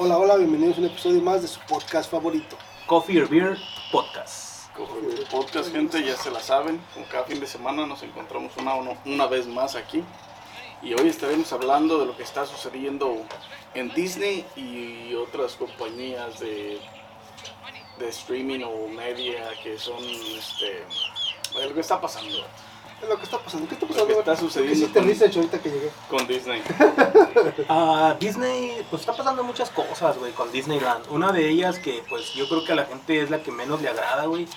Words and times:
Hola, 0.00 0.16
hola, 0.16 0.36
bienvenidos 0.36 0.76
a 0.76 0.80
un 0.82 0.86
episodio 0.86 1.20
más 1.20 1.42
de 1.42 1.48
su 1.48 1.58
podcast 1.62 2.08
favorito. 2.08 2.56
Coffee 2.86 3.20
or 3.20 3.28
Beer 3.28 3.58
Podcast. 3.90 4.72
Coffee 4.72 5.26
Podcast, 5.28 5.72
gente, 5.72 6.04
ya 6.04 6.16
se 6.16 6.30
la 6.30 6.38
saben. 6.38 6.80
Como 6.94 7.04
cada 7.06 7.24
fin 7.24 7.40
de 7.40 7.48
semana 7.48 7.84
nos 7.84 8.00
encontramos 8.04 8.56
una, 8.58 8.74
una 9.04 9.26
vez 9.26 9.48
más 9.48 9.74
aquí. 9.74 10.04
Y 10.82 10.94
hoy 10.94 11.08
estaremos 11.08 11.52
hablando 11.52 11.98
de 11.98 12.06
lo 12.06 12.16
que 12.16 12.22
está 12.22 12.46
sucediendo 12.46 13.24
en 13.74 13.92
Disney 13.92 14.46
y 14.54 15.16
otras 15.16 15.56
compañías 15.56 16.38
de, 16.38 16.78
de 17.98 18.08
streaming 18.08 18.62
o 18.62 18.86
media 18.86 19.50
que 19.64 19.80
son 19.80 20.04
este, 20.04 20.84
lo 21.60 21.74
que 21.74 21.80
está 21.80 22.00
pasando 22.00 22.46
Es 23.02 23.08
lo 23.08 23.16
que 23.16 23.24
está 23.24 23.38
pasando. 23.38 23.68
¿Qué 23.68 23.74
está 23.74 23.86
pasando? 23.86 24.06
que 24.08 24.18
está 24.18 24.36
sucediendo 24.36 24.72
¿Qué 24.74 24.78
hiciste 24.82 24.98
con- 25.00 25.08
research 25.08 25.36
ahorita 25.36 25.58
que 25.60 25.70
llegué? 25.70 25.90
con 26.10 26.26
Disney. 26.26 26.62
Ah, 27.68 28.16
Disney, 28.18 28.84
pues 28.90 29.02
está 29.02 29.14
pasando 29.16 29.42
muchas 29.44 29.70
cosas, 29.70 30.18
güey, 30.18 30.32
con 30.32 30.50
Disneyland. 30.50 31.06
Una 31.10 31.30
de 31.32 31.48
ellas 31.48 31.78
que, 31.78 32.02
pues, 32.08 32.32
yo 32.34 32.48
creo 32.48 32.64
que 32.64 32.72
a 32.72 32.76
la 32.76 32.84
gente 32.86 33.20
es 33.22 33.30
la 33.30 33.42
que 33.42 33.50
menos 33.52 33.80
le 33.82 33.88
agrada, 33.88 34.26
güey. 34.26 34.48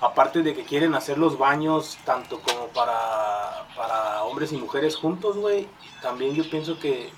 Aparte 0.00 0.42
de 0.42 0.54
que 0.54 0.64
quieren 0.64 0.94
hacer 0.94 1.18
los 1.18 1.36
baños 1.38 1.98
tanto 2.04 2.40
como 2.40 2.66
para, 2.68 3.66
para 3.76 4.24
hombres 4.24 4.52
y 4.52 4.56
mujeres 4.56 4.96
juntos, 4.96 5.36
güey. 5.36 5.68
También 6.00 6.34
yo 6.34 6.48
pienso 6.48 6.78
que, 6.78 7.12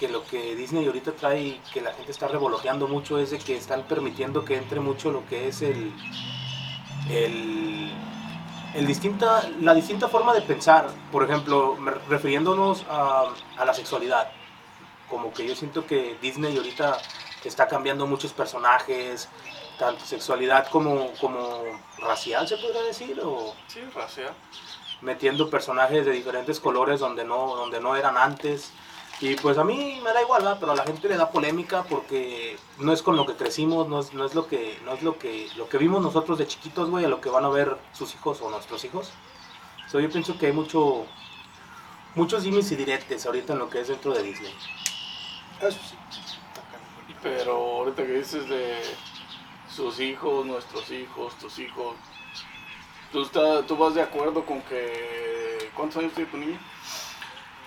que 0.00 0.08
lo 0.08 0.24
que 0.24 0.54
Disney 0.56 0.86
ahorita 0.86 1.12
trae 1.12 1.40
y 1.42 1.60
que 1.72 1.80
la 1.80 1.92
gente 1.94 2.10
está 2.10 2.26
revoloteando 2.28 2.88
mucho 2.88 3.18
es 3.18 3.30
de 3.30 3.38
que 3.38 3.56
están 3.56 3.84
permitiendo 3.84 4.44
que 4.44 4.56
entre 4.56 4.80
mucho 4.80 5.12
lo 5.12 5.24
que 5.26 5.48
es 5.48 5.62
el, 5.62 5.92
el, 7.10 7.92
el 8.76 8.86
distinta, 8.86 9.42
la 9.60 9.74
distinta 9.74 10.08
forma 10.08 10.34
de 10.34 10.42
pensar. 10.42 10.88
Por 11.10 11.24
ejemplo, 11.24 11.76
refiriéndonos 12.08 12.84
a, 12.88 13.24
a 13.56 13.64
la 13.64 13.74
sexualidad. 13.74 14.30
Como 15.08 15.32
que 15.32 15.46
yo 15.46 15.54
siento 15.54 15.86
que 15.86 16.16
Disney 16.20 16.56
ahorita 16.56 16.98
está 17.44 17.68
cambiando 17.68 18.06
muchos 18.06 18.32
personajes, 18.32 19.28
tanto 19.78 20.04
sexualidad 20.04 20.68
como, 20.68 21.12
como 21.20 21.62
racial, 21.98 22.48
se 22.48 22.56
podría 22.56 22.82
decir, 22.82 23.20
o 23.22 23.54
Sí, 23.68 23.80
racial. 23.94 24.32
metiendo 25.00 25.48
personajes 25.48 26.04
de 26.04 26.12
diferentes 26.12 26.58
colores 26.58 26.98
donde 26.98 27.24
no, 27.24 27.54
donde 27.54 27.80
no 27.80 27.94
eran 27.94 28.16
antes. 28.16 28.72
Y 29.20 29.34
pues 29.36 29.56
a 29.56 29.64
mí 29.64 29.98
me 30.04 30.12
da 30.12 30.20
igual, 30.20 30.42
¿verdad? 30.42 30.58
pero 30.60 30.72
a 30.72 30.76
la 30.76 30.84
gente 30.84 31.08
le 31.08 31.16
da 31.16 31.30
polémica 31.30 31.84
porque 31.84 32.58
no 32.78 32.92
es 32.92 33.02
con 33.02 33.16
lo 33.16 33.24
que 33.24 33.34
crecimos, 33.34 33.88
no 33.88 34.00
es, 34.00 34.12
no 34.12 34.26
es 34.26 34.34
lo 34.34 34.46
que 34.46 34.78
no 34.84 34.92
es 34.92 35.02
lo 35.02 35.18
que 35.18 35.48
lo 35.56 35.68
que 35.70 35.78
vimos 35.78 36.02
nosotros 36.02 36.36
de 36.38 36.46
chiquitos, 36.46 36.90
güey, 36.90 37.04
a 37.06 37.08
lo 37.08 37.20
que 37.22 37.30
van 37.30 37.44
a 37.44 37.48
ver 37.48 37.78
sus 37.92 38.14
hijos 38.14 38.42
o 38.42 38.50
nuestros 38.50 38.84
hijos. 38.84 39.10
So, 39.88 40.00
yo 40.00 40.10
pienso 40.10 40.36
que 40.36 40.46
hay 40.46 40.52
mucho 40.52 41.06
muchos 42.14 42.42
dimes 42.42 42.70
y 42.72 42.76
diretes 42.76 43.24
ahorita 43.24 43.54
en 43.54 43.58
lo 43.60 43.70
que 43.70 43.80
es 43.80 43.88
dentro 43.88 44.12
de 44.12 44.22
Disney. 44.22 44.54
Eso 45.62 45.78
sí. 45.88 45.96
Pero 47.22 47.52
ahorita 47.78 48.04
que 48.04 48.12
dices 48.12 48.46
de 48.48 48.82
sus 49.74 49.98
hijos, 50.00 50.44
nuestros 50.44 50.90
hijos, 50.90 51.34
tus 51.38 51.58
hijos, 51.58 51.94
¿tú, 53.12 53.22
está- 53.22 53.62
tú 53.66 53.76
vas 53.76 53.94
de 53.94 54.02
acuerdo 54.02 54.44
con 54.44 54.60
que... 54.62 55.70
¿Cuántos 55.74 55.98
años 56.02 56.12
tiene 56.14 56.30
tu 56.30 56.36
niño? 56.36 56.58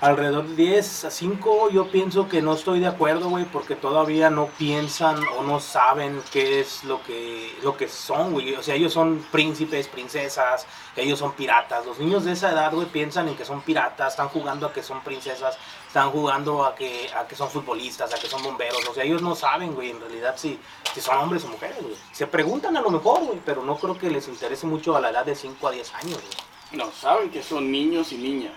Alrededor 0.02 0.48
de 0.48 0.56
10 0.56 1.06
a 1.06 1.12
5 1.12 1.72
yo 1.72 1.92
pienso 1.92 2.30
que 2.30 2.42
no 2.42 2.54
estoy 2.54 2.80
de 2.80 2.88
acuerdo, 2.88 3.28
güey, 3.28 3.44
porque 3.44 3.76
todavía 3.76 4.30
no 4.30 4.46
piensan 4.48 5.22
o 5.38 5.44
no 5.44 5.60
saben 5.60 6.22
qué 6.32 6.62
es 6.62 6.86
lo 6.86 7.04
que, 7.04 7.54
lo 7.64 7.76
que 7.76 7.90
son, 7.90 8.32
güey. 8.32 8.56
O 8.56 8.64
sea, 8.64 8.76
ellos 8.76 8.94
son 8.94 9.26
príncipes, 9.30 9.90
princesas, 9.90 10.66
ellos 10.96 11.20
son 11.20 11.34
piratas. 11.34 11.86
Los 11.86 12.00
niños 12.00 12.24
de 12.24 12.32
esa 12.32 12.50
edad, 12.50 12.74
güey, 12.74 12.88
piensan 12.88 13.28
en 13.28 13.36
que 13.36 13.44
son 13.44 13.60
piratas, 13.62 14.14
están 14.14 14.30
jugando 14.30 14.68
a 14.68 14.72
que 14.72 14.84
son 14.84 15.04
princesas, 15.04 15.58
están 15.86 16.12
jugando 16.12 16.64
a 16.64 16.76
que, 16.76 17.10
a 17.14 17.28
que 17.28 17.36
son 17.36 17.50
futbolistas, 17.50 18.14
a 18.14 18.18
que 18.18 18.28
son 18.28 18.42
bomberos. 18.42 18.88
O 18.88 18.94
sea, 18.94 19.04
ellos 19.04 19.22
no 19.22 19.36
saben, 19.36 19.76
güey, 19.76 19.90
en 19.90 20.00
realidad 20.00 20.36
si, 20.38 20.58
si 20.94 21.02
son 21.02 21.18
hombres 21.18 21.44
o 21.44 21.50
mujeres, 21.50 21.82
güey. 21.82 21.98
Se 22.14 22.26
preguntan 22.26 22.78
a 22.78 22.82
lo 22.82 22.90
mejor, 22.90 23.26
güey, 23.26 23.42
pero 23.46 23.64
no 23.66 23.76
creo 23.76 23.98
que 23.98 24.10
les 24.10 24.30
interese 24.30 24.66
mucho 24.66 24.96
a 24.96 25.02
la 25.02 25.10
edad 25.10 25.26
de 25.26 25.36
5 25.36 25.68
a 25.68 25.72
10 25.72 25.94
años, 25.96 26.22
güey. 26.22 26.50
No, 26.72 26.90
saben 26.94 27.30
que 27.32 27.44
son 27.44 27.70
niños 27.70 28.14
y 28.14 28.18
niñas, 28.18 28.54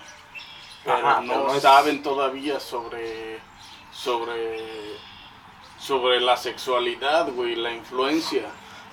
pero 0.83 0.97
Ajá, 0.97 1.21
no 1.21 1.33
pero 1.33 1.47
no 1.47 1.55
es- 1.55 1.61
saben 1.61 2.01
todavía 2.03 2.59
sobre, 2.59 3.39
sobre, 3.91 4.97
sobre 5.79 6.19
la 6.21 6.35
sexualidad, 6.37 7.29
güey, 7.31 7.55
la 7.55 7.71
influencia. 7.71 8.43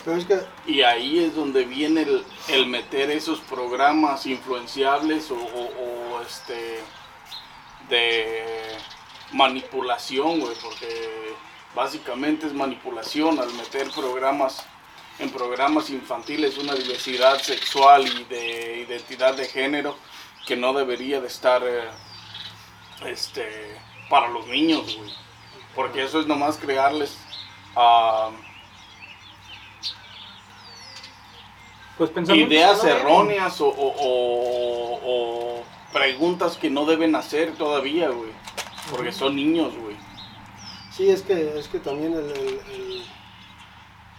Pero 0.04 0.16
es 0.16 0.24
que, 0.24 0.40
Y 0.66 0.82
ahí 0.82 1.18
es 1.24 1.34
donde 1.34 1.64
viene 1.64 2.02
el, 2.02 2.24
el 2.48 2.66
meter 2.66 3.10
esos 3.10 3.40
programas 3.40 4.24
influenciables 4.26 5.30
o, 5.30 5.34
o- 5.36 6.16
o, 6.16 6.20
este 6.22 6.80
de 7.88 8.44
manipulación, 9.32 10.40
güey, 10.40 10.54
porque 10.62 11.34
básicamente 11.74 12.46
es 12.46 12.52
manipulación 12.54 13.38
al 13.38 13.52
meter 13.54 13.90
programas 13.90 14.64
en 15.18 15.30
programas 15.30 15.90
infantiles 15.90 16.56
una 16.56 16.74
diversidad 16.74 17.40
sexual 17.42 18.06
y 18.06 18.24
de 18.24 18.78
identidad 18.88 19.34
de 19.34 19.46
género 19.46 19.96
que 20.46 20.56
no 20.56 20.72
debería 20.72 21.20
de 21.20 21.26
estar 21.26 21.62
eh, 21.64 21.88
este 23.06 23.76
para 24.08 24.28
los 24.28 24.46
niños, 24.46 24.96
güey. 24.96 25.12
Porque 25.74 26.02
eso 26.02 26.20
es 26.20 26.26
nomás 26.26 26.56
crearles 26.58 27.16
ah, 27.76 28.30
Pues 31.96 32.10
ideas 32.30 32.82
erróneas 32.84 33.60
o, 33.60 33.68
o- 33.68 33.94
o- 34.00 35.00
o 35.04 35.62
preguntas 35.92 36.56
que 36.56 36.70
no 36.70 36.86
deben 36.86 37.14
hacer 37.14 37.52
todavía, 37.56 38.08
güey. 38.08 38.30
Porque 38.90 39.12
son 39.12 39.36
niños, 39.36 39.74
güey. 39.76 39.96
sí, 40.92 41.08
es 41.10 41.22
que, 41.22 41.58
es 41.58 41.68
que 41.68 41.78
también 41.78 42.12
el, 42.14 42.30
el- 42.30 42.60
el- 42.74 43.04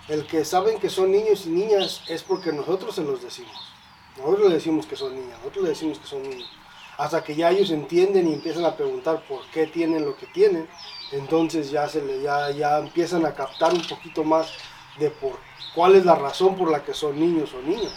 el 0.09 0.25
que 0.27 0.43
saben 0.45 0.79
que 0.79 0.89
son 0.89 1.11
niños 1.11 1.45
y 1.45 1.49
niñas 1.49 2.03
es 2.07 2.23
porque 2.23 2.51
nosotros 2.51 2.95
se 2.95 3.03
los 3.03 3.21
decimos. 3.21 3.70
Nosotros 4.17 4.49
le 4.49 4.55
decimos 4.55 4.85
que 4.85 4.95
son 4.95 5.15
niñas, 5.15 5.37
nosotros 5.39 5.63
le 5.63 5.69
decimos 5.69 5.99
que 5.99 6.07
son 6.07 6.23
niños. 6.23 6.49
Hasta 6.97 7.23
que 7.23 7.35
ya 7.35 7.49
ellos 7.49 7.71
entienden 7.71 8.27
y 8.27 8.33
empiezan 8.33 8.65
a 8.65 8.75
preguntar 8.75 9.23
por 9.27 9.45
qué 9.51 9.67
tienen 9.67 10.05
lo 10.05 10.15
que 10.15 10.27
tienen, 10.27 10.67
entonces 11.11 11.71
ya, 11.71 11.87
se 11.87 12.01
le, 12.01 12.21
ya, 12.21 12.51
ya 12.51 12.77
empiezan 12.79 13.25
a 13.25 13.33
captar 13.33 13.73
un 13.73 13.81
poquito 13.81 14.23
más 14.23 14.53
de 14.99 15.09
por 15.09 15.39
cuál 15.73 15.95
es 15.95 16.05
la 16.05 16.15
razón 16.15 16.55
por 16.55 16.69
la 16.69 16.83
que 16.83 16.93
son 16.93 17.19
niños 17.19 17.53
o 17.53 17.61
niñas. 17.61 17.93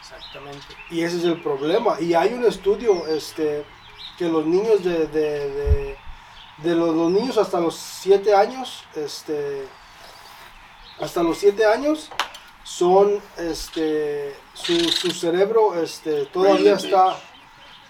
Exactamente. 0.00 0.66
Y 0.90 1.02
ese 1.02 1.18
es 1.18 1.24
el 1.24 1.40
problema. 1.42 2.00
Y 2.00 2.14
hay 2.14 2.32
un 2.32 2.44
estudio 2.44 3.06
este, 3.06 3.64
que 4.16 4.28
los 4.28 4.46
niños 4.46 4.82
de, 4.82 5.06
de, 5.06 5.50
de, 5.50 5.98
de 6.58 6.74
los, 6.74 6.94
los 6.94 7.10
niños 7.10 7.38
hasta 7.38 7.60
los 7.60 7.76
7 7.76 8.34
años, 8.34 8.84
este, 8.96 9.66
hasta 10.98 11.22
los 11.22 11.38
7 11.38 11.64
años, 11.66 12.10
son, 12.68 13.22
este, 13.38 14.36
su, 14.52 14.78
su 14.90 15.10
cerebro 15.10 15.82
este, 15.82 16.26
todavía 16.26 16.74
está, 16.74 17.18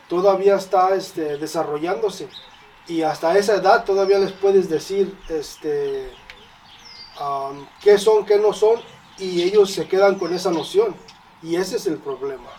todavía 0.09 0.55
está 0.55 0.94
este, 0.94 1.37
desarrollándose. 1.37 2.28
Y 2.87 3.03
hasta 3.03 3.37
esa 3.37 3.56
edad 3.56 3.84
todavía 3.84 4.21
les 4.21 4.31
puedes 4.31 4.71
decir 4.71 5.19
este, 5.28 6.12
am, 7.19 7.69
qué 7.83 7.99
son, 7.99 8.25
qué 8.25 8.39
no 8.39 8.53
son, 8.53 8.81
y 9.19 9.43
ellos 9.43 9.72
se 9.72 9.89
quedan 9.89 10.15
con 10.15 10.33
esa 10.33 10.53
noción. 10.53 10.95
Y 11.43 11.56
ese 11.56 11.77
es 11.77 11.87
el 11.89 11.99
problema. 11.99 12.50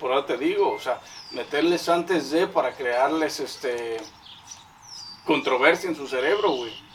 Por 0.00 0.10
ahora 0.10 0.26
te 0.26 0.36
digo, 0.36 0.72
o 0.72 0.80
sea, 0.80 1.00
meterles 1.30 1.88
antes 1.88 2.32
de 2.32 2.48
para 2.48 2.74
crearles 2.74 3.38
este 3.38 3.98
controversia 5.24 5.88
en 5.88 5.96
su 5.96 6.08
cerebro, 6.08 6.50
güey. 6.50 6.89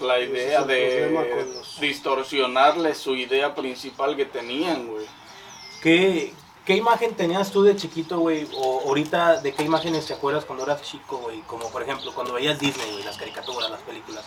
La 0.00 0.18
es 0.18 0.30
idea 0.30 0.62
de 0.62 1.10
los- 1.54 1.80
distorsionarles 1.80 2.98
su 2.98 3.14
idea 3.14 3.54
principal 3.54 4.16
que 4.16 4.24
tenían, 4.24 4.86
güey. 4.88 5.06
¿Qué, 5.82 6.32
¿Qué 6.64 6.76
imagen 6.76 7.14
tenías 7.14 7.50
tú 7.50 7.62
de 7.62 7.76
chiquito, 7.76 8.18
güey? 8.20 8.48
O 8.56 8.82
ahorita, 8.86 9.40
¿de 9.40 9.52
qué 9.52 9.62
imágenes 9.64 10.06
te 10.06 10.14
acuerdas 10.14 10.44
cuando 10.44 10.64
eras 10.64 10.82
chico, 10.82 11.18
güey? 11.18 11.40
Como 11.42 11.68
por 11.70 11.82
ejemplo, 11.82 12.12
cuando 12.14 12.32
veías 12.34 12.58
Disney, 12.58 12.90
güey, 12.92 13.04
las 13.04 13.16
caricaturas, 13.16 13.70
las 13.70 13.80
películas. 13.82 14.24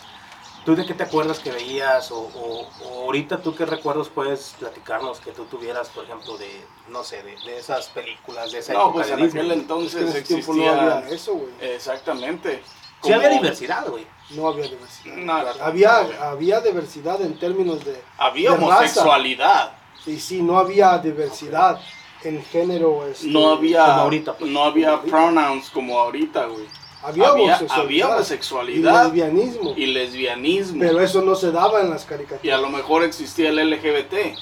¿Tú 0.64 0.74
de 0.74 0.84
qué 0.84 0.94
te 0.94 1.04
acuerdas 1.04 1.38
que 1.38 1.52
veías? 1.52 2.10
O, 2.10 2.18
o- 2.18 2.68
o 2.84 3.02
ahorita 3.04 3.40
tú 3.40 3.54
qué 3.54 3.64
recuerdos 3.64 4.08
puedes 4.08 4.54
platicarnos 4.58 5.20
que 5.20 5.30
tú 5.30 5.44
tuvieras, 5.44 5.88
por 5.90 6.04
ejemplo, 6.04 6.36
de, 6.36 6.48
no 6.88 7.04
sé, 7.04 7.22
de, 7.22 7.36
de 7.46 7.58
esas 7.58 7.86
películas, 7.88 8.50
de 8.50 8.58
esa 8.58 8.72
No, 8.72 8.80
época 8.80 8.92
pues 8.94 9.06
de 9.06 9.12
en 9.14 9.20
Disney? 9.22 9.40
aquel 9.42 9.52
Es 9.52 9.58
entonces 9.62 9.94
que 9.94 10.00
en 10.00 10.08
ese 10.08 10.22
tiempo 10.22 10.52
existía... 10.52 10.74
no 10.74 10.80
había 10.92 11.08
eso, 11.08 11.34
güey. 11.34 11.52
Exactamente. 11.60 12.62
Sí 13.02 13.12
había 13.12 13.28
Como- 13.28 13.40
diversidad, 13.42 13.86
güey. 13.88 14.06
No 14.30 14.48
había 14.48 14.64
diversidad. 14.68 15.16
Nada. 15.16 15.54
Había, 15.62 15.98
había 16.30 16.60
diversidad 16.60 17.20
en 17.22 17.38
términos 17.38 17.84
de... 17.84 18.00
Había 18.18 18.50
de 18.52 18.56
raza. 18.56 18.66
homosexualidad. 18.76 19.72
Y 20.06 20.18
sí, 20.18 20.42
no 20.42 20.58
había 20.58 20.98
diversidad 20.98 21.80
en 22.24 22.42
género. 22.44 23.06
este, 23.06 23.28
No 23.28 23.50
había, 23.52 23.84
Como 23.86 24.00
ahorita, 24.00 24.32
pues. 24.36 24.50
no 24.50 24.64
había 24.64 24.96
Como 24.98 25.10
pronouns 25.10 25.70
como 25.70 25.98
ahorita, 26.00 26.46
güey. 26.46 26.64
Había, 27.02 27.28
había- 27.28 27.44
homosexualidad. 27.44 27.84
había 27.84 27.98
Y 28.06 28.10
homosexualidad 28.12 29.04
lesbianismo. 29.04 29.74
Y 29.76 29.86
lesbianismo. 29.86 30.80
Pero 30.80 31.00
eso 31.00 31.22
no 31.22 31.34
se 31.36 31.52
daba 31.52 31.80
en 31.80 31.90
las 31.90 32.04
y 32.04 32.06
caricaturas. 32.08 32.58
a 32.58 32.60
lo 32.60 32.68
mejor 32.68 33.04
existía 33.04 33.50
el 33.50 33.70
LGBT. 33.70 34.36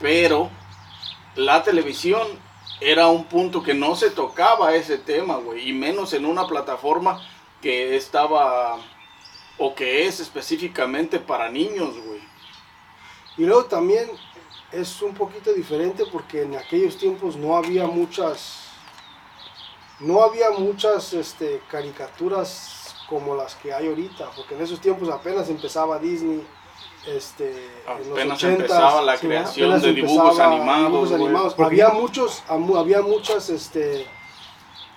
Pero 0.00 0.50
la 1.36 1.62
televisión 1.62 2.26
era 2.80 3.06
un 3.08 3.24
punto 3.24 3.62
que 3.62 3.74
no 3.74 3.94
se 3.94 4.10
tocaba 4.10 4.74
ese 4.74 4.98
tema, 4.98 5.36
güey. 5.36 5.68
Y 5.68 5.72
menos 5.72 6.12
en 6.14 6.24
una 6.26 6.46
plataforma 6.46 7.20
que 7.62 7.94
estaba 7.96 8.78
o 9.60 9.74
que 9.74 10.06
es 10.06 10.20
específicamente 10.20 11.20
para 11.20 11.50
niños, 11.50 11.94
güey. 12.04 12.20
Y 13.36 13.44
luego 13.44 13.66
también 13.66 14.10
es 14.72 15.02
un 15.02 15.12
poquito 15.12 15.52
diferente 15.52 16.04
porque 16.10 16.42
en 16.42 16.56
aquellos 16.56 16.96
tiempos 16.96 17.36
no 17.36 17.56
había 17.56 17.86
muchas 17.86 18.66
no 20.00 20.22
había 20.22 20.50
muchas 20.50 21.12
este, 21.12 21.60
caricaturas 21.70 22.94
como 23.06 23.34
las 23.34 23.54
que 23.54 23.70
hay 23.70 23.86
ahorita, 23.88 24.30
porque 24.34 24.54
en 24.54 24.62
esos 24.62 24.80
tiempos 24.80 25.10
apenas 25.10 25.50
empezaba 25.50 25.98
Disney, 25.98 26.42
este, 27.06 27.68
en 27.86 28.08
los 28.08 28.18
Apenas 28.18 28.42
80s, 28.42 28.48
empezaba 28.48 29.02
la 29.02 29.18
creación 29.18 29.66
apenas 29.66 29.82
de 29.82 29.92
dibujos 29.92 30.38
animados, 30.38 30.86
dibujos 30.86 31.12
animados. 31.12 31.54
Había 31.58 31.90
muchos, 31.90 32.42
había 32.48 33.02
muchas, 33.02 33.50
este, 33.50 34.06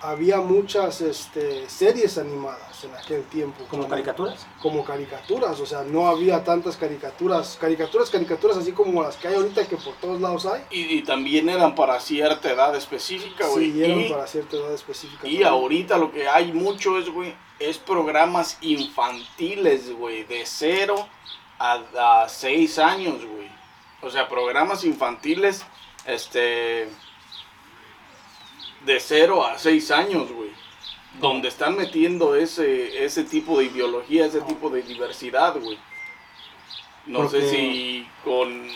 había 0.04 0.38
muchas, 0.38 1.00
este, 1.00 1.68
series 1.68 2.18
animadas 2.18 2.84
en 2.84 2.94
aquel 2.94 3.24
tiempo. 3.24 3.64
Como 3.70 3.88
caricaturas. 3.88 4.46
Como 4.60 4.84
caricaturas, 4.84 5.58
o 5.60 5.66
sea, 5.66 5.82
no 5.82 6.08
había 6.08 6.44
tantas 6.44 6.76
caricaturas, 6.76 7.56
caricaturas, 7.58 8.10
caricaturas 8.10 8.58
así 8.58 8.72
como 8.72 9.02
las 9.02 9.16
que 9.16 9.28
hay 9.28 9.34
ahorita 9.34 9.66
que 9.66 9.76
por 9.76 9.94
todos 9.94 10.20
lados 10.20 10.44
hay. 10.46 10.62
Y, 10.70 10.98
y 10.98 11.02
también 11.02 11.48
eran 11.48 11.74
para 11.74 11.98
cierta 12.00 12.50
edad 12.50 12.76
específica, 12.76 13.46
güey. 13.48 13.72
Sí, 13.72 13.82
eran 13.82 14.00
y, 14.00 14.08
para 14.10 14.26
cierta 14.26 14.56
edad 14.56 14.74
específica. 14.74 15.26
y 15.26 15.30
también. 15.30 15.48
ahorita 15.48 15.98
lo 15.98 16.12
que 16.12 16.28
hay 16.28 16.52
mucho 16.52 16.98
es, 16.98 17.08
güey, 17.08 17.34
es 17.58 17.78
programas 17.78 18.58
infantiles, 18.60 19.90
güey, 19.92 20.24
de 20.24 20.44
0 20.44 21.08
a, 21.58 22.22
a 22.24 22.28
6 22.28 22.78
años, 22.78 23.24
güey. 23.24 23.48
O 24.02 24.10
sea, 24.10 24.28
programas 24.28 24.84
infantiles, 24.84 25.64
este, 26.04 26.88
de 28.84 29.00
0 29.00 29.44
a 29.44 29.58
6 29.58 29.90
años, 29.90 30.30
güey. 30.30 30.50
Donde 31.20 31.48
están 31.48 31.76
metiendo 31.76 32.34
ese, 32.34 33.04
ese 33.04 33.24
tipo 33.24 33.58
de 33.58 33.66
ideología, 33.66 34.26
ese 34.26 34.40
tipo 34.42 34.68
de 34.70 34.82
diversidad, 34.82 35.56
güey. 35.58 35.78
No 37.06 37.28
sé 37.28 37.48
si 37.50 38.08
con 38.24 38.68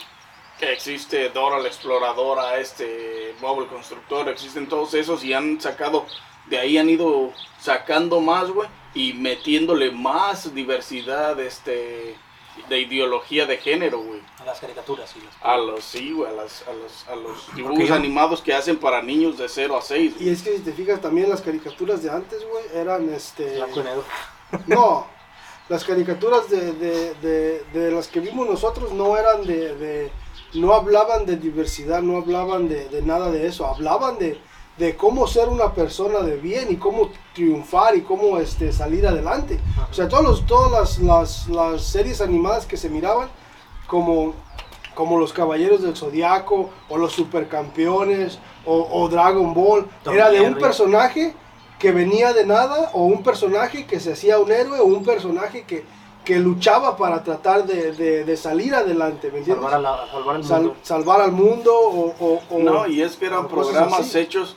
que 0.58 0.72
existe 0.72 1.28
Dora 1.30 1.58
la 1.58 1.68
Exploradora, 1.68 2.58
este 2.58 3.34
Bob 3.40 3.68
Constructor, 3.68 4.28
existen 4.28 4.68
todos 4.68 4.92
esos 4.94 5.24
y 5.24 5.32
han 5.32 5.60
sacado, 5.60 6.06
de 6.46 6.58
ahí 6.58 6.78
han 6.78 6.90
ido 6.90 7.32
sacando 7.60 8.20
más, 8.20 8.50
güey, 8.50 8.68
y 8.94 9.12
metiéndole 9.12 9.92
más 9.92 10.52
diversidad, 10.54 11.38
este, 11.40 12.16
de 12.68 12.80
ideología 12.80 13.46
de 13.46 13.56
género, 13.58 14.00
güey. 14.00 14.20
A 14.38 14.44
las 14.44 14.60
caricaturas, 14.60 15.10
sí. 15.10 15.20
las- 15.24 15.34
A 15.42 15.56
los, 15.56 15.84
sí, 15.84 16.12
güey, 16.12 16.30
a, 16.30 16.34
las- 16.34 16.64
a 16.68 16.72
los, 16.72 17.08
a 17.08 17.16
los 17.16 17.54
dibujos 17.54 17.90
animados 17.90 18.40
que 18.42 18.54
hacen 18.54 18.76
para 18.78 19.02
niños 19.02 19.38
de 19.38 19.48
0 19.48 19.76
a 19.76 19.82
6. 19.82 20.14
Y 20.20 20.30
es 20.30 20.42
que 20.42 20.56
si 20.56 20.62
te 20.62 20.72
fijas 20.72 21.00
también 21.00 21.28
las 21.28 21.40
caricaturas 21.42 22.02
de 22.02 22.10
antes, 22.10 22.44
güey, 22.48 22.64
eran 22.74 23.12
este... 23.12 23.58
No, 24.66 25.06
las 25.68 25.84
caricaturas 25.84 26.48
de, 26.48 26.72
de, 26.72 27.14
de, 27.14 27.64
de 27.72 27.90
las 27.90 28.08
que 28.08 28.20
vimos 28.20 28.48
nosotros 28.48 28.92
no 28.92 29.16
eran 29.16 29.46
de, 29.46 29.74
de- 29.76 30.12
no 30.54 30.72
hablaban 30.72 31.26
de 31.26 31.36
diversidad, 31.36 32.00
no 32.00 32.16
hablaban 32.16 32.68
de, 32.68 32.88
de 32.88 33.02
nada 33.02 33.30
de 33.30 33.46
eso, 33.46 33.66
hablaban 33.66 34.18
de, 34.18 34.40
de 34.78 34.96
cómo 34.96 35.26
ser 35.26 35.48
una 35.48 35.72
persona 35.72 36.20
de 36.20 36.36
bien 36.36 36.68
y 36.70 36.76
cómo 36.76 37.10
triunfar 37.34 37.96
y 37.96 38.02
cómo 38.02 38.38
este, 38.38 38.72
salir 38.72 39.06
adelante. 39.06 39.58
O 39.90 39.94
sea, 39.94 40.08
todos 40.08 40.22
los, 40.24 40.46
todas 40.46 40.70
las, 40.70 40.98
las, 41.00 41.48
las 41.48 41.82
series 41.82 42.20
animadas 42.20 42.64
que 42.66 42.76
se 42.76 42.88
miraban, 42.88 43.28
como, 43.88 44.34
como 44.94 45.18
los 45.18 45.32
Caballeros 45.32 45.82
del 45.82 45.96
Zodiaco, 45.96 46.70
o 46.88 46.96
los 46.96 47.12
Supercampeones, 47.12 48.38
o, 48.64 48.86
o 48.90 49.08
Dragon 49.08 49.52
Ball, 49.54 49.86
Tom 50.04 50.14
era 50.14 50.30
de 50.30 50.40
un 50.42 50.54
personaje 50.56 51.34
que 51.78 51.90
venía 51.92 52.32
de 52.32 52.44
nada, 52.46 52.90
o 52.92 53.04
un 53.04 53.22
personaje 53.22 53.86
que 53.86 53.98
se 54.00 54.12
hacía 54.12 54.38
un 54.38 54.50
héroe, 54.52 54.80
o 54.80 54.84
un 54.84 55.04
personaje 55.04 55.62
que, 55.64 55.84
que 56.24 56.38
luchaba 56.38 56.96
para 56.96 57.22
tratar 57.24 57.64
de, 57.66 57.92
de- 57.92 58.24
de 58.24 58.36
salir 58.36 58.74
adelante, 58.74 59.30
¿me 59.32 59.38
entiendes? 59.38 59.64
Salvar, 59.70 59.74
a 59.74 59.80
la- 59.80 60.10
salvar 60.10 60.36
al 60.36 60.44
Sal- 60.44 60.62
mundo. 60.62 60.76
salvar 60.82 61.20
al 61.20 61.32
mundo, 61.32 61.72
o... 61.74 62.14
o- 62.20 62.40
o- 62.50 62.58
No, 62.58 62.86
y 62.86 63.00
es 63.02 63.16
que 63.16 63.26
eran 63.26 63.48
programas 63.48 64.14
hechos 64.14 64.56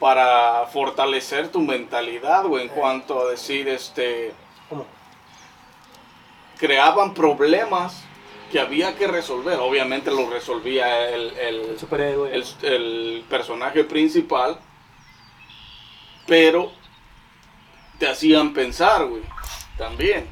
para 0.00 0.66
fortalecer 0.66 1.48
tu 1.50 1.60
mentalidad, 1.60 2.44
güey, 2.44 2.64
en 2.64 2.68
cuanto 2.68 3.20
a 3.20 3.30
decir, 3.30 3.68
este, 3.68 4.34
¿Cómo? 4.68 4.86
creaban 6.58 7.14
problemas 7.14 8.02
que 8.50 8.60
había 8.60 8.94
que 8.96 9.06
resolver. 9.06 9.58
Obviamente 9.58 10.10
lo 10.10 10.28
resolvía 10.30 11.08
el, 11.10 11.36
el, 11.38 11.60
El 11.70 11.78
superhéroe. 11.78 12.34
el, 12.34 12.44
el 12.62 13.24
personaje 13.28 13.84
principal, 13.84 14.58
pero 16.26 16.72
te 17.98 18.08
hacían 18.08 18.52
pensar, 18.52 19.06
güey, 19.06 19.22
también. 19.78 20.26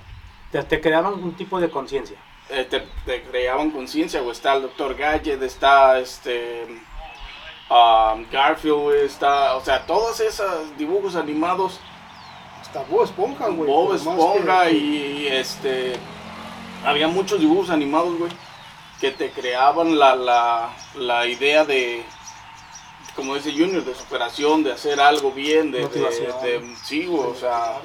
te, 0.52 0.62
te 0.62 0.80
creaban 0.80 1.14
un 1.14 1.34
tipo 1.34 1.60
de 1.60 1.70
conciencia. 1.70 2.18
Eh, 2.50 2.64
te, 2.68 2.80
te 3.06 3.22
creaban 3.22 3.70
conciencia, 3.70 4.20
güey. 4.20 4.32
Está 4.32 4.54
el 4.54 4.62
Dr. 4.62 4.94
Gadget, 4.94 5.42
está 5.42 5.98
este. 5.98 6.66
Um, 7.70 8.24
Garfield, 8.30 8.94
está. 9.04 9.56
O 9.56 9.64
sea, 9.64 9.86
todos 9.86 10.20
esos 10.20 10.76
dibujos 10.76 11.16
animados, 11.16 11.80
Hasta 12.60 12.82
Bob 12.84 13.04
Esponja, 13.04 13.48
güey. 13.48 13.68
Bob 13.70 13.94
Esponja 13.94 14.64
que- 14.66 14.72
y 14.72 15.26
este. 15.28 15.96
Había 16.84 17.08
muchos 17.08 17.40
dibujos 17.40 17.70
animados, 17.70 18.18
güey, 18.18 18.30
que 19.00 19.10
te 19.10 19.30
creaban 19.30 19.98
la, 19.98 20.14
la, 20.14 20.70
la 20.96 21.26
idea 21.26 21.64
de. 21.64 22.04
Como 23.16 23.36
dice 23.36 23.52
Junior, 23.52 23.84
de 23.84 23.94
superación, 23.94 24.64
de 24.64 24.72
hacer 24.72 25.00
algo 25.00 25.30
bien, 25.32 25.70
de. 25.70 25.86
de, 25.88 26.00
de- 26.60 26.76
sí, 26.84 27.06
güey, 27.06 27.30
o 27.30 27.34
sea. 27.34 27.80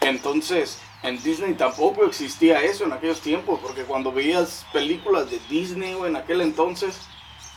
Entonces, 0.00 0.80
en 1.02 1.22
Disney 1.22 1.54
tampoco 1.54 2.04
existía 2.04 2.62
eso 2.62 2.84
en 2.84 2.92
aquellos 2.92 3.20
tiempos, 3.20 3.58
porque 3.62 3.82
cuando 3.84 4.12
veías 4.12 4.64
películas 4.72 5.30
de 5.30 5.38
Disney 5.48 5.94
en 6.06 6.16
aquel 6.16 6.40
entonces, 6.40 7.00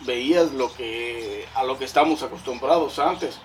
veías 0.02 0.52
lo 0.52 0.74
que 0.74 1.48
a 1.56 1.64
lo 1.64 1.78
que 1.78 1.86
estamos 1.86 2.24
acostumbrados 2.24 3.00
antes. 3.00 3.40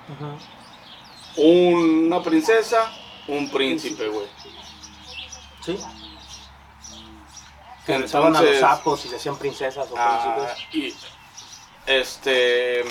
Una 1.37 2.23
princesa, 2.23 2.91
un 3.29 3.51
príncipe, 3.51 4.09
güey. 4.09 4.27
Sí. 5.65 5.79
Que 7.87 7.99
besaban 7.99 8.37
a 8.37 8.41
los 8.41 8.51
Entonces, 8.51 8.61
sapos 8.61 9.07
y 9.07 9.09
decían 9.09 9.37
princesas 9.39 9.89
o 9.91 9.95
ah, 9.97 10.55
príncipes. 10.71 10.75
y 10.75 11.91
este 11.91 12.85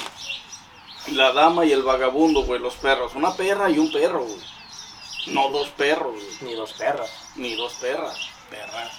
la 1.11 1.31
dama 1.31 1.65
y 1.65 1.71
el 1.71 1.83
vagabundo, 1.83 2.43
güey, 2.43 2.59
los 2.59 2.75
perros, 2.75 3.15
una 3.15 3.33
perra 3.33 3.69
y 3.69 3.79
un 3.79 3.91
perro, 3.91 4.23
güey. 4.23 4.41
No 5.27 5.49
dos 5.49 5.69
perros, 5.69 6.13
güey, 6.13 6.37
Ni 6.41 6.53
dos 6.53 6.73
perras. 6.73 7.11
ni 7.35 7.55
dos 7.55 7.73
perras, 7.73 8.17
perras. 8.49 8.91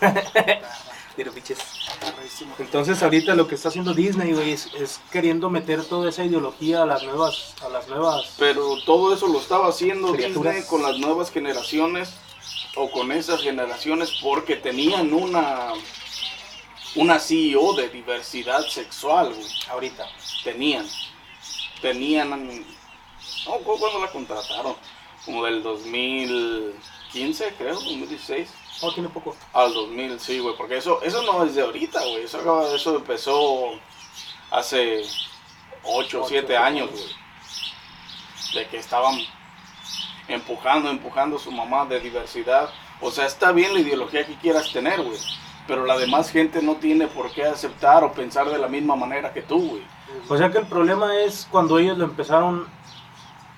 pinches. 1.26 1.58
Perrísimo. 2.00 2.54
Entonces 2.58 3.02
ahorita 3.02 3.34
lo 3.34 3.46
que 3.48 3.54
está 3.56 3.68
haciendo 3.68 3.92
Disney, 3.94 4.32
güey, 4.32 4.52
es, 4.52 4.66
es 4.74 5.00
queriendo 5.10 5.50
meter 5.50 5.84
toda 5.84 6.08
esa 6.08 6.24
ideología 6.24 6.82
a 6.82 6.86
las 6.86 7.02
nuevas, 7.02 7.54
a 7.64 7.68
las 7.68 7.88
nuevas. 7.88 8.34
Pero 8.38 8.76
todo 8.84 9.12
eso 9.14 9.26
lo 9.26 9.38
estaba 9.40 9.68
haciendo 9.68 10.12
Criaturas. 10.12 10.54
Disney 10.54 10.68
con 10.68 10.82
las 10.82 10.98
nuevas 10.98 11.30
generaciones 11.30 12.14
o 12.76 12.90
con 12.90 13.10
esas 13.12 13.42
generaciones 13.42 14.12
porque 14.22 14.56
tenían 14.56 15.12
una 15.12 15.72
una 16.94 17.18
CEO 17.18 17.74
de 17.74 17.88
diversidad 17.90 18.66
sexual, 18.66 19.32
güey. 19.34 19.46
ahorita. 19.70 20.06
Tenían. 20.42 20.86
Tenían. 21.82 22.30
No, 23.46 23.52
¿cu- 23.64 23.78
¿cuándo 23.78 24.00
la 24.00 24.10
contrataron? 24.10 24.74
Como 25.24 25.44
del 25.44 25.62
2015, 25.62 27.54
creo, 27.58 27.74
2016. 27.74 28.48
Oh, 28.80 28.92
tiene 28.92 29.08
poco. 29.08 29.34
Al 29.52 29.72
2000, 29.74 30.20
sí, 30.20 30.38
güey, 30.38 30.56
porque 30.56 30.76
eso, 30.76 31.02
eso 31.02 31.22
no 31.22 31.44
es 31.44 31.54
de 31.54 31.62
ahorita, 31.62 32.00
güey. 32.00 32.22
Eso, 32.24 32.38
acaba- 32.38 32.68
eso 32.74 32.96
empezó 32.96 33.70
hace 34.50 35.00
8 35.02 35.08
o 35.84 35.98
Ocho, 35.98 36.24
7 36.28 36.56
años, 36.56 36.90
güey. 36.90 37.04
De 38.54 38.68
que 38.68 38.78
estaban 38.78 39.16
empujando, 40.28 40.90
empujando 40.90 41.36
a 41.36 41.40
su 41.40 41.50
mamá 41.50 41.86
de 41.86 42.00
diversidad. 42.00 42.70
O 43.00 43.10
sea, 43.10 43.26
está 43.26 43.52
bien 43.52 43.74
la 43.74 43.80
ideología 43.80 44.26
que 44.26 44.36
quieras 44.36 44.70
tener, 44.72 45.02
güey. 45.02 45.18
Pero 45.66 45.84
la 45.84 45.98
demás 45.98 46.30
gente 46.30 46.62
no 46.62 46.76
tiene 46.76 47.08
por 47.08 47.30
qué 47.30 47.44
aceptar 47.44 48.02
o 48.02 48.12
pensar 48.12 48.48
de 48.48 48.58
la 48.58 48.68
misma 48.68 48.96
manera 48.96 49.32
que 49.32 49.42
tú, 49.42 49.70
güey. 49.70 49.82
O 50.28 50.36
sea 50.36 50.50
que 50.50 50.58
el 50.58 50.66
problema 50.66 51.14
es 51.20 51.46
cuando 51.50 51.78
ellos 51.78 51.98
lo 51.98 52.04
empezaron 52.04 52.66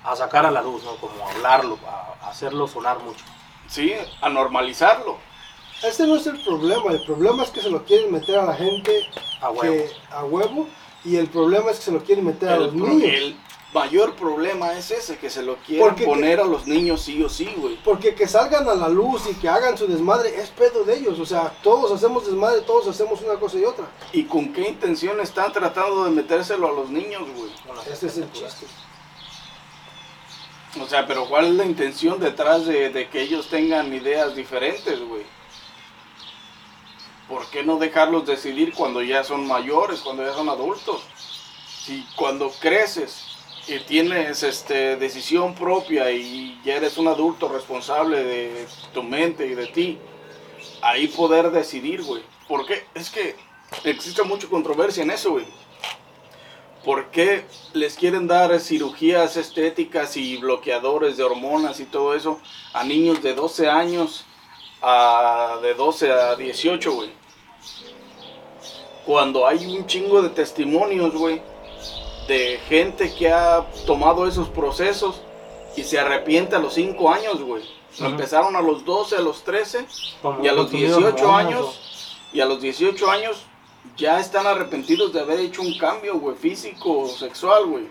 a 0.03 0.15
sacar 0.15 0.45
a 0.45 0.51
la 0.51 0.61
luz, 0.61 0.83
¿no? 0.83 0.95
Como 0.97 1.25
a 1.25 1.31
hablarlo, 1.31 1.77
a 2.21 2.29
hacerlo 2.29 2.67
sonar 2.67 2.99
mucho. 2.99 3.23
Sí, 3.71 3.93
a 4.21 4.29
normalizarlo. 4.29 5.17
Este 5.81 6.05
no 6.05 6.17
es 6.17 6.27
el 6.27 6.43
problema, 6.43 6.91
el 6.91 7.03
problema 7.05 7.43
es 7.43 7.49
que 7.49 7.61
se 7.61 7.69
lo 7.69 7.83
quieren 7.85 8.11
meter 8.11 8.37
a 8.37 8.45
la 8.45 8.53
gente 8.53 9.01
A 9.41 9.49
huevo. 9.49 9.61
que- 9.61 9.89
a 10.11 10.23
huevo 10.25 10.67
y 11.05 11.15
el 11.15 11.27
problema 11.27 11.71
es 11.71 11.77
que 11.77 11.85
se 11.85 11.91
lo 11.91 12.03
quieren 12.03 12.25
meter 12.25 12.49
a 12.49 12.55
El, 12.55 12.63
los 12.65 12.69
pro- 12.75 12.85
niños. 12.87 13.09
el 13.13 13.35
mayor 13.73 14.13
problema 14.15 14.73
es 14.77 14.91
ese, 14.91 15.17
que 15.17 15.29
se 15.29 15.41
lo 15.41 15.55
quieren 15.55 15.87
Porque- 15.87 16.03
poner 16.05 16.41
a 16.41 16.43
los 16.43 16.67
niños 16.67 17.01
sí 17.01 17.23
o 17.23 17.29
sí, 17.29 17.49
güey. 17.57 17.77
Porque 17.83 18.13
que 18.13 18.27
salgan 18.27 18.67
a 18.69 18.75
la 18.75 18.89
luz 18.89 19.23
y 19.31 19.33
que 19.35 19.47
hagan 19.47 19.77
su 19.77 19.87
desmadre 19.87 20.35
es 20.39 20.49
pedo 20.49 20.83
de 20.83 20.97
ellos. 20.97 21.17
O 21.19 21.25
sea, 21.25 21.51
todos 21.63 21.91
hacemos 21.93 22.25
desmadre, 22.25 22.61
todos 22.61 22.87
hacemos 22.89 23.21
una 23.21 23.35
cosa 23.39 23.57
y 23.57 23.63
otra. 23.63 23.85
¿Y 24.11 24.25
con 24.25 24.51
qué 24.51 24.67
intención 24.67 25.19
están 25.21 25.51
tratando 25.53 26.03
de 26.03 26.11
metérselo 26.11 26.67
a 26.67 26.71
los 26.73 26.89
niños, 26.89 27.23
güey? 27.35 27.49
Ese 27.91 28.07
es 28.07 28.17
el 28.17 28.31
chiste. 28.33 28.67
O 30.79 30.87
sea, 30.87 31.05
pero 31.05 31.27
¿cuál 31.27 31.47
es 31.47 31.53
la 31.53 31.65
intención 31.65 32.19
detrás 32.19 32.65
de, 32.65 33.09
que 33.11 33.21
ellos 33.21 33.49
tengan 33.49 33.93
ideas 33.93 34.35
diferentes, 34.35 34.99
güey? 34.99 35.23
¿Por 37.27 37.49
qué 37.49 37.63
no 37.63 37.77
dejarlos 37.77 38.25
decidir 38.25 38.73
cuando 38.73 39.01
ya 39.01 39.23
son 39.23 39.47
mayores, 39.47 39.99
cuando 40.01 40.25
ya 40.25 40.33
son 40.33 40.47
adultos? 40.49 41.01
Si 41.65 42.05
cuando 42.15 42.51
creces 42.51 43.35
y 43.67 43.79
tienes 43.79 44.43
este, 44.43 44.95
decisión 44.95 45.55
propia 45.55 46.11
y 46.11 46.59
ya 46.63 46.75
eres 46.75 46.97
un 46.97 47.07
adulto 47.07 47.49
responsable 47.49 48.23
de 48.23 48.67
tu 48.93 49.03
mente 49.03 49.47
y 49.47 49.55
de 49.55 49.67
ti, 49.67 49.99
ahí 50.81 51.07
poder 51.07 51.51
decidir, 51.51 52.01
güey. 52.03 52.23
Porque 52.47 52.85
es 52.93 53.09
que 53.09 53.35
existe 53.83 54.23
mucha 54.23 54.47
controversia 54.47 55.03
en 55.03 55.11
eso, 55.11 55.31
güey. 55.31 55.45
¿Por 56.83 57.11
qué 57.11 57.45
les 57.73 57.95
quieren 57.95 58.27
dar 58.27 58.59
cirugías 58.59 59.37
estéticas 59.37 60.17
y 60.17 60.37
bloqueadores 60.37 61.15
de 61.15 61.23
hormonas 61.23 61.79
y 61.79 61.85
todo 61.85 62.15
eso 62.15 62.39
a 62.73 62.83
niños 62.83 63.21
de 63.21 63.35
12 63.35 63.69
años, 63.69 64.25
a, 64.81 65.59
de 65.61 65.75
12 65.75 66.11
a 66.11 66.35
18, 66.35 66.91
güey? 66.91 67.09
Cuando 69.05 69.45
hay 69.47 69.65
un 69.65 69.85
chingo 69.85 70.23
de 70.23 70.29
testimonios, 70.29 71.13
güey, 71.13 71.41
de 72.27 72.59
gente 72.67 73.13
que 73.13 73.31
ha 73.31 73.63
tomado 73.85 74.27
esos 74.27 74.49
procesos 74.49 75.21
y 75.75 75.83
se 75.83 75.99
arrepiente 75.99 76.55
a 76.55 76.59
los 76.59 76.73
5 76.73 77.11
años, 77.11 77.41
güey. 77.41 77.63
Lo. 77.99 78.07
Empezaron 78.07 78.55
a 78.55 78.61
los 78.61 78.85
12, 78.85 79.17
a 79.17 79.21
los 79.21 79.43
13 79.43 79.85
Como 80.21 80.43
y 80.43 80.47
a 80.47 80.53
los 80.53 80.67
consumido 80.71 80.97
18 80.97 81.25
hormonas, 81.25 81.45
años, 81.45 82.17
y 82.33 82.39
a 82.39 82.45
los 82.45 82.61
18 82.61 83.11
años 83.11 83.45
ya 83.97 84.19
están 84.19 84.47
arrepentidos 84.47 85.13
de 85.13 85.21
haber 85.21 85.39
hecho 85.39 85.61
un 85.61 85.77
cambio, 85.77 86.19
güey, 86.19 86.35
físico 86.35 86.99
o 86.99 87.07
sexual, 87.07 87.65
güey. 87.65 87.87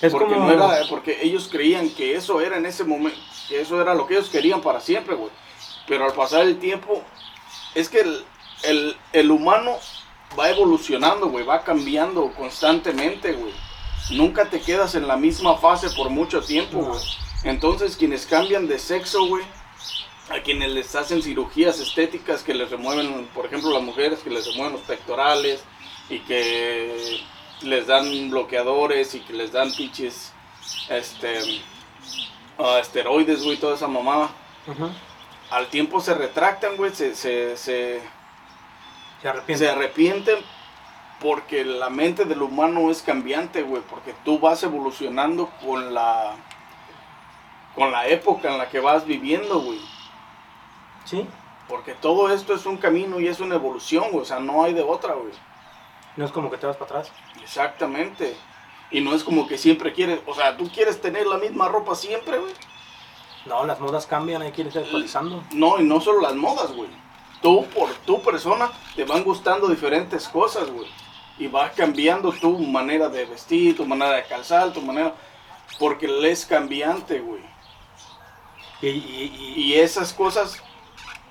Es 0.00 0.12
Porque, 0.12 0.34
como... 0.34 0.46
no 0.46 0.52
era, 0.52 0.86
porque 0.88 1.18
ellos 1.22 1.48
creían 1.50 1.90
que 1.90 2.14
eso 2.14 2.40
era 2.40 2.56
en 2.56 2.66
ese 2.66 2.84
momento, 2.84 3.18
que 3.48 3.60
eso 3.60 3.80
era 3.80 3.94
lo 3.94 4.06
que 4.06 4.14
ellos 4.14 4.30
querían 4.30 4.60
para 4.62 4.80
siempre, 4.80 5.14
güey. 5.14 5.30
Pero 5.86 6.04
al 6.04 6.12
pasar 6.12 6.42
el 6.42 6.58
tiempo, 6.58 7.02
es 7.74 7.88
que 7.88 8.00
el, 8.00 8.24
el, 8.62 8.96
el 9.12 9.30
humano 9.30 9.76
va 10.38 10.48
evolucionando, 10.48 11.28
güey, 11.28 11.44
va 11.44 11.62
cambiando 11.62 12.32
constantemente, 12.32 13.32
güey. 13.32 13.52
Nunca 14.12 14.46
te 14.46 14.60
quedas 14.60 14.94
en 14.94 15.06
la 15.06 15.16
misma 15.16 15.56
fase 15.58 15.90
por 15.90 16.08
mucho 16.08 16.40
tiempo, 16.40 16.78
güey. 16.78 17.00
Entonces, 17.44 17.96
quienes 17.96 18.26
cambian 18.26 18.66
de 18.66 18.78
sexo, 18.78 19.26
güey, 19.26 19.44
a 20.30 20.40
quienes 20.42 20.70
les 20.70 20.94
hacen 20.94 21.22
cirugías 21.22 21.80
estéticas 21.80 22.42
que 22.42 22.54
les 22.54 22.70
remueven, 22.70 23.26
por 23.34 23.46
ejemplo, 23.46 23.70
las 23.72 23.82
mujeres 23.82 24.20
que 24.20 24.30
les 24.30 24.46
remueven 24.46 24.74
los 24.74 24.82
pectorales 24.82 25.64
y 26.08 26.20
que 26.20 27.20
les 27.62 27.86
dan 27.86 28.30
bloqueadores 28.30 29.14
y 29.14 29.20
que 29.20 29.32
les 29.32 29.52
dan 29.52 29.72
pinches 29.72 30.32
este, 30.88 31.62
ah, 32.58 32.78
esteroides, 32.80 33.42
güey, 33.42 33.56
toda 33.56 33.74
esa 33.74 33.88
mamada. 33.88 34.30
Al 35.50 35.66
tiempo 35.66 36.00
se 36.00 36.14
retractan, 36.14 36.76
güey, 36.76 36.94
se, 36.94 37.14
se, 37.16 37.56
se, 37.56 38.00
Se 39.20 39.28
arrepiente. 39.28 39.64
se 39.64 39.70
arrepienten 39.70 40.38
porque 41.20 41.64
la 41.64 41.90
mente 41.90 42.24
del 42.24 42.40
humano 42.40 42.90
es 42.90 43.02
cambiante, 43.02 43.62
güey, 43.62 43.82
porque 43.82 44.14
tú 44.24 44.38
vas 44.38 44.62
evolucionando 44.62 45.50
con 45.64 45.92
la 45.92 46.36
con 47.74 47.92
la 47.92 48.08
época 48.08 48.50
en 48.50 48.58
la 48.58 48.68
que 48.68 48.80
vas 48.80 49.04
viviendo, 49.06 49.60
güey. 49.60 49.80
Sí. 51.10 51.26
Porque 51.68 51.94
todo 51.94 52.32
esto 52.32 52.54
es 52.54 52.66
un 52.66 52.76
camino 52.76 53.20
y 53.20 53.28
es 53.28 53.40
una 53.40 53.56
evolución, 53.56 54.10
güey, 54.10 54.22
o 54.22 54.24
sea, 54.24 54.38
no 54.40 54.62
hay 54.64 54.72
de 54.74 54.82
otra, 54.82 55.14
güey. 55.14 55.32
No 56.16 56.24
es 56.24 56.32
como 56.32 56.50
que 56.50 56.56
te 56.56 56.66
vas 56.66 56.76
para 56.76 57.00
atrás. 57.00 57.12
Exactamente. 57.42 58.36
Y 58.90 59.00
no 59.00 59.14
es 59.14 59.22
como 59.22 59.46
que 59.46 59.56
siempre 59.58 59.92
quieres, 59.92 60.20
o 60.26 60.34
sea, 60.34 60.56
tú 60.56 60.68
quieres 60.72 61.00
tener 61.00 61.26
la 61.26 61.38
misma 61.38 61.68
ropa 61.68 61.94
siempre, 61.94 62.38
güey. 62.38 62.52
No, 63.46 63.64
las 63.64 63.78
modas 63.80 64.06
cambian, 64.06 64.42
hay 64.42 64.52
que 64.52 64.62
irse 64.62 64.80
actualizando. 64.80 65.42
No, 65.52 65.78
y 65.80 65.84
no 65.84 66.00
solo 66.00 66.20
las 66.20 66.34
modas, 66.34 66.72
güey. 66.72 66.90
Tú, 67.40 67.64
por 67.74 67.88
tu 68.04 68.20
persona, 68.20 68.70
te 68.96 69.04
van 69.04 69.22
gustando 69.24 69.68
diferentes 69.68 70.28
cosas, 70.28 70.68
güey. 70.70 70.88
Y 71.38 71.46
va 71.46 71.70
cambiando 71.70 72.32
tu 72.32 72.58
manera 72.58 73.08
de 73.08 73.24
vestir, 73.24 73.76
tu 73.76 73.86
manera 73.86 74.12
de 74.16 74.24
calzar, 74.24 74.72
tu 74.72 74.82
manera... 74.82 75.14
Porque 75.78 76.06
le 76.06 76.32
es 76.32 76.44
cambiante, 76.44 77.20
güey. 77.20 77.42
Y, 78.82 78.88
y- 78.88 79.54
y- 79.56 79.62
Y 79.62 79.74
esas 79.74 80.12
cosas, 80.12 80.62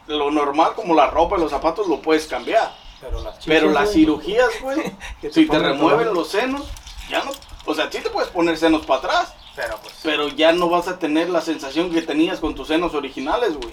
lo 0.09 0.31
normal 0.31 0.73
como 0.75 0.93
la 0.95 1.07
ropa 1.07 1.37
y 1.37 1.41
los 1.41 1.51
zapatos, 1.51 1.87
lo 1.87 2.01
puedes 2.01 2.27
cambiar. 2.27 2.73
pero 2.99 3.21
las 3.21 3.45
Pero 3.45 3.85
cirugías, 3.85 4.49
güey, 4.61 4.91
si 5.31 5.45
te 5.47 5.59
remueven 5.59 6.05
todo. 6.05 6.13
los 6.15 6.29
senos, 6.29 6.67
ya 7.09 7.23
no... 7.23 7.31
O 7.65 7.73
sea, 7.75 7.91
sí 7.91 7.99
te 8.01 8.09
puedes 8.09 8.29
poner 8.31 8.57
senos 8.57 8.85
para 8.85 8.99
atrás, 8.99 9.35
Pero 9.55 9.77
pues... 9.81 9.93
pero 10.03 10.27
ya 10.29 10.51
no 10.51 10.69
vas 10.69 10.87
a 10.87 10.97
tener 10.97 11.29
la 11.29 11.41
sensación 11.41 11.91
que 11.91 12.01
tenías 12.01 12.39
con 12.39 12.55
tus 12.55 12.67
senos 12.67 12.93
originales, 12.95 13.55
güey. 13.55 13.71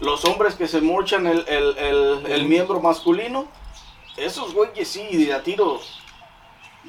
Los 0.00 0.24
hombres 0.24 0.54
que 0.54 0.68
se 0.68 0.80
mochan 0.80 1.26
el, 1.26 1.44
el, 1.48 1.78
el, 1.78 2.26
el 2.26 2.44
miembro 2.46 2.80
masculino, 2.80 3.46
esos 4.16 4.52
güeyes 4.54 4.86
sí, 4.88 5.04
de 5.24 5.32
a 5.32 5.42
tiro, 5.42 5.80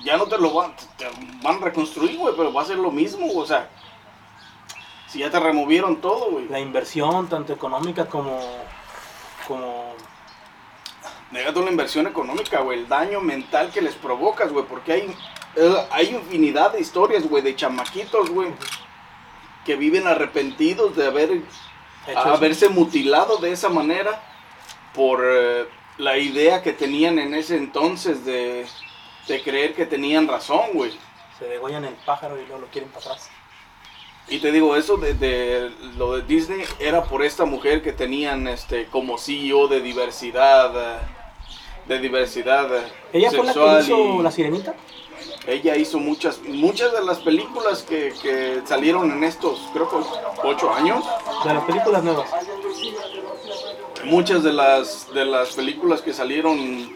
ya 0.03 0.17
no 0.17 0.25
te 0.25 0.37
lo 0.37 0.53
van, 0.53 0.75
te 0.97 1.05
van 1.41 1.57
a 1.57 1.65
reconstruir, 1.65 2.17
güey, 2.17 2.33
pero 2.35 2.51
va 2.51 2.61
a 2.63 2.65
ser 2.65 2.77
lo 2.77 2.91
mismo, 2.91 3.27
o 3.35 3.45
sea, 3.45 3.69
si 5.15 5.21
ya 5.21 5.31
te 5.31 5.39
removieron 5.39 6.01
todo, 6.01 6.29
güey. 6.31 6.49
La 6.49 6.59
inversión, 6.59 7.29
tanto 7.29 7.53
económica 7.53 8.05
como... 8.05 8.37
como 9.47 9.95
Negate 11.31 11.57
una 11.57 11.71
inversión 11.71 12.05
económica, 12.05 12.59
güey, 12.59 12.79
el 12.79 12.87
daño 12.89 13.21
mental 13.21 13.71
que 13.71 13.81
les 13.81 13.95
provocas, 13.95 14.51
güey, 14.51 14.65
porque 14.65 14.91
hay, 14.91 15.15
eh, 15.55 15.87
hay 15.89 16.09
infinidad 16.09 16.73
de 16.73 16.81
historias, 16.81 17.27
güey, 17.29 17.41
de 17.41 17.55
chamaquitos, 17.55 18.29
güey, 18.29 18.49
que 19.65 19.77
viven 19.77 20.05
arrepentidos 20.05 20.97
de 20.97 21.07
haber 21.07 21.41
a 22.13 22.33
haberse 22.33 22.67
mutilado 22.67 23.37
de 23.37 23.53
esa 23.53 23.69
manera 23.69 24.21
por 24.93 25.23
eh, 25.25 25.65
la 25.97 26.17
idea 26.17 26.61
que 26.61 26.73
tenían 26.73 27.19
en 27.19 27.33
ese 27.33 27.55
entonces 27.55 28.25
de, 28.25 28.67
de 29.29 29.43
creer 29.43 29.75
que 29.75 29.85
tenían 29.85 30.27
razón, 30.27 30.71
güey. 30.73 30.91
Se 31.39 31.45
degollan 31.45 31.85
el 31.85 31.95
pájaro 32.05 32.37
y 32.37 32.45
luego 32.45 32.61
lo 32.61 32.67
quieren 32.67 32.89
para 32.91 33.05
atrás. 33.05 33.29
Y 34.27 34.39
te 34.39 34.51
digo, 34.51 34.75
eso 34.75 34.97
de, 34.97 35.13
de 35.13 35.71
lo 35.97 36.15
de 36.17 36.23
Disney 36.23 36.63
era 36.79 37.03
por 37.03 37.23
esta 37.23 37.45
mujer 37.45 37.83
que 37.83 37.93
tenían 37.93 38.47
este 38.47 38.87
como 38.87 39.17
CEO 39.17 39.67
de 39.67 39.81
diversidad, 39.81 40.73
eh, 40.75 40.99
de 41.87 41.99
diversidad 41.99 42.75
eh, 42.75 42.83
¿Ella 43.13 43.29
fue 43.29 43.45
la 43.45 43.53
que 43.53 43.59
sexual 43.59 43.83
hizo 43.83 44.19
y 44.19 44.23
La 44.23 44.31
Sirenita? 44.31 44.75
ella 45.47 45.75
hizo 45.75 45.99
muchas, 45.99 46.41
muchas 46.47 46.91
de 46.91 47.03
las 47.03 47.19
películas 47.19 47.83
que, 47.83 48.13
que 48.21 48.61
salieron 48.65 49.11
en 49.11 49.23
estos, 49.23 49.59
creo 49.73 49.89
que 49.89 49.97
ocho 50.43 50.73
años. 50.73 51.03
De 51.43 51.53
las 51.53 51.63
películas 51.65 52.03
nuevas. 52.03 52.29
muchas 54.05 54.43
de 54.43 54.53
las 54.53 55.13
de 55.13 55.25
las 55.25 55.53
películas 55.53 56.01
que 56.01 56.13
salieron 56.13 56.89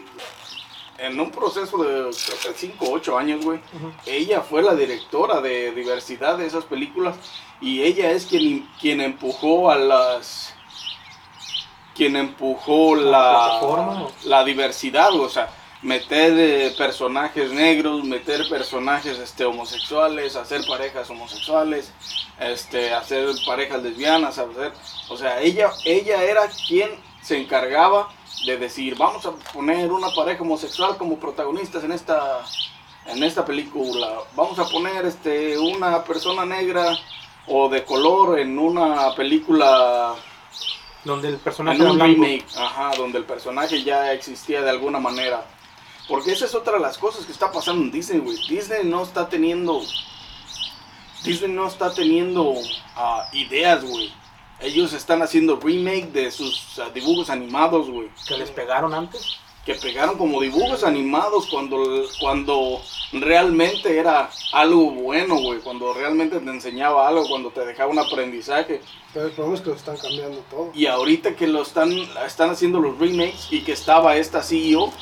en 1.00 1.18
un 1.18 1.30
proceso 1.30 1.82
de 1.82 1.88
creo 1.88 2.52
que 2.52 2.58
5 2.58 2.84
o 2.84 2.92
8 2.92 3.18
años, 3.18 3.44
güey. 3.44 3.60
Ella 4.06 4.42
fue 4.42 4.62
la 4.62 4.74
directora 4.74 5.40
de 5.40 5.72
diversidad 5.72 6.38
de 6.38 6.46
esas 6.46 6.64
películas 6.64 7.16
y 7.60 7.82
ella 7.82 8.10
es 8.10 8.26
quien 8.26 8.68
quien 8.80 9.00
empujó 9.00 9.70
a 9.70 9.76
las 9.76 10.54
quien 11.94 12.16
empujó 12.16 12.96
¿La 12.96 13.60
la 14.24 14.44
diversidad, 14.44 15.12
o 15.12 15.28
sea, 15.28 15.50
meter 15.82 16.32
eh, 16.38 16.74
personajes 16.76 17.50
negros, 17.52 18.04
meter 18.04 18.48
personajes 18.48 19.18
este 19.18 19.44
homosexuales, 19.44 20.36
hacer 20.36 20.62
parejas 20.66 21.08
homosexuales, 21.10 21.92
este 22.38 22.92
hacer 22.94 23.26
parejas 23.46 23.82
lesbianas, 23.82 24.38
hacer, 24.38 24.72
o 25.08 25.16
sea, 25.16 25.40
ella 25.40 25.70
ella 25.84 26.22
era 26.22 26.42
quien 26.68 26.90
se 27.22 27.38
encargaba 27.38 28.08
de 28.46 28.56
decir, 28.56 28.96
vamos 28.96 29.26
a 29.26 29.32
poner 29.32 29.92
una 29.92 30.10
pareja 30.10 30.42
homosexual 30.42 30.96
como 30.96 31.18
protagonistas 31.18 31.84
en 31.84 31.92
esta 31.92 32.44
en 33.06 33.22
esta 33.22 33.44
película. 33.44 34.18
Vamos 34.36 34.58
a 34.58 34.68
poner 34.68 35.04
este 35.06 35.58
una 35.58 36.04
persona 36.04 36.44
negra 36.44 36.98
o 37.46 37.68
de 37.68 37.84
color 37.84 38.38
en 38.38 38.58
una 38.58 39.14
película 39.14 40.14
Donde 41.04 41.28
el 41.28 41.36
personaje 41.38 41.82
en 41.82 41.90
un 41.90 42.00
remake, 42.00 42.46
ajá, 42.56 42.92
donde 42.96 43.18
el 43.18 43.24
personaje 43.24 43.82
ya 43.82 44.12
existía 44.12 44.62
de 44.62 44.70
alguna 44.70 45.00
manera. 45.00 45.44
Porque 46.08 46.32
esa 46.32 46.44
es 46.44 46.54
otra 46.54 46.74
de 46.74 46.80
las 46.80 46.98
cosas 46.98 47.24
que 47.24 47.32
está 47.32 47.52
pasando 47.52 47.82
en 47.82 47.92
Disney, 47.92 48.18
güey. 48.18 48.36
Disney 48.48 48.84
no 48.84 49.02
está 49.02 49.28
teniendo. 49.28 49.80
Disney 51.22 51.52
no 51.52 51.68
está 51.68 51.92
teniendo 51.92 52.54
ah, 52.96 53.28
ideas, 53.32 53.84
güey. 53.84 54.12
Ellos 54.60 54.92
están 54.92 55.22
haciendo 55.22 55.56
remake 55.56 56.12
de 56.12 56.30
sus 56.30 56.80
dibujos 56.92 57.30
animados, 57.30 57.90
güey. 57.90 58.10
Que 58.28 58.36
les 58.36 58.50
pegaron 58.50 58.92
antes. 58.92 59.38
Que 59.64 59.74
pegaron 59.74 60.18
como 60.18 60.40
dibujos 60.40 60.84
animados 60.84 61.46
cuando, 61.50 62.04
cuando 62.20 62.80
realmente 63.12 63.98
era 63.98 64.30
algo 64.52 64.90
bueno, 64.90 65.36
güey. 65.36 65.60
Cuando 65.60 65.94
realmente 65.94 66.40
te 66.40 66.50
enseñaba 66.50 67.08
algo, 67.08 67.26
cuando 67.28 67.50
te 67.50 67.64
dejaba 67.64 67.90
un 67.90 67.98
aprendizaje. 67.98 68.80
Pero 69.14 69.26
el 69.26 69.32
problema 69.32 69.56
es 69.56 69.62
que 69.62 69.70
lo 69.70 69.76
están 69.76 69.96
cambiando 69.96 70.38
todo. 70.50 70.70
Y 70.74 70.86
ahorita 70.86 71.34
que 71.36 71.46
lo 71.46 71.62
están, 71.62 71.92
están 72.26 72.50
haciendo 72.50 72.80
los 72.80 72.98
remakes 72.98 73.48
y 73.50 73.62
que 73.62 73.72
estaba 73.72 74.16
esta 74.16 74.42
CEO, 74.42 74.92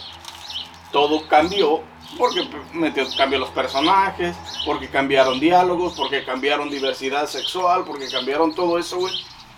todo 0.92 1.28
cambió 1.28 1.82
Porque 2.16 2.48
metió, 2.72 3.04
cambió 3.16 3.38
los 3.38 3.50
personajes, 3.50 4.36
porque 4.64 4.88
cambiaron 4.88 5.38
diálogos, 5.38 5.94
porque 5.94 6.24
cambiaron 6.24 6.70
diversidad 6.70 7.26
sexual, 7.26 7.84
porque 7.84 8.08
cambiaron 8.08 8.54
todo 8.54 8.78
eso, 8.78 8.98
güey. 8.98 9.12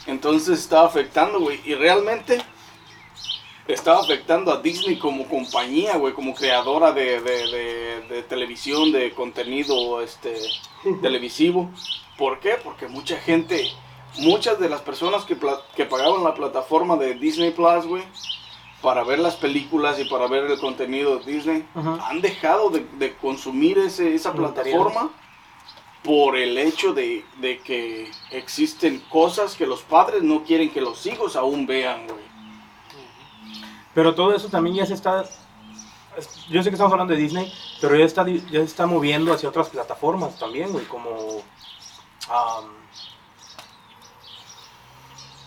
Entonces 0.06 0.58
estaba 0.60 0.86
afectando, 0.86 1.40
güey. 1.40 1.60
Y 1.64 1.74
realmente 1.74 2.40
estaba 3.68 4.00
afectando 4.00 4.52
a 4.52 4.60
Disney 4.60 4.98
como 4.98 5.28
compañía, 5.28 5.96
güey, 5.96 6.12
como 6.14 6.34
creadora 6.34 6.92
de, 6.92 7.20
de- 7.20 7.46
de- 7.50 8.00
de 8.08 8.22
televisión, 8.24 8.90
de 8.92 9.12
contenido 9.12 10.00
este, 10.02 10.34
televisivo. 11.02 11.70
¿Por 12.18 12.40
qué? 12.40 12.56
Porque 12.62 12.88
mucha 12.88 13.16
gente, 13.18 13.70
muchas 14.18 14.58
de 14.58 14.68
las 14.68 14.80
personas 14.80 15.24
que, 15.24 15.36
que 15.76 15.84
pagaban 15.84 16.24
la 16.24 16.34
plataforma 16.34 16.96
de 16.96 17.14
Disney 17.14 17.52
Plus, 17.52 17.86
güey, 17.86 18.02
para 18.82 19.04
ver 19.04 19.18
las 19.20 19.36
películas 19.36 19.98
y 20.00 20.04
para 20.06 20.26
ver 20.26 20.44
el 20.50 20.58
contenido 20.58 21.18
de 21.18 21.32
Disney, 21.32 21.64
han 22.02 22.20
dejado 22.20 22.70
de, 22.70 23.14
consumir 23.16 23.78
ese, 23.78 24.14
esa 24.14 24.32
plataforma 24.32 25.10
por 26.02 26.36
el 26.36 26.56
hecho 26.58 26.94
de, 26.94 27.24
de 27.40 27.58
que 27.60 28.10
existen 28.30 29.00
cosas 29.10 29.54
que 29.54 29.66
los 29.66 29.82
padres 29.82 30.22
no 30.22 30.44
quieren 30.44 30.70
que 30.70 30.80
los 30.80 31.04
hijos 31.06 31.36
aún 31.36 31.66
vean, 31.66 32.06
güey. 32.06 32.30
Pero 33.94 34.14
todo 34.14 34.34
eso 34.34 34.48
también 34.48 34.76
ya 34.76 34.86
se 34.86 34.94
está. 34.94 35.24
es- 36.16 36.46
Yo 36.48 36.62
sé 36.62 36.70
que 36.70 36.74
estamos 36.76 36.92
hablando 36.92 37.12
de 37.14 37.20
Disney, 37.20 37.52
pero 37.80 37.96
ya 37.96 38.04
está, 38.04 38.24
di- 38.24 38.40
ya 38.50 38.60
se 38.60 38.64
está 38.64 38.86
moviendo 38.86 39.32
hacia 39.32 39.48
otras 39.48 39.68
plataformas 39.68 40.38
también, 40.38 40.72
güey, 40.72 40.86
como. 40.86 41.10
um, 41.10 42.80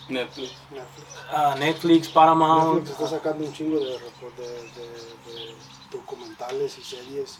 Netflix. 0.08 0.52
Netflix. 0.70 1.08
ah, 1.32 1.54
Netflix, 1.58 2.08
Paramount. 2.08 2.74
Netflix 2.80 2.90
está 2.90 3.08
sacando 3.08 3.44
un 3.44 3.52
chingo 3.54 3.78
de, 3.78 3.86
de- 3.86 3.92
de 3.96 5.54
documentales 5.90 6.76
y 6.78 6.82
series 6.84 7.38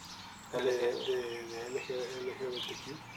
de, 0.62 0.72
de, 0.72 1.44
de 1.44 1.70
LG 1.70 1.88
LGBTQ. 2.26 3.14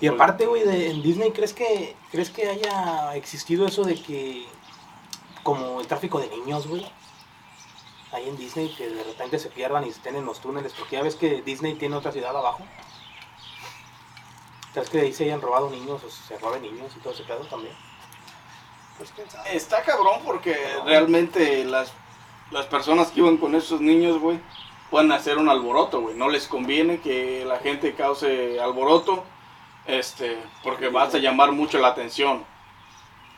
Y 0.00 0.06
aparte, 0.08 0.46
güey, 0.46 0.64
de, 0.64 0.90
en 0.90 1.02
Disney, 1.02 1.30
¿crees 1.32 1.52
que, 1.52 1.96
¿crees 2.10 2.30
que 2.30 2.48
haya 2.48 3.14
existido 3.14 3.66
eso 3.66 3.84
de 3.84 3.94
que, 3.94 4.46
como 5.42 5.80
el 5.80 5.86
tráfico 5.86 6.18
de 6.18 6.28
niños, 6.28 6.66
güey? 6.66 6.86
Ahí 8.12 8.28
en 8.28 8.36
Disney, 8.36 8.68
que 8.74 8.88
de 8.88 9.02
repente 9.02 9.38
se 9.38 9.48
pierdan 9.48 9.86
y 9.86 9.88
estén 9.88 10.16
en 10.16 10.24
los 10.24 10.40
túneles, 10.40 10.72
porque 10.74 10.96
ya 10.96 11.02
ves 11.02 11.16
que 11.16 11.42
Disney 11.42 11.74
tiene 11.74 11.96
otra 11.96 12.12
ciudad 12.12 12.36
abajo. 12.36 12.64
¿Crees 14.72 14.90
que 14.90 14.98
de 14.98 15.04
ahí 15.04 15.12
se 15.12 15.24
hayan 15.24 15.40
robado 15.40 15.70
niños 15.70 16.02
o 16.02 16.10
se 16.10 16.36
roben 16.38 16.62
niños 16.62 16.92
y 16.96 17.00
todo 17.00 17.12
ese 17.12 17.22
pedo 17.22 17.44
también? 17.46 17.74
Pues. 18.98 19.12
Está 19.52 19.82
cabrón 19.82 20.20
porque 20.24 20.56
realmente 20.84 21.64
las, 21.64 21.92
las 22.54 22.66
personas 22.66 23.10
que 23.10 23.18
iban 23.18 23.36
con 23.36 23.56
esos 23.56 23.80
niños, 23.80 24.20
güey, 24.20 24.38
pueden 24.88 25.10
hacer 25.10 25.38
un 25.38 25.48
alboroto, 25.48 26.00
güey. 26.00 26.16
No 26.16 26.28
les 26.28 26.46
conviene 26.46 27.00
que 27.00 27.44
la 27.44 27.58
gente 27.58 27.94
cause 27.94 28.60
alboroto, 28.60 29.24
este, 29.86 30.38
porque 30.62 30.88
vas 30.88 31.12
a 31.16 31.18
llamar 31.18 31.50
mucho 31.50 31.80
la 31.80 31.88
atención. 31.88 32.44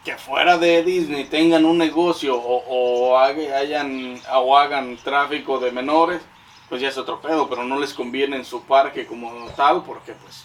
Que 0.05 0.19
fuera 0.19 0.59
de 0.59 0.83
Disney 0.83 1.25
tengan 1.25 1.65
un 1.65 1.79
negocio 1.79 2.39
o, 2.39 3.19
hayan, 3.19 4.21
o 4.35 4.57
hagan 4.59 4.99
tráfico 4.99 5.59
de 5.61 5.73
menores, 5.73 6.21
pues 6.69 6.83
ya 6.83 6.89
es 6.89 6.99
otro 6.99 7.19
pedo, 7.23 7.49
pero 7.49 7.65
no 7.65 7.81
les 7.81 7.95
conviene 7.95 8.37
en 8.37 8.45
su 8.45 8.65
parque 8.65 9.07
como 9.07 9.33
tal 9.57 9.83
porque 9.83 10.13
pues 10.13 10.45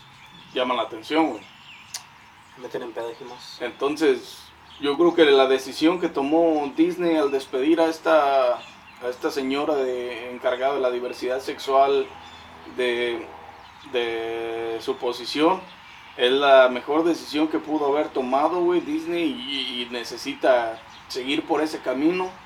llama 0.54 0.76
la 0.76 0.84
atención, 0.84 1.32
güey. 1.32 1.44
Meten 2.56 2.84
en 2.84 2.94
pedo, 2.94 3.10
dijimos. 3.10 3.58
Entonces, 3.60 4.40
yo 4.82 4.98
creo 4.98 5.14
que 5.14 5.26
la 5.26 5.48
decisión 5.48 6.00
que 6.00 6.10
tomó 6.10 6.72
Disney 6.76 7.16
al 7.16 7.32
despedir 7.32 7.80
a 7.80 7.88
esta, 7.88 8.56
a 8.56 9.10
esta 9.10 9.30
señora 9.32 9.76
de, 9.76 10.32
encargada 10.32 10.76
de 10.76 10.82
la 10.82 10.92
diversidad 10.92 11.40
sexual 11.40 12.08
de, 12.76 13.26
de 13.92 14.78
su 14.82 14.96
posición 14.98 15.62
es 16.18 16.32
la 16.32 16.70
mejor 16.70 17.04
decisión 17.04 17.48
que 17.48 17.60
pudo 17.60 17.88
haber 17.88 18.10
tomado, 18.10 18.62
güey, 18.62 18.82
Disney 18.82 19.24
y, 19.24 19.82
y 19.84 19.90
necesita 19.92 20.80
seguir 21.08 21.46
por 21.46 21.62
ese 21.62 21.80
camino. 21.80 22.30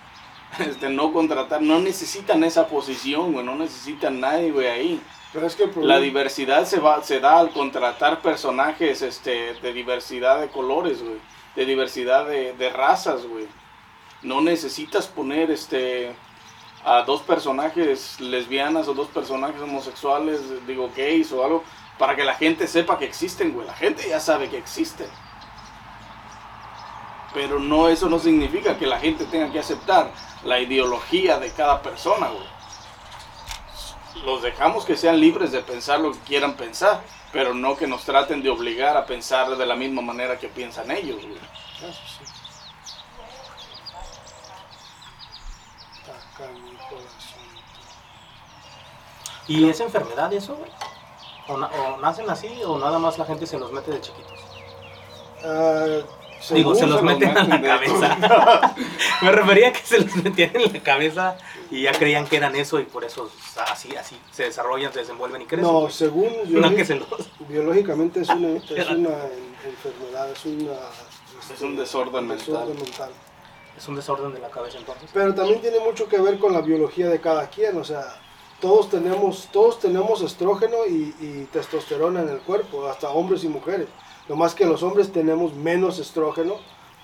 Este, 0.60 0.88
no 0.88 1.12
contratar, 1.12 1.62
no 1.62 1.80
necesitan 1.80 2.42
esa 2.46 2.68
posición, 2.68 3.34
güey, 3.34 3.46
no 3.46 3.56
necesitan 3.56 4.22
nadie, 4.22 4.52
güey, 4.52 4.68
ahí. 4.68 5.02
Pero 5.34 5.48
es 5.48 5.56
que 5.56 5.70
La 5.82 6.00
diversidad 6.00 6.64
se 6.64 6.80
va 6.80 7.04
se 7.04 7.20
da 7.20 7.40
al 7.40 7.50
contratar 7.50 8.22
personajes 8.22 9.02
este 9.02 9.56
de 9.56 9.74
diversidad 9.74 10.40
de 10.40 10.48
colores, 10.48 11.04
güey, 11.04 11.18
de 11.56 11.66
diversidad 11.66 12.26
de, 12.26 12.54
de 12.54 12.70
razas, 12.70 13.26
güey. 13.26 13.48
No 14.22 14.42
necesitas 14.42 15.08
poner 15.08 15.52
este 15.52 16.16
a 16.84 17.02
dos 17.02 17.22
personajes 17.22 18.20
lesbianas 18.20 18.88
o 18.88 18.94
dos 18.94 19.08
personajes 19.08 19.60
homosexuales, 19.60 20.40
digo 20.68 20.92
gays 20.96 21.32
o 21.32 21.44
algo 21.44 21.64
para 21.98 22.16
que 22.16 22.24
la 22.24 22.36
gente 22.36 22.68
sepa 22.68 23.00
que 23.00 23.06
existen, 23.06 23.54
güey. 23.54 23.66
La 23.66 23.74
gente 23.74 24.08
ya 24.08 24.20
sabe 24.20 24.50
que 24.50 24.58
existen. 24.58 25.08
Pero 27.34 27.60
no 27.60 27.90
eso 27.90 28.08
no 28.08 28.20
significa 28.20 28.78
que 28.78 28.86
la 28.86 29.00
gente 29.00 29.26
tenga 29.26 29.52
que 29.52 29.60
aceptar 29.60 30.12
la 30.44 30.60
ideología 30.60 31.40
de 31.40 31.52
cada 31.52 31.82
persona, 31.82 32.28
güey 32.28 32.55
los 34.26 34.42
dejamos 34.42 34.86
que 34.86 34.96
sean 34.98 35.20
libres 35.20 35.52
de 35.52 35.62
pensar 35.62 36.00
lo 36.00 36.12
que 36.12 36.20
quieran 36.20 36.56
pensar, 36.56 37.02
pero 37.32 37.54
no 37.54 37.78
que 37.78 37.88
nos 37.88 38.04
traten 38.04 38.42
de 38.44 38.50
obligar 38.50 38.98
a 38.98 39.06
pensar 39.06 39.56
de 39.56 39.66
la 39.66 39.76
misma 39.76 40.02
manera 40.02 40.38
que 40.40 40.48
piensan 40.48 40.90
ellos, 40.92 41.22
güey. 41.22 41.38
Eso 41.90 42.02
sí. 42.20 42.26
¿Y 49.48 49.70
es 49.70 49.80
enfermedad 49.80 50.32
eso, 50.34 50.56
güey? 50.56 50.72
¿O, 51.48 51.58
na- 51.58 51.68
o 51.68 51.98
nacen 51.98 52.30
así 52.30 52.62
o 52.66 52.78
nada 52.80 52.98
más 52.98 53.18
la 53.20 53.26
gente 53.26 53.46
se 53.46 53.60
los 53.60 53.72
mete 53.72 53.92
de 53.92 54.02
chiquitos? 54.02 54.40
Ah, 55.44 56.00
Digo, 56.52 56.76
se 56.76 56.86
los 56.86 57.00
se 57.00 57.04
los 57.04 57.04
meten 57.04 57.36
en 57.38 57.50
la 57.50 57.62
cabeza. 57.62 58.76
Me 59.22 59.32
refería 59.32 59.70
a 59.70 59.74
que 59.74 59.80
se 59.80 60.00
los 60.00 60.16
metían 60.18 60.56
en 60.56 60.74
la 60.74 60.80
cabeza 60.84 61.38
y 61.72 61.84
ya 61.84 61.92
creían 61.94 62.28
que 62.28 62.38
eran 62.38 62.56
eso 62.56 62.80
y 62.80 62.84
por 62.84 63.04
eso 63.04 63.30
así, 63.72 63.96
así 63.96 64.20
se 64.32 64.44
desarrollan, 64.44 64.94
se 64.94 65.00
desenvuelven 65.00 65.42
y 65.42 65.46
crecen. 65.46 65.66
No, 65.72 65.90
según 65.90 66.30
no 66.50 66.76
que 66.76 66.86
se 66.86 66.96
los... 66.96 67.08
biológicamente 67.48 68.22
es 68.22 68.30
una, 68.30 68.58
es 68.58 68.90
una 68.90 69.10
en- 69.10 69.56
enfermedad, 69.66 70.30
es 70.32 70.46
una... 70.46 70.74
Es 71.54 71.62
un 71.62 71.76
desorden 71.76 72.28
desorden 72.28 72.28
mental. 72.28 72.68
mental. 72.86 73.10
Es 73.78 73.88
un 73.88 73.96
desorden 73.96 74.34
de 74.34 74.40
la 74.40 74.50
cabeza 74.50 74.78
entonces. 74.78 75.10
Pero 75.14 75.34
también 75.36 75.62
tiene 75.62 75.80
mucho 75.80 76.08
que 76.08 76.20
ver 76.20 76.40
con 76.40 76.54
la 76.54 76.62
biología 76.62 77.08
de 77.10 77.20
cada 77.20 77.50
quien, 77.50 77.78
o 77.78 77.84
sea, 77.84 78.20
todos 78.62 78.90
tenemos, 78.90 79.50
todos 79.52 79.80
tenemos 79.80 80.22
estrógeno 80.22 80.78
y, 80.88 81.14
y 81.20 81.48
testosterona 81.52 82.22
en 82.22 82.30
el 82.30 82.40
cuerpo, 82.40 82.88
hasta 82.88 83.10
hombres 83.10 83.44
y 83.44 83.48
mujeres. 83.50 83.88
Lo 84.28 84.36
más 84.36 84.56
que 84.56 84.66
los 84.66 84.82
hombres 84.84 85.12
tenemos 85.12 85.54
menos 85.54 86.00
estrógeno 86.00 86.56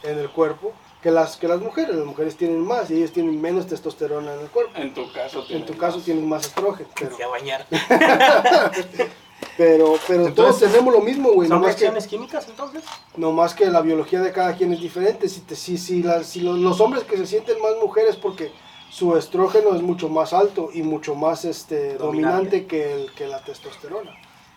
en 0.03 0.17
el 0.17 0.29
cuerpo 0.29 0.73
que 1.03 1.11
las, 1.11 1.37
que 1.37 1.47
las 1.47 1.59
mujeres. 1.59 1.95
Las 1.95 2.05
mujeres 2.05 2.35
tienen 2.37 2.59
más 2.65 2.89
y 2.91 2.95
ellas 2.95 3.11
tienen 3.11 3.39
menos 3.41 3.67
testosterona 3.67 4.33
en 4.33 4.39
el 4.41 4.47
cuerpo. 4.47 4.71
En 4.75 4.93
tu 4.93 5.11
caso, 5.11 5.41
En 5.41 5.47
tienes 5.47 5.65
tu 5.67 5.77
caso 5.77 5.97
más. 5.97 6.05
tienen 6.05 6.27
más 6.29 6.45
estrógeno. 6.47 6.89
Pero, 6.99 7.15
a 7.23 7.27
bañar. 7.27 7.65
pero, 9.57 9.95
pero 10.07 10.27
Entonces, 10.27 10.35
todos 10.35 10.59
tenemos 10.71 10.93
lo 10.93 11.01
mismo, 11.01 11.31
güey. 11.33 11.47
¿Son 11.47 11.59
Nomás 11.59 11.75
que, 11.75 11.81
reacciones 11.81 12.07
químicas 12.07 12.47
entonces? 12.47 12.83
nomás 13.17 13.53
que 13.53 13.65
la 13.67 13.81
biología 13.81 14.21
de 14.21 14.31
cada 14.31 14.55
quien 14.55 14.73
es 14.73 14.79
diferente. 14.81 15.27
Si, 15.29 15.41
te- 15.41 15.55
si, 15.55 15.77
si, 15.77 16.01
las- 16.03 16.27
si 16.27 16.41
los, 16.41 16.57
los 16.59 16.79
hombres 16.81 17.03
que 17.03 17.17
se 17.17 17.25
sienten 17.25 17.61
más 17.61 17.73
mujeres 17.81 18.15
porque 18.15 18.51
su 18.89 19.15
estrógeno 19.17 19.75
es 19.75 19.81
mucho 19.81 20.09
más 20.09 20.33
alto 20.33 20.69
y 20.73 20.81
mucho 20.83 21.15
más 21.15 21.45
este, 21.45 21.95
Dominante. 21.97 22.03
dominante, 22.05 22.65
que, 22.67 22.93
el, 22.93 23.11
que 23.13 23.27
la 23.27 23.43
testosterona. 23.43 24.11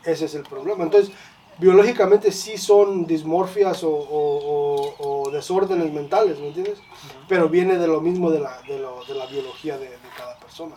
Ese 0.05 0.27
es 0.27 0.35
el 0.35 0.43
problema. 0.43 0.85
Entonces, 0.85 1.15
biológicamente 1.59 2.33
sí 2.33 2.59
son 2.59 3.07
dismorfias 3.07 3.83
o, 3.85 3.91
o- 3.91 4.95
o- 4.99 5.23
o 5.27 5.31
desórdenes 5.31 5.93
mentales, 5.93 6.39
¿me 6.39 6.49
entiendes? 6.49 6.79
Pero 7.29 7.49
viene 7.49 7.79
de 7.79 7.87
lo 7.87 8.01
mismo 8.01 8.31
de 8.31 8.41
la, 8.41 8.61
de 8.63 8.79
lo- 8.79 9.05
de 9.05 9.15
la 9.15 9.27
biología 9.27 9.79
de, 9.79 9.89
de 9.89 10.09
cada 10.17 10.37
persona. 10.39 10.75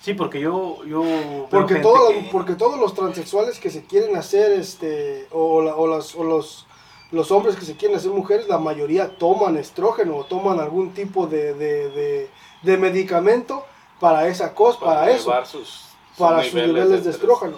Sí, 0.00 0.12
porque 0.14 0.40
yo... 0.40 0.84
yo 0.84 1.02
Porque, 1.50 1.74
gente 1.74 1.88
todo- 1.88 2.08
que- 2.08 2.28
porque 2.30 2.54
todos 2.54 2.78
los 2.78 2.94
transexuales 2.94 3.58
que 3.58 3.70
se 3.70 3.84
quieren 3.84 4.16
hacer, 4.16 4.52
este, 4.52 5.26
o, 5.30 5.62
la- 5.62 5.74
o 5.76 5.86
las- 5.86 6.14
o 6.14 6.24
los, 6.24 6.66
los 7.10 7.30
hombres 7.30 7.56
que 7.56 7.64
se 7.64 7.76
quieren 7.76 7.96
hacer 7.96 8.10
mujeres, 8.10 8.48
la 8.48 8.58
mayoría 8.58 9.16
toman 9.16 9.56
estrógeno 9.56 10.16
o 10.16 10.24
toman 10.24 10.60
algún 10.60 10.92
tipo 10.92 11.26
de, 11.26 11.54
de, 11.54 11.88
de- 11.90 12.30
de 12.62 12.76
medicamento 12.78 13.64
para 14.00 14.26
esa 14.28 14.54
cosa, 14.54 14.80
para, 14.80 15.10
eso, 15.10 15.28
elevar 15.30 15.46
sus, 15.46 15.68
sus 15.68 16.18
para 16.18 16.42
sus 16.42 16.54
niveles 16.54 17.04
de 17.04 17.10
estrógeno, 17.10 17.56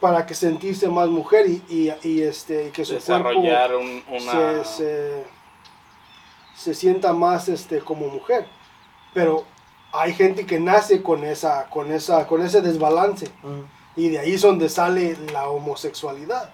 para 0.00 0.24
que 0.26 0.34
sentirse 0.34 0.88
más 0.88 1.08
mujer 1.08 1.46
y, 1.46 1.62
y, 1.68 1.92
y, 2.08 2.22
este, 2.22 2.68
y 2.68 2.70
que 2.70 2.84
su 2.84 2.92
cuerpo 2.94 3.28
Desarrollar 3.28 3.76
un- 3.76 4.02
una... 4.08 4.64
se, 4.64 4.64
se, 4.64 5.24
se 6.56 6.74
sienta 6.74 7.12
más 7.12 7.48
este, 7.48 7.80
como 7.80 8.08
mujer. 8.08 8.46
Pero 9.12 9.44
hay 9.92 10.14
gente 10.14 10.46
que 10.46 10.58
nace 10.60 11.02
con, 11.02 11.24
esa, 11.24 11.68
con, 11.68 11.92
esa, 11.92 12.26
con 12.26 12.42
ese 12.42 12.60
desbalance. 12.62 13.28
Mm. 13.42 13.60
Y 13.96 14.08
de 14.08 14.20
ahí 14.20 14.34
es 14.34 14.42
donde 14.42 14.68
sale 14.68 15.16
la 15.32 15.48
homosexualidad. 15.48 16.50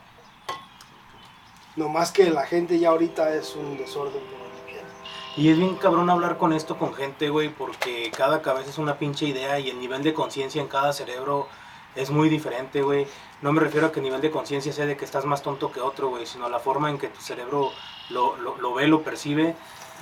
No 1.77 1.89
más 1.89 2.11
que 2.11 2.31
la 2.31 2.47
gente 2.47 2.79
ya 2.79 2.89
ahorita 2.89 3.35
es 3.35 3.55
un 3.55 3.77
desorden 3.77 4.23
por 4.23 4.39
donde 4.39 4.63
quiera. 4.67 4.89
Y 5.37 5.51
es 5.51 5.59
bien 5.59 5.77
cabrón 5.77 6.09
hablar 6.09 6.39
con 6.39 6.55
esto 6.55 6.79
con 6.79 6.95
gente, 6.95 7.29
güey, 7.29 7.51
porque 7.51 8.11
cada 8.17 8.41
cabeza 8.41 8.71
es 8.71 8.79
una 8.79 8.99
pinche 8.99 9.27
idea 9.27 9.59
y 9.59 9.69
el 9.69 9.79
nivel 9.79 10.03
de 10.03 10.15
conciencia 10.15 10.63
en 10.63 10.69
cada 10.69 10.95
cerebro 10.95 11.47
es 11.95 12.11
muy 12.11 12.31
diferente, 12.31 12.81
güey. 12.81 13.07
No 13.43 13.53
me 13.53 13.61
refiero 13.61 13.87
a 13.87 13.93
que 13.93 14.01
el 14.01 14.05
nivel 14.05 14.21
de 14.21 14.31
conciencia 14.31 14.73
sea 14.73 14.87
de 14.87 14.97
que 14.97 15.05
estás 15.05 15.27
más 15.27 15.43
tonto 15.43 15.71
que 15.71 15.81
otro, 15.81 16.09
güey, 16.09 16.27
sino 16.27 16.49
la 16.49 16.59
forma 16.59 16.89
en 16.89 16.99
que 16.99 17.09
tu 17.09 17.21
cerebro 17.21 17.71
lo, 18.09 18.37
lo, 18.37 18.75
ve, 18.75 18.87
lo 18.87 19.03
percibe, 19.03 19.55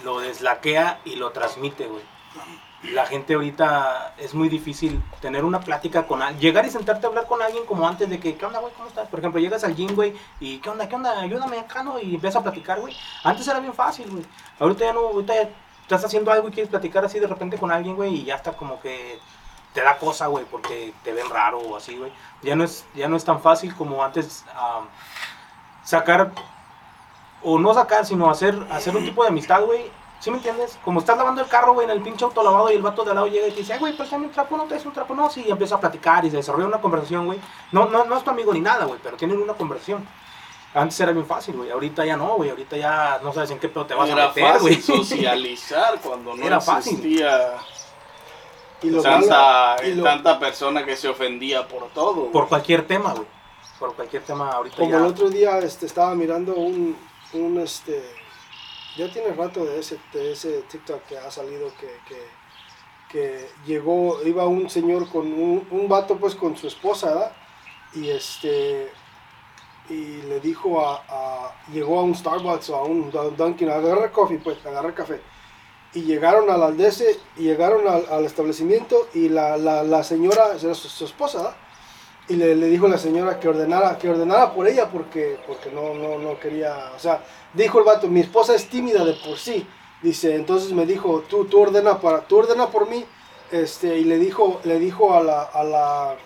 lo 0.05 0.20
deslaquea 0.20 1.01
y 1.05 1.16
lo 1.16 1.31
transmite, 1.33 1.87
güey. 1.87 2.03
La 2.92 3.07
gente 3.07 3.35
ahorita 3.35 4.14
es 4.18 4.35
muy 4.35 4.49
difícil 4.49 5.03
tener 5.20 5.44
una 5.44 5.61
plática 5.61 6.07
con 6.07 6.20
alguien, 6.20 6.40
llegar 6.40 6.66
y 6.66 6.70
sentarte 6.70 7.07
a 7.07 7.09
hablar 7.09 7.27
con 7.27 7.40
alguien 7.40 7.64
como 7.64 7.88
antes 7.88 8.09
de 8.11 8.20
que, 8.20 8.37
¿qué 8.37 8.44
onda, 8.44 8.61
güey? 8.61 8.73
¿Cómo 8.75 8.88
estás? 8.88 9.09
Por 9.09 9.18
ejemplo, 9.20 9.40
llegas 9.40 9.64
al 9.64 9.75
gym, 9.75 9.94
güey, 9.94 10.14
y 10.38 10.59
¿qué 10.59 10.68
onda, 10.68 10.88
qué 10.88 10.94
onda? 10.94 11.18
Ayúdame 11.18 11.59
acá, 11.59 11.83
¿no? 11.83 11.99
Y 11.99 12.14
empiezas 12.14 12.40
a 12.40 12.42
platicar, 12.42 12.81
güey. 12.81 12.94
Antes 13.25 13.49
era 13.49 13.59
bien 13.59 13.73
fácil, 13.73 14.11
güey. 14.11 14.25
Ahorita 14.59 14.85
ya 14.85 14.92
no, 14.92 15.01
ahorita 15.01 15.35
ya 15.35 15.49
estás 15.83 16.05
haciendo 16.05 16.31
algo 16.31 16.49
y 16.49 16.51
quieres 16.53 16.70
platicar 16.70 17.05
así 17.05 17.18
de 17.18 17.27
repente 17.27 17.57
con 17.57 17.73
alguien, 17.73 17.97
güey, 17.97 18.16
y 18.16 18.25
ya 18.25 18.37
está 18.37 18.53
como 18.53 18.79
que 18.81 19.18
te 19.74 19.82
da 19.82 19.98
cosa, 19.98 20.28
güey, 20.28 20.44
porque 20.46 20.94
te 21.02 21.12
ven 21.12 21.28
raro 21.28 21.58
o 21.58 21.76
así, 21.76 21.96
güey. 21.96 22.10
Ya 22.42 22.54
no 22.56 22.64
es, 22.64 22.87
ya 22.94 23.08
no 23.08 23.16
es 23.16 23.24
tan 23.24 23.40
fácil 23.42 23.74
como 23.74 24.02
antes 24.02 24.44
am, 24.56 24.87
sacar, 25.84 26.30
o 27.42 27.58
no 27.58 27.74
sacar, 27.74 28.06
sino 28.06 28.30
hacer, 28.30 28.56
hacer 28.70 28.96
un 28.96 29.04
tipo 29.04 29.22
de 29.22 29.28
amistad, 29.28 29.62
güey. 29.64 29.90
¿Sí 30.20 30.30
me 30.30 30.38
entiendes? 30.38 30.78
Como 30.82 31.00
estás 31.00 31.18
lavando 31.18 31.42
el 31.42 31.48
carro, 31.48 31.74
güey, 31.74 31.84
en 31.84 31.90
el 31.90 32.00
pinche 32.00 32.24
auto 32.24 32.42
lavado 32.42 32.70
y 32.70 32.76
el 32.76 32.82
vato 32.82 33.04
de 33.04 33.10
al 33.10 33.16
lado 33.16 33.26
llega 33.26 33.46
y 33.46 33.50
te 33.50 33.58
dice, 33.58 33.74
"Ay, 33.74 33.78
güey, 33.78 33.94
préstame 33.94 34.24
un 34.26 34.32
trapo, 34.32 34.56
no 34.56 34.64
te 34.64 34.76
un 34.76 34.92
trapo, 34.92 35.14
no, 35.14 35.28
sí, 35.28 35.44
y 35.46 35.50
empieza 35.50 35.74
a 35.74 35.80
platicar 35.80 36.24
y 36.24 36.30
se 36.30 36.38
desarrolla 36.38 36.66
una 36.66 36.80
conversación, 36.80 37.26
güey. 37.26 37.38
No, 37.72 37.87
no, 37.90 38.04
no 38.04 38.16
es 38.16 38.24
tu 38.24 38.30
amigo 38.30 38.54
ni 38.54 38.60
nada, 38.60 38.87
güey, 38.87 38.98
pero 39.02 39.18
tienen 39.18 39.42
una 39.42 39.52
conversación. 39.52 40.06
Antes 40.72 40.98
era 41.00 41.12
bien 41.12 41.26
fácil, 41.26 41.56
güey, 41.56 41.70
ahorita 41.70 42.06
ya 42.06 42.16
no, 42.16 42.37
güey, 42.37 42.48
ahorita 42.50 42.76
ya 42.78 43.20
no 43.22 43.32
sabes 43.34 43.50
en 43.50 43.58
qué 43.58 43.68
pedo 43.68 43.84
te 43.84 43.94
vas 43.94 44.08
Era 44.08 44.24
a 44.24 44.28
meter, 44.28 44.60
güey. 44.60 44.76
fácil 44.76 44.96
socializar 45.04 46.00
cuando 46.00 46.34
no 46.34 46.42
Era 46.44 46.60
fácil. 46.60 46.94
Y 48.85 48.90
lo 48.90 49.03
tanta, 49.03 49.77
malo- 49.77 49.88
y 49.88 49.94
lo- 49.94 50.05
tanta 50.05 50.38
persona 50.38 50.85
que 50.85 50.97
se 50.97 51.09
ofendía 51.09 51.66
por 51.66 51.88
todo. 51.90 52.31
Por 52.31 52.49
cualquier 52.49 52.87
tema, 52.87 53.12
güey. 53.14 53.27
Por 53.79 53.94
cualquier 53.94 54.23
tema 54.23 54.51
ahorita 54.51 54.77
Como 54.77 54.90
ya. 54.90 54.97
el 54.99 55.05
otro 55.05 55.29
día 55.31 55.59
este, 55.59 55.87
estaba 55.87 56.14
mirando 56.14 56.55
un, 56.55 56.97
un 57.33 57.59
este, 57.61 58.03
ya 58.97 59.12
tiene 59.12 59.33
rato 59.35 59.64
de 59.64 59.81
ese, 59.81 59.99
de 60.12 60.33
ese 60.33 60.62
TikTok 60.62 61.03
que 61.07 61.18
ha 61.18 61.31
salido 61.31 61.73
que, 61.81 61.88
que, 62.09 62.23
que 63.11 63.49
llegó, 63.66 64.23
iba 64.25 64.47
un 64.47 64.70
señor 64.70 65.09
con 65.11 65.27
un, 65.27 65.66
un 65.70 65.88
vato 65.88 66.16
pues 66.16 66.35
con 66.35 66.57
su 66.57 66.68
esposa, 66.68 67.09
¿verdad? 67.09 67.33
Y 67.94 68.09
este, 68.11 68.90
y 69.90 70.23
le 70.23 70.40
dijo 70.40 70.81
a, 70.87 71.03
a- 71.09 71.55
llegó 71.73 71.99
a 71.99 72.03
un 72.05 72.14
Starbucks 72.14 72.70
o 72.70 72.77
a 72.77 72.85
un 72.85 73.11
Dun- 73.11 73.37
Dunkin' 73.37 73.68
a 73.70 73.75
agarrar 73.77 74.12
coffee 74.12 74.38
pues, 74.38 74.64
a 74.64 74.68
agarrar 74.68 74.94
café. 74.94 75.20
Y 75.94 76.02
llegaron 76.02 76.50
al 76.50 76.62
aldese 76.62 77.18
y 77.37 77.42
llegaron 77.44 77.87
al, 77.87 78.24
establecimiento 78.24 79.09
y 79.14 79.28
la, 79.28 79.57
la, 79.57 80.02
señora, 80.02 80.57
era 80.61 80.74
su, 80.74 80.88
su 80.88 81.04
esposa, 81.04 81.54
y 82.28 82.35
le, 82.35 82.54
dijo 82.57 82.87
a 82.87 82.88
la 82.88 82.98
señora 82.98 83.38
que 83.38 83.48
ordenara, 83.48 83.96
que 83.98 84.09
ordenara 84.09 84.52
por 84.52 84.66
ella 84.66 84.88
porque, 84.90 85.38
porque 85.46 85.70
no, 85.70 85.94
no, 85.94 86.18
no 86.18 86.38
quería, 86.40 86.90
o 86.96 86.98
sea, 86.98 87.22
dijo 87.52 87.78
el 87.78 87.85
vato, 87.85 88.09
mi 88.09 88.20
esposa 88.20 88.54
es 88.54 88.68
tímida 88.68 89.04
de 89.04 89.12
por 89.12 89.37
sí, 89.38 89.66
dice, 90.02 90.35
entonces 90.35 90.72
me 90.72 90.85
dijo, 90.85 91.22
tú, 91.28 91.44
tú 91.44 91.61
ordena 91.61 92.00
para, 92.00 92.22
tú 92.22 92.38
ordena 92.38 92.66
por 92.68 92.88
mí, 92.88 93.04
este, 93.52 93.98
y 93.98 94.04
le 94.04 94.18
dijo, 94.18 94.61
le 94.64 94.78
dijo 94.80 95.14
a 95.14 95.22
la, 95.22 95.42
a 95.42 95.62
la, 95.62 96.16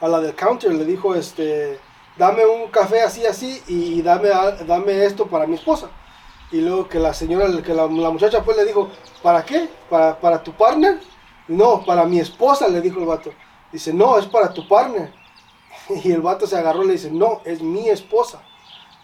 a 0.00 0.08
la 0.08 0.20
del 0.20 0.34
counter, 0.36 0.72
le 0.72 0.84
dijo, 0.84 1.14
este, 1.14 1.80
dame 2.16 2.46
un 2.46 2.68
café 2.70 3.00
así, 3.02 3.26
así, 3.26 3.62
y 3.66 4.02
dame, 4.02 4.28
a- 4.28 4.52
dame 4.52 5.04
esto 5.04 5.26
para 5.26 5.46
mi 5.46 5.56
esposa. 5.56 5.90
Y 6.52 6.60
luego 6.60 6.88
que 6.88 6.98
la 6.98 7.12
señora, 7.12 7.46
que 7.62 7.74
la, 7.74 7.86
la 7.86 8.10
muchacha 8.10 8.42
pues 8.42 8.56
le 8.56 8.64
dijo, 8.64 8.88
¿para 9.22 9.44
qué? 9.44 9.68
¿Para, 9.90 10.18
para 10.18 10.42
tu 10.42 10.52
partner? 10.52 11.00
No, 11.48 11.84
para 11.84 12.04
mi 12.04 12.20
esposa, 12.20 12.68
le 12.68 12.80
dijo 12.80 13.00
el 13.00 13.06
vato. 13.06 13.30
Dice, 13.72 13.92
no, 13.92 14.18
es 14.18 14.26
para 14.26 14.52
tu 14.52 14.66
partner. 14.66 15.12
Y 16.02 16.10
el 16.10 16.20
vato 16.20 16.48
se 16.48 16.56
agarró 16.56 16.82
y 16.82 16.88
le 16.88 16.92
dice, 16.94 17.10
no, 17.10 17.42
es 17.44 17.62
mi 17.62 17.88
esposa. 17.88 18.42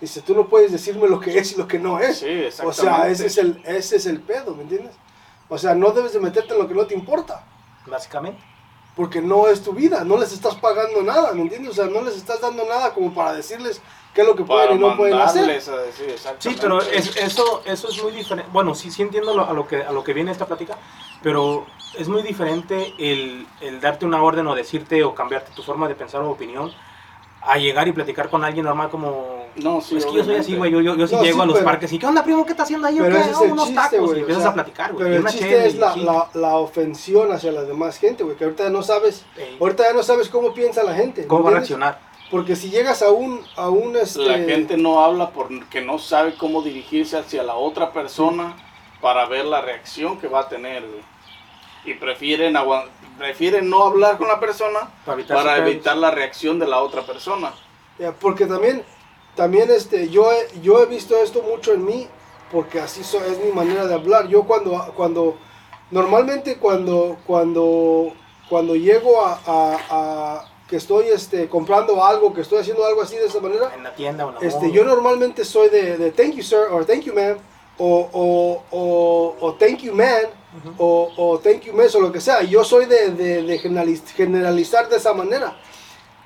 Dice, 0.00 0.20
tú 0.20 0.34
no 0.34 0.48
puedes 0.48 0.72
decirme 0.72 1.06
lo 1.06 1.20
que 1.20 1.38
es 1.38 1.52
y 1.52 1.56
lo 1.56 1.68
que 1.68 1.78
no 1.78 2.00
es. 2.00 2.18
Sí, 2.18 2.44
o 2.64 2.72
sea, 2.72 3.08
ese 3.08 3.26
es, 3.26 3.38
el, 3.38 3.62
ese 3.64 3.96
es 3.96 4.06
el 4.06 4.20
pedo, 4.20 4.52
¿me 4.52 4.62
entiendes? 4.62 4.96
O 5.48 5.56
sea, 5.58 5.76
no 5.76 5.92
debes 5.92 6.12
de 6.12 6.18
meterte 6.18 6.54
en 6.54 6.58
lo 6.58 6.66
que 6.66 6.74
no 6.74 6.86
te 6.86 6.94
importa. 6.94 7.44
Básicamente. 7.86 8.42
Porque 8.96 9.22
no 9.22 9.46
es 9.46 9.62
tu 9.62 9.72
vida, 9.72 10.02
no 10.02 10.16
les 10.16 10.32
estás 10.32 10.56
pagando 10.56 11.02
nada, 11.02 11.32
¿me 11.34 11.42
entiendes? 11.42 11.70
O 11.70 11.74
sea, 11.74 11.86
no 11.86 12.02
les 12.02 12.16
estás 12.16 12.40
dando 12.40 12.64
nada 12.64 12.92
como 12.92 13.14
para 13.14 13.32
decirles 13.32 13.80
qué 14.14 14.20
es 14.22 14.26
lo 14.26 14.36
que 14.36 14.44
para 14.44 14.66
pueden 14.68 14.78
y 14.78 14.80
no 14.80 14.96
pueden 14.96 15.18
hacer. 15.18 15.44
a 15.44 15.52
decir. 15.52 16.14
Sí, 16.38 16.56
pero 16.60 16.80
es- 16.82 17.16
eso, 17.16 17.62
eso 17.64 17.88
es 17.88 18.02
muy 18.02 18.12
diferente. 18.12 18.50
Bueno, 18.52 18.74
sí, 18.74 18.90
sí 18.90 19.02
entiendo 19.02 19.34
lo- 19.34 19.48
a, 19.48 19.52
lo 19.52 19.66
que, 19.66 19.82
a 19.82 19.92
lo 19.92 20.04
que 20.04 20.12
viene 20.12 20.30
esta 20.32 20.46
plática, 20.46 20.76
pero 21.22 21.66
es 21.98 22.08
muy 22.08 22.22
diferente 22.22 22.94
el, 22.98 23.46
el 23.60 23.80
darte 23.80 24.04
una 24.06 24.22
orden 24.22 24.46
o 24.46 24.54
decirte 24.54 25.02
o 25.04 25.14
cambiarte 25.14 25.52
tu 25.52 25.62
forma 25.62 25.88
de 25.88 25.94
pensar 25.94 26.20
o 26.22 26.30
opinión 26.30 26.72
a 27.44 27.58
llegar 27.58 27.88
y 27.88 27.92
platicar 27.92 28.30
con 28.30 28.44
alguien 28.44 28.64
normal 28.64 28.88
como... 28.88 29.42
No, 29.56 29.80
sí, 29.80 29.96
es 29.96 30.06
que 30.06 30.12
yo 30.14 30.24
soy 30.24 30.36
así, 30.36 30.52
obviamente. 30.54 30.56
güey, 30.58 30.70
yo, 30.72 30.80
yo, 30.80 30.94
yo 30.96 31.06
sí 31.08 31.16
No, 31.16 31.22
llego 31.24 31.36
sí, 31.38 31.42
a 31.42 31.44
los 31.46 31.54
pero- 31.56 31.64
parques 31.66 31.92
y 31.92 31.98
¿qué 31.98 32.06
onda, 32.06 32.22
primo? 32.24 32.44
¿Qué 32.46 32.52
estás 32.52 32.64
haciendo 32.64 32.86
ahí? 32.86 32.98
Pero 33.00 33.08
¿O 33.08 33.18
qué? 33.18 33.20
ese 33.20 33.30
es 33.32 33.36
"Oh, 33.36 33.44
el 33.44 33.52
unos 33.52 33.66
chiste, 33.66 33.82
tacos 33.82 33.98
güey. 34.00 34.10
y 34.10 34.14
o 34.14 34.20
empiezas 34.20 34.42
sea, 34.44 34.50
a 34.50 34.54
platicar, 34.54 34.92
güey. 34.92 35.04
Pero 35.04 35.14
el 35.16 35.20
una 35.22 35.30
chiste 35.30 35.48
cheve 35.48 35.66
es 35.66 35.74
la, 35.76 35.96
la, 35.96 36.28
la 36.34 36.56
ofensión 36.56 37.32
hacia 37.32 37.52
la 37.52 37.64
demás 37.64 37.98
gente, 37.98 38.22
güey. 38.24 38.36
Que 38.36 38.44
ahorita 38.44 38.70
no 38.70 38.82
sabes, 38.82 39.26
Ey, 39.36 39.56
ahorita 39.60 39.82
ya 39.82 39.92
no 39.92 40.02
sabes 40.04 40.28
cómo 40.28 40.54
piensa 40.54 40.82
la 40.84 40.94
gente. 40.94 41.26
¿Cómo 41.26 41.42
va 41.42 41.50
a 41.50 41.52
reaccionar? 41.54 41.98
Porque 42.32 42.56
si 42.56 42.70
llegas 42.70 43.02
a 43.02 43.10
un, 43.10 43.44
a 43.56 43.68
un 43.68 43.94
este, 43.94 44.20
La 44.24 44.38
gente 44.38 44.76
no 44.78 45.04
habla 45.04 45.30
porque 45.30 45.82
no 45.82 45.98
sabe 45.98 46.34
cómo 46.34 46.62
dirigirse 46.62 47.18
hacia 47.18 47.42
la 47.42 47.54
otra 47.56 47.92
persona 47.92 48.56
para 49.02 49.26
ver 49.26 49.44
la 49.44 49.60
reacción 49.60 50.18
que 50.18 50.28
va 50.28 50.40
a 50.40 50.48
tener. 50.48 50.82
güey. 50.82 51.02
Y 51.84 51.94
prefieren, 51.94 52.56
prefieren 53.18 53.68
no 53.68 53.84
hablar 53.84 54.16
con 54.16 54.28
la 54.28 54.40
persona 54.40 54.90
Para 55.04 55.18
evitar 55.18 55.36
para 55.36 55.56
evitar 55.58 55.96
la 55.98 56.10
reacción 56.10 56.58
de 56.58 56.66
la 56.66 56.78
otra 56.80 57.02
persona. 57.02 57.52
Porque 58.18 58.46
también, 58.46 58.82
también 59.36 59.70
este, 59.70 60.08
yo, 60.08 60.32
he, 60.32 60.60
yo 60.62 60.82
he 60.82 60.86
visto 60.86 61.14
esto 61.22 61.42
mucho 61.42 61.74
en 61.74 61.84
mí, 61.84 62.08
porque 62.50 62.80
así 62.80 63.04
so- 63.04 63.22
es 63.24 63.38
mi 63.44 63.52
manera 63.52 63.86
de 63.86 63.94
hablar. 63.94 64.26
Yo 64.28 64.44
cuando, 64.44 64.90
cuando 64.96 65.36
normalmente 65.90 66.56
cuando, 66.56 67.18
cuando, 67.26 68.14
cuando 68.48 68.74
llego 68.74 69.22
a, 69.22 69.38
a- 69.46 69.78
a 69.90 70.51
que 70.72 70.78
estoy 70.78 71.08
este, 71.08 71.50
comprando 71.50 72.02
algo, 72.02 72.32
que 72.32 72.40
estoy 72.40 72.60
haciendo 72.60 72.82
algo 72.86 73.02
así 73.02 73.14
de 73.16 73.26
esa 73.26 73.40
manera, 73.40 73.70
En 73.76 73.82
la 73.82 73.94
tienda 73.94 74.24
o 74.24 74.30
en 74.30 74.36
la 74.36 74.40
este, 74.40 74.72
yo 74.72 74.84
normalmente 74.84 75.44
soy 75.44 75.68
de, 75.68 75.98
de 75.98 76.10
thank 76.12 76.32
you 76.32 76.42
sir, 76.42 76.60
o 76.70 76.82
thank 76.86 77.02
you 77.02 77.12
ma'am, 77.12 77.36
o, 77.76 78.08
o, 78.10 78.62
o, 78.70 79.36
o 79.38 79.52
thank 79.56 79.80
you 79.80 79.92
man, 79.94 80.24
Ujú. 80.56 80.74
o, 80.78 81.12
o 81.34 81.38
thank 81.40 81.60
you 81.64 81.74
miss, 81.74 81.94
o 81.94 82.00
lo 82.00 82.10
que 82.10 82.22
sea. 82.22 82.40
Yo 82.42 82.64
soy 82.64 82.86
de, 82.86 83.10
de, 83.10 83.42
de 83.42 83.60
generaliz- 83.60 84.06
generalizar 84.16 84.88
de 84.88 84.96
esa 84.96 85.12
manera. 85.12 85.58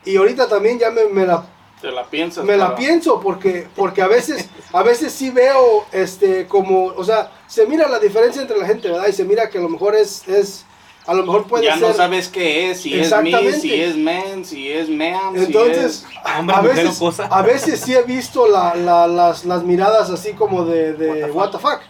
Y 0.05 0.17
ahorita 0.17 0.49
también 0.49 0.79
ya 0.79 0.91
me, 0.93 1.07
me 1.07 1.27
la 1.27 1.45
Te 1.81 1.91
la 1.91 2.05
piensas. 2.05 2.45
me 2.45 2.57
la 2.57 2.67
para- 2.67 2.77
pienso 2.77 3.19
porque 3.21 3.67
porque 3.75 4.01
a 4.01 4.07
veces 4.07 4.49
a 4.73 4.85
veces 4.85 5.13
sí 5.13 5.31
veo 5.31 5.85
este 5.91 6.47
como 6.47 6.87
o 6.87 7.03
sea 7.03 7.33
se 7.49 7.67
mira 7.67 7.89
la 7.89 7.99
diferencia 7.99 8.41
entre 8.43 8.57
la 8.59 8.67
gente 8.67 8.89
verdad 8.89 9.09
y 9.09 9.13
se 9.13 9.25
mira 9.25 9.51
que 9.51 9.59
a 9.59 9.61
lo 9.61 9.69
mejor 9.69 9.97
es 9.97 10.27
es 10.29 10.65
a 11.07 11.15
lo 11.15 11.23
mejor 11.25 11.47
puede 11.47 11.65
Ya 11.65 11.75
ser. 11.75 11.83
no 11.89 11.95
sabes 11.95 12.29
qué 12.29 12.71
es, 12.71 12.81
si 12.81 12.95
es 12.99 13.13
me, 13.23 13.53
si 13.53 13.75
es 13.81 13.97
man, 13.97 14.45
si 14.45 14.71
es 14.73 14.89
ma'am, 14.89 15.37
entonces 15.37 16.05
si 16.09 16.17
a, 16.25 16.41
hombre, 16.41 16.57
a 16.57 16.61
veces 16.63 16.99
cosa. 16.99 17.27
a 17.27 17.43
veces 17.43 17.81
sí 17.81 17.95
he 17.95 18.03
visto 18.03 18.47
la- 18.49 18.75
la- 18.75 19.07
las, 19.07 19.45
las 19.45 19.63
miradas 19.63 20.11
así 20.11 20.33
como 20.33 20.65
de, 20.65 20.93
de 20.95 21.31
what, 21.31 21.51
the 21.51 21.59
fuck 21.59 21.81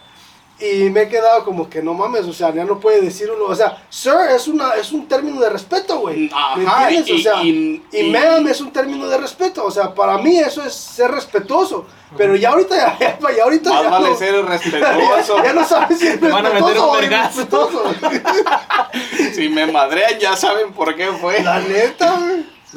y 0.59 0.89
me 0.89 1.03
he 1.03 1.07
quedado 1.07 1.45
como 1.45 1.69
que 1.69 1.83
no 1.83 1.93
mames 1.93 2.25
o 2.25 2.33
sea 2.33 2.51
ya 2.53 2.63
no 2.65 2.79
puede 2.79 2.99
decir 3.01 3.29
uno 3.29 3.45
o 3.45 3.55
sea 3.55 3.85
sir 3.89 4.13
es 4.35 4.47
una 4.47 4.71
es 4.73 4.91
un 4.91 5.07
término 5.07 5.39
de 5.39 5.49
respeto 5.49 5.99
güey 5.99 6.31
¿me 6.55 6.63
entiendes? 6.63 7.11
o 7.11 7.13
y- 7.15 7.21
sea 7.21 7.43
y- 7.43 7.83
y, 7.91 7.97
y- 7.99 8.11
ma'am 8.11 8.47
es 8.47 8.59
un 8.61 8.71
término 8.71 9.07
de 9.07 9.17
respeto 9.19 9.63
o 9.63 9.69
sea 9.69 9.93
para 9.93 10.17
mí 10.17 10.39
eso 10.39 10.63
es 10.63 10.73
ser 10.73 11.11
respetuoso 11.11 11.85
pero 12.17 12.35
ya 12.37 12.51
ahorita 12.51 12.97
ya, 12.99 13.19
ya 13.35 13.43
ahorita 13.43 13.69
Más 13.71 13.83
ya 13.83 13.89
vale 13.89 14.09
no- 14.09 14.15
ser 14.15 14.45
respetuoso. 14.45 15.43
ya 15.43 15.53
no 15.53 15.65
sabes 15.67 15.99
si 15.99 16.07
es 16.07 16.19
Te 16.19 16.27
van 16.29 16.45
a 16.45 16.49
meter 16.49 16.63
un 16.79 16.97
respetuoso 16.97 17.83
o 17.83 17.83
vergazo. 17.83 17.83
si 19.35 19.49
me 19.49 19.65
madrean 19.71 20.17
ya 20.19 20.35
saben 20.35 20.71
por 20.71 20.95
qué 20.95 21.07
fue. 21.11 21.41
La 21.43 21.59
neta, 21.59 22.17
güey. 22.17 22.26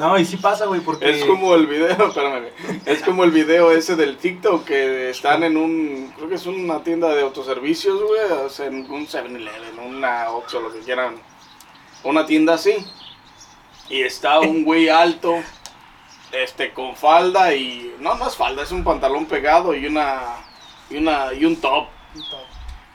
No, 0.01 0.17
y 0.17 0.25
sí 0.25 0.37
pasa, 0.37 0.65
güey, 0.65 0.81
porque... 0.81 1.07
Es 1.11 1.23
como 1.25 1.53
el 1.53 1.67
video, 1.67 2.07
espérame, 2.07 2.47
es 2.87 3.03
como 3.03 3.23
el 3.23 3.29
video 3.29 3.71
ese 3.71 3.95
del 3.95 4.17
TikTok 4.17 4.65
que 4.65 5.11
están 5.11 5.43
en 5.43 5.55
un, 5.55 6.11
creo 6.15 6.27
que 6.27 6.35
es 6.35 6.47
una 6.47 6.81
tienda 6.81 7.09
de 7.09 7.21
autoservicios, 7.21 8.01
güey, 8.01 8.19
o 8.43 8.49
sea, 8.49 8.65
en 8.65 8.89
un 8.89 9.05
7-Eleven, 9.05 9.77
una 9.77 10.31
Oxxo, 10.31 10.59
lo 10.59 10.73
que 10.73 10.79
quieran, 10.79 11.21
una 12.03 12.25
tienda 12.25 12.55
así. 12.55 12.73
Y 13.89 14.01
está 14.01 14.39
un 14.39 14.63
güey 14.63 14.89
alto, 14.89 15.35
este, 16.31 16.73
con 16.73 16.95
falda 16.95 17.53
y, 17.53 17.93
no, 17.99 18.15
no 18.15 18.27
es 18.27 18.35
falda, 18.35 18.63
es 18.63 18.71
un 18.71 18.83
pantalón 18.83 19.27
pegado 19.27 19.75
y 19.75 19.85
una, 19.85 20.37
y 20.89 20.97
una, 20.97 21.31
y 21.31 21.45
un 21.45 21.57
top. 21.57 21.89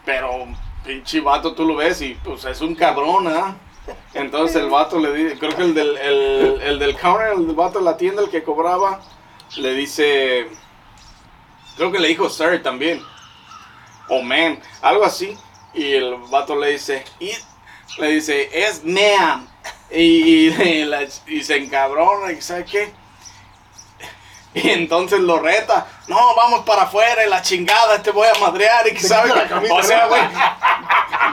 Pero, 0.04 0.48
pinche 0.84 1.20
vato, 1.20 1.54
tú 1.54 1.66
lo 1.66 1.76
ves 1.76 2.02
y, 2.02 2.14
pues, 2.14 2.44
es 2.46 2.60
un 2.60 2.74
cabrón, 2.74 3.28
¿ah? 3.28 3.54
Entonces 4.14 4.56
el 4.56 4.70
vato 4.70 4.98
le 4.98 5.12
dice, 5.12 5.38
creo 5.38 5.54
que 5.54 5.62
el 5.62 5.74
del, 5.74 5.96
el, 5.96 6.60
el 6.62 6.78
del 6.78 6.96
counter, 6.96 7.32
el 7.34 7.46
vato 7.54 7.78
de 7.78 7.84
la 7.84 7.96
tienda, 7.96 8.22
el 8.22 8.30
que 8.30 8.42
cobraba, 8.42 9.00
le 9.56 9.74
dice, 9.74 10.48
creo 11.76 11.92
que 11.92 11.98
le 11.98 12.08
dijo 12.08 12.28
sir 12.28 12.62
también. 12.62 13.02
o 14.08 14.22
man, 14.22 14.60
algo 14.82 15.04
así. 15.04 15.36
Y 15.74 15.92
el 15.92 16.14
vato 16.30 16.56
le 16.56 16.72
dice, 16.72 17.04
le 17.98 18.08
dice, 18.08 18.48
es 18.52 18.84
man. 18.84 19.48
Y, 19.90 20.48
y, 20.48 21.08
y 21.28 21.42
se 21.42 21.56
encabrona, 21.56 22.32
y 22.32 22.40
¿sabe 22.40 22.64
qué? 22.64 22.92
Y 24.62 24.70
entonces 24.70 25.20
lo 25.20 25.38
reta, 25.38 25.86
no, 26.08 26.34
vamos 26.34 26.60
para 26.64 26.82
afuera 26.84 27.26
y 27.26 27.28
la 27.28 27.42
chingada, 27.42 28.02
te 28.02 28.10
voy 28.10 28.26
a 28.26 28.38
madrear 28.40 28.88
y 28.88 28.94
que 28.94 29.00
sabe 29.00 29.30
O 29.70 29.82
sea, 29.82 30.06
güey, 30.06 30.22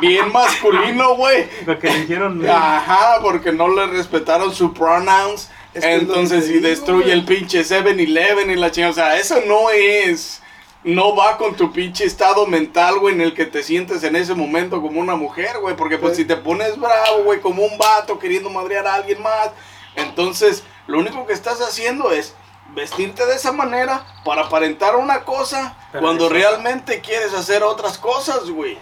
bien 0.01 0.29
masculino, 0.29 1.15
güey. 1.15 1.47
Lo 1.65 1.79
que 1.79 1.89
le 1.89 1.99
hicieron. 1.99 2.45
Ajá, 2.49 3.19
porque 3.21 3.53
no 3.53 3.69
le 3.69 3.88
respetaron 3.88 4.53
su 4.53 4.73
pronouns. 4.73 5.49
Es 5.73 5.86
que 5.86 5.93
entonces, 5.93 6.49
y 6.49 6.59
destruye 6.59 7.13
el 7.13 7.23
pinche 7.23 7.62
7-Eleven 7.62 8.51
y 8.51 8.55
la 8.55 8.71
chingada. 8.71 8.91
O 8.91 8.95
sea, 8.95 9.17
eso 9.17 9.39
no 9.47 9.69
es. 9.69 10.41
No 10.83 11.15
va 11.15 11.38
con 11.38 11.55
tu 11.55 11.71
pinche 11.71 12.03
estado 12.03 12.45
mental, 12.45 12.99
güey, 12.99 13.15
en 13.15 13.21
el 13.21 13.33
que 13.33 13.45
te 13.45 13.63
sientes 13.63 14.03
en 14.03 14.17
ese 14.17 14.33
momento 14.36 14.81
como 14.81 14.99
una 14.99 15.15
mujer, 15.15 15.59
güey. 15.62 15.77
Porque, 15.77 15.97
pues, 15.97 16.17
Sí. 16.17 16.23
si 16.23 16.27
te 16.27 16.36
pones 16.36 16.77
bravo, 16.77 17.23
güey, 17.23 17.39
como 17.39 17.63
un 17.63 17.77
vato 17.77 18.19
queriendo 18.19 18.49
madrear 18.49 18.86
a 18.86 18.95
alguien 18.95 19.21
más, 19.21 19.51
entonces, 19.95 20.63
lo 20.88 20.99
único 20.99 21.25
que 21.25 21.31
estás 21.31 21.62
haciendo 21.62 22.12
es 22.12 22.36
vestirte 22.73 23.25
de 23.25 23.36
esa 23.36 23.51
manera 23.51 24.05
para 24.25 24.43
aparentar 24.43 24.95
una 24.95 25.23
cosa 25.23 25.77
Pero 25.91 26.03
cuando 26.03 26.25
eso- 26.25 26.33
realmente 26.33 27.01
quieres 27.01 27.33
hacer 27.33 27.63
otras 27.63 27.97
cosas, 27.97 28.49
güey. 28.49 28.77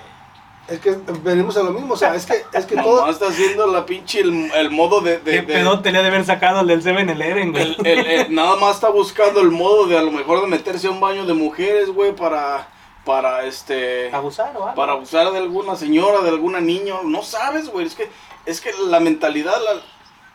Es 0.68 0.80
que 0.80 0.92
venimos 1.24 1.58
a 1.58 1.64
lo 1.64 1.72
mismo, 1.72 1.96
o 1.96 1.98
sea, 1.98 2.16
es 2.16 2.26
que, 2.26 2.46
es 2.54 2.66
que 2.66 2.76
todo... 2.82 3.10
Está 3.10 3.28
haciendo 3.28 3.68
la 3.68 3.86
pinche 3.86 4.22
el, 4.22 4.52
el 4.54 4.70
modo 4.72 5.02
de, 5.02 5.18
de- 5.18 5.32
¿Qué 5.32 5.42
de- 5.42 5.54
pedote 5.54 5.92
le 5.92 5.98
ha 5.98 6.02
de 6.02 6.08
haber 6.08 6.24
sacado 6.24 6.62
el 6.62 6.68
del 6.68 6.84
7-Eleven, 6.84 7.52
güey? 7.52 7.64
el- 7.80 7.88
el- 7.88 8.06
el- 8.08 8.34
nada 8.36 8.56
más 8.56 8.76
está 8.76 8.90
buscando 8.90 9.42
el 9.42 9.52
modo 9.52 9.88
de 9.88 9.98
a 9.98 10.02
lo 10.02 10.12
mejor 10.12 10.40
de 10.42 10.48
meterse 10.48 10.88
a 10.88 10.92
un 10.92 11.02
baño 11.02 11.26
de 11.26 11.34
mujeres, 11.34 11.90
güey, 11.90 12.16
para 12.16 12.68
para 13.04 13.46
este 13.46 14.14
¿Abusar 14.14 14.56
o 14.56 14.64
algo? 14.68 14.76
para 14.76 14.92
abusar 14.92 15.32
de 15.32 15.40
alguna 15.40 15.76
señora, 15.76 16.20
de 16.22 16.30
alguna 16.30 16.62
niña, 16.62 16.94
no 17.04 17.24
sabes, 17.24 17.68
güey, 17.68 17.88
es 17.88 17.96
que 17.96 18.08
es 18.46 18.62
que 18.62 18.72
la 18.88 19.00
mentalidad 19.00 19.56
la- 19.60 19.82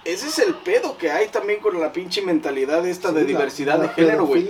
ese 0.07 0.29
es 0.29 0.39
el 0.39 0.55
pedo 0.55 0.97
que 0.97 1.11
hay 1.11 1.29
también 1.29 1.61
con 1.61 1.79
la 1.81 1.93
pinche 1.93 2.23
mentalidad 2.23 2.87
esta 2.87 3.13
de 3.13 3.23
la- 3.23 3.27
diversidad 3.27 3.77
la 3.79 3.85
de 3.85 3.89
género, 3.91 4.27
güey. 4.27 4.47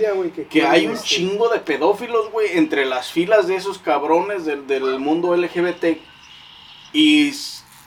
que 0.49 0.63
hay 0.65 0.85
un 0.87 0.93
este, 0.93 1.07
chingo 1.07 1.49
de 1.49 1.59
pedófilos, 1.59 2.31
güey, 2.31 2.57
entre 2.57 2.85
las 2.85 3.11
filas 3.11 3.47
de 3.47 3.55
esos 3.55 3.77
cabrones 3.79 4.45
del, 4.45 4.67
del 4.67 4.99
mundo 4.99 5.35
LGBT. 5.35 5.97
Y, 6.93 7.29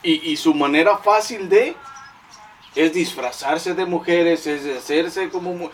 y, 0.03 0.31
y 0.31 0.37
su 0.37 0.53
manera 0.53 0.97
fácil 0.97 1.49
de 1.49 1.75
es 2.75 2.93
disfrazarse 2.93 3.73
de 3.73 3.85
mujeres, 3.85 4.45
es 4.47 4.65
hacerse 4.77 5.29
como 5.29 5.69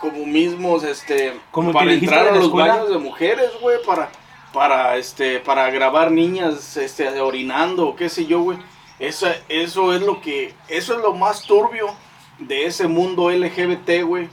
como 0.00 0.26
mismos, 0.26 0.84
este, 0.84 1.32
Como 1.50 1.72
para 1.72 1.90
entrar 1.92 2.28
a 2.28 2.32
los 2.32 2.44
escuela. 2.44 2.74
baños 2.74 2.90
de 2.90 2.98
mujeres, 2.98 3.50
güey, 3.62 3.78
para, 3.86 4.10
para, 4.52 4.96
este, 4.98 5.40
para 5.40 5.70
grabar 5.70 6.10
niñas, 6.12 6.76
este, 6.76 7.08
orinando, 7.20 7.96
qué 7.96 8.08
sé 8.10 8.26
yo, 8.26 8.40
güey. 8.42 8.58
Eso, 8.98 9.26
eso 9.48 9.92
es 9.94 10.00
lo 10.02 10.20
que, 10.20 10.54
eso 10.68 10.94
es 10.94 11.00
lo 11.00 11.12
más 11.14 11.42
turbio 11.42 11.94
de 12.38 12.64
ese 12.66 12.88
mundo 12.88 13.30
LGBT, 13.30 14.02
güey, 14.04 14.28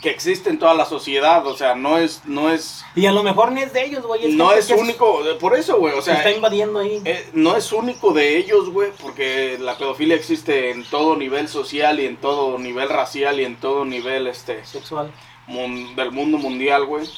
que 0.00 0.10
existe 0.10 0.50
en 0.50 0.58
toda 0.58 0.74
la 0.74 0.84
sociedad, 0.84 1.46
o 1.46 1.56
sea, 1.56 1.74
no 1.76 1.98
es, 1.98 2.22
no 2.24 2.50
es, 2.50 2.84
Y 2.96 3.06
a 3.06 3.12
lo 3.12 3.22
mejor 3.22 3.52
ni 3.52 3.62
es 3.62 3.72
de 3.72 3.84
ellos, 3.84 4.04
güey. 4.04 4.32
no 4.34 4.52
es 4.52 4.68
único, 4.70 5.20
por 5.40 5.56
eso, 5.56 5.78
güey, 5.78 5.94
o 5.94 6.02
se 6.02 6.06
sea, 6.10 6.14
está 6.18 6.30
invadiendo 6.32 6.80
ahí. 6.80 7.00
eh, 7.04 7.28
no 7.34 7.56
es 7.56 7.70
único 7.72 8.12
de 8.12 8.36
ellos, 8.36 8.70
güey, 8.70 8.90
porque 9.00 9.58
la 9.60 9.76
pedofilia 9.78 10.16
existe 10.16 10.70
en 10.70 10.84
todo 10.84 11.16
nivel 11.16 11.48
social 11.48 12.00
y 12.00 12.06
en 12.06 12.16
todo 12.16 12.58
nivel 12.58 12.88
racial 12.88 13.40
y 13.40 13.44
en 13.44 13.56
todo 13.56 13.84
nivel, 13.84 14.26
este, 14.26 14.64
Sexual. 14.64 15.12
mun- 15.46 15.94
del 15.96 16.10
mundo 16.12 16.38
mundial, 16.38 16.84
güey. 16.84 17.08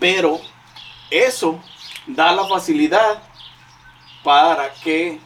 Pero 0.00 0.40
eso 1.10 1.60
da 2.06 2.32
la 2.32 2.44
facilidad 2.46 3.22
para 4.24 4.72
que 4.72 5.20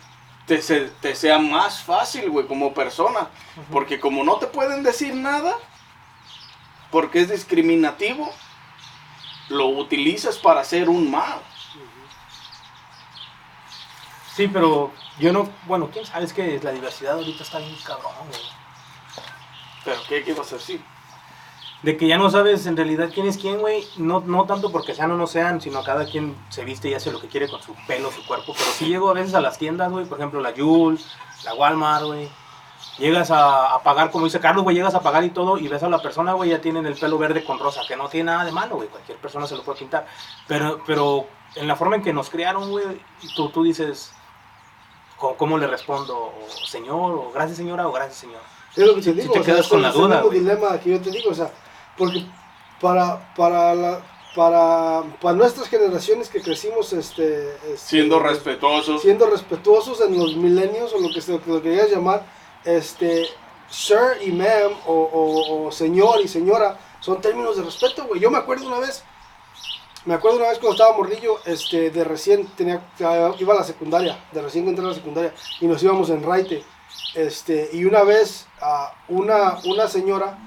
te, 0.46 0.58
te 0.58 1.14
sea 1.14 1.38
más 1.38 1.82
fácil, 1.82 2.28
güey, 2.28 2.46
como 2.46 2.74
persona. 2.74 3.28
Porque 3.70 3.98
como 3.98 4.24
no 4.24 4.36
te 4.36 4.46
pueden 4.46 4.82
decir 4.82 5.14
nada, 5.14 5.56
porque 6.90 7.20
es 7.20 7.30
discriminativo, 7.30 8.30
lo 9.48 9.68
utilizas 9.68 10.36
para 10.36 10.60
hacer 10.60 10.88
un 10.88 11.10
mal. 11.10 11.40
Sí, 14.34 14.48
pero 14.48 14.92
yo 15.18 15.32
no. 15.32 15.48
Bueno, 15.66 15.90
quién 15.92 16.06
sabe, 16.06 16.24
es 16.24 16.32
que 16.32 16.60
la 16.62 16.72
diversidad 16.72 17.14
ahorita 17.14 17.42
está 17.42 17.58
bien 17.58 17.76
cabrón, 17.84 18.12
güey. 18.28 18.40
Pero 19.84 20.00
¿qué, 20.08 20.22
qué 20.22 20.30
ibas 20.30 20.52
a 20.52 20.56
decir? 20.56 20.84
De 21.82 21.96
que 21.96 22.08
ya 22.08 22.18
no 22.18 22.28
sabes 22.28 22.66
en 22.66 22.76
realidad 22.76 23.08
quién 23.14 23.28
es 23.28 23.38
quién, 23.38 23.58
güey. 23.60 23.86
No, 23.98 24.20
no 24.26 24.44
tanto 24.46 24.72
porque 24.72 24.94
sean 24.94 25.12
o 25.12 25.16
no 25.16 25.26
sean, 25.28 25.60
sino 25.60 25.84
cada 25.84 26.06
quien 26.06 26.36
se 26.48 26.64
viste 26.64 26.88
y 26.88 26.94
hace 26.94 27.12
lo 27.12 27.20
que 27.20 27.28
quiere 27.28 27.48
con 27.48 27.62
su 27.62 27.72
pelo, 27.86 28.10
su 28.10 28.26
cuerpo. 28.26 28.52
Pero 28.58 28.70
sí 28.72 28.86
llego 28.86 29.10
a 29.10 29.12
veces 29.14 29.34
a 29.34 29.40
las 29.40 29.58
tiendas, 29.58 29.90
güey. 29.92 30.04
Por 30.04 30.18
ejemplo, 30.18 30.40
la 30.40 30.52
Jules, 30.56 31.06
la 31.44 31.54
Walmart, 31.54 32.04
güey. 32.04 32.28
Llegas 32.98 33.30
a, 33.30 33.74
a 33.74 33.82
pagar, 33.84 34.10
como 34.10 34.24
dice 34.24 34.40
Carlos, 34.40 34.64
güey, 34.64 34.74
llegas 34.74 34.96
a 34.96 35.00
pagar 35.00 35.22
y 35.22 35.30
todo, 35.30 35.56
y 35.56 35.68
ves 35.68 35.84
a 35.84 35.88
la 35.88 36.02
persona, 36.02 36.32
güey, 36.32 36.50
ya 36.50 36.60
tienen 36.60 36.84
el 36.84 36.94
pelo 36.96 37.16
verde 37.16 37.44
con 37.44 37.60
rosa, 37.60 37.82
que 37.86 37.96
no 37.96 38.08
tiene 38.08 38.32
nada 38.32 38.44
de 38.44 38.50
malo, 38.50 38.74
güey, 38.74 38.88
cualquier 38.88 39.18
persona 39.18 39.46
se 39.46 39.54
lo 39.54 39.62
puede 39.62 39.78
pintar. 39.78 40.04
Pero, 40.48 40.80
pero 40.84 41.26
en 41.54 41.68
la 41.68 41.76
forma 41.76 41.94
en 41.94 42.02
que 42.02 42.12
nos 42.12 42.28
criaron, 42.28 42.68
güey, 42.70 43.00
tú, 43.36 43.50
tú 43.50 43.62
dices, 43.62 44.12
¿cómo, 45.16 45.36
cómo 45.36 45.58
le 45.58 45.68
respondo? 45.68 46.16
O, 46.16 46.66
señor, 46.66 47.12
o 47.14 47.30
gracias 47.32 47.58
señora, 47.58 47.86
o 47.86 47.92
gracias 47.92 48.16
señor. 48.16 48.40
Es 48.74 48.84
lo 48.84 48.94
que 48.96 49.00
te 49.00 49.12
Si 49.12 49.12
digo, 49.12 49.32
te 49.32 49.40
o 49.40 49.44
quedas 49.44 49.60
es 49.60 49.68
con 49.68 49.76
el- 49.78 49.82
la 49.82 49.88
es 49.90 49.94
el 49.94 50.00
duda, 50.00 50.14
mismo 50.16 50.28
güey. 50.30 50.40
dilema 50.40 50.78
que 50.80 50.90
yo 50.90 51.00
te 51.00 51.10
digo, 51.12 51.30
o 51.30 51.34
sea, 51.34 51.52
porque 51.98 52.24
para, 52.80 53.34
para, 53.34 53.74
la, 53.74 54.00
para, 54.36 55.02
para 55.20 55.36
nuestras 55.36 55.68
generaciones 55.68 56.28
que 56.28 56.40
crecimos 56.40 56.92
este, 56.92 57.48
este, 57.56 57.76
Siendo 57.76 58.20
respetuosos. 58.20 59.02
siendo 59.02 59.26
respetuosos 59.26 60.00
en 60.00 60.16
los 60.16 60.36
milenios 60.36 60.92
o 60.94 61.00
lo 61.00 61.08
que 61.12 61.20
se 61.20 61.32
lo 61.32 61.60
que 61.62 61.70
quieras 61.70 61.90
llamar, 61.90 62.24
este, 62.64 63.26
sir 63.68 64.22
y 64.24 64.30
ma'am 64.32 64.72
o, 64.86 64.92
o- 64.94 65.66
o 65.66 65.72
señor 65.72 66.20
y 66.22 66.28
señora 66.28 66.78
son 67.00 67.20
términos 67.20 67.56
de 67.56 67.62
respeto, 67.64 68.04
güey. 68.06 68.20
Yo 68.20 68.30
me 68.30 68.38
acuerdo 68.38 68.66
una 68.66 68.78
vez, 68.80 69.02
me 70.04 70.14
acuerdo 70.14 70.38
una 70.38 70.48
vez 70.48 70.58
cuando 70.58 70.72
estaba 70.74 70.96
morrillo, 70.96 71.38
este, 71.44 71.90
de 71.90 72.04
recién 72.04 72.46
tenía, 72.56 72.80
iba 73.38 73.54
a 73.54 73.56
la 73.56 73.64
secundaria, 73.64 74.24
de 74.32 74.40
recién 74.42 74.66
entré 74.68 74.84
a 74.84 74.88
la 74.88 74.94
secundaria 74.94 75.34
y 75.60 75.66
nos 75.66 75.82
íbamos 75.82 76.10
en 76.10 76.22
Raite, 76.22 76.64
este, 77.14 77.70
y 77.72 77.84
una 77.84 78.02
vez 78.04 78.46
ah, 78.60 78.92
una, 79.08 79.58
una 79.64 79.86
señora, 79.88 80.38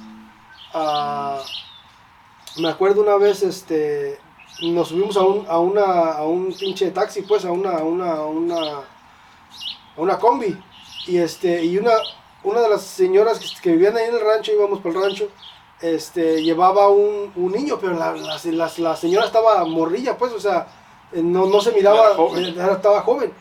ah, 0.74 1.42
me 2.58 2.70
acuerdo 2.70 3.02
una 3.02 3.16
vez, 3.18 3.44
este, 3.44 4.20
nos 4.62 4.90
subimos 4.90 5.16
a 5.18 5.22
un, 5.22 5.46
a 5.48 5.58
una, 5.60 5.84
a 6.14 6.24
un 6.26 6.54
pinche 6.54 6.92
taxi, 6.92 7.22
pues, 7.24 7.46
a 7.46 7.52
una, 7.52 7.78
a 7.78 7.84
una, 7.84 8.12
a 8.14 8.26
una, 8.26 8.58
a 8.78 8.84
una 9.98 10.18
combi, 10.20 10.58
y 11.08 11.18
este, 11.18 11.64
y 11.64 11.78
una, 11.78 11.92
una 12.44 12.62
de 12.62 12.70
las 12.70 12.82
señoras 12.84 13.40
que, 13.40 13.48
que 13.62 13.72
vivían 13.72 13.96
ahí 13.98 14.06
en 14.08 14.16
el 14.16 14.22
rancho, 14.22 14.52
íbamos 14.52 14.80
por 14.80 14.96
el 14.96 15.02
rancho, 15.02 15.30
este, 15.82 16.44
llevaba 16.44 16.90
un, 16.90 17.32
un 17.36 17.52
niño, 17.52 17.78
pero 17.80 17.94
la, 17.94 18.14
la, 18.14 18.38
la- 18.44 18.72
la 18.78 18.96
señora 18.96 19.26
estaba 19.26 19.64
morrilla, 19.66 20.18
pues, 20.18 20.32
o 20.34 20.40
sea, 20.40 20.68
no, 21.14 21.46
no 21.48 21.60
se 21.62 21.72
miraba, 21.72 22.06
Era 22.08 22.16
joven. 22.16 22.46
eh, 22.46 22.54
era- 22.56 22.74
estaba 22.74 23.02
joven. 23.02 23.34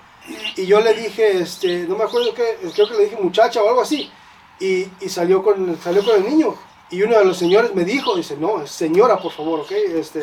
Y 0.57 0.67
yo 0.67 0.81
le 0.81 0.95
dije, 0.95 1.41
este, 1.41 1.81
no 1.89 1.97
me 1.97 2.05
acuerdo 2.05 2.33
qué, 2.35 2.59
creo 2.75 2.87
que 2.89 2.95
le 2.95 3.05
dije 3.05 3.17
muchacha 3.21 3.63
o 3.63 3.69
algo 3.69 3.81
así, 3.83 4.11
y, 4.61 4.87
y 5.01 5.09
salió, 5.09 5.43
con, 5.43 5.79
salió 5.83 6.05
con 6.05 6.15
el 6.17 6.29
niño. 6.29 6.55
Y 6.91 7.03
uno 7.03 7.19
de 7.19 7.25
los 7.25 7.37
señores 7.37 7.75
me 7.75 7.85
dijo, 7.85 8.17
dice, 8.17 8.37
no, 8.37 8.63
es 8.63 8.71
señora, 8.71 9.19
por 9.19 9.33
favor, 9.33 9.61
¿ok? 9.61 9.71
Este, 9.71 10.21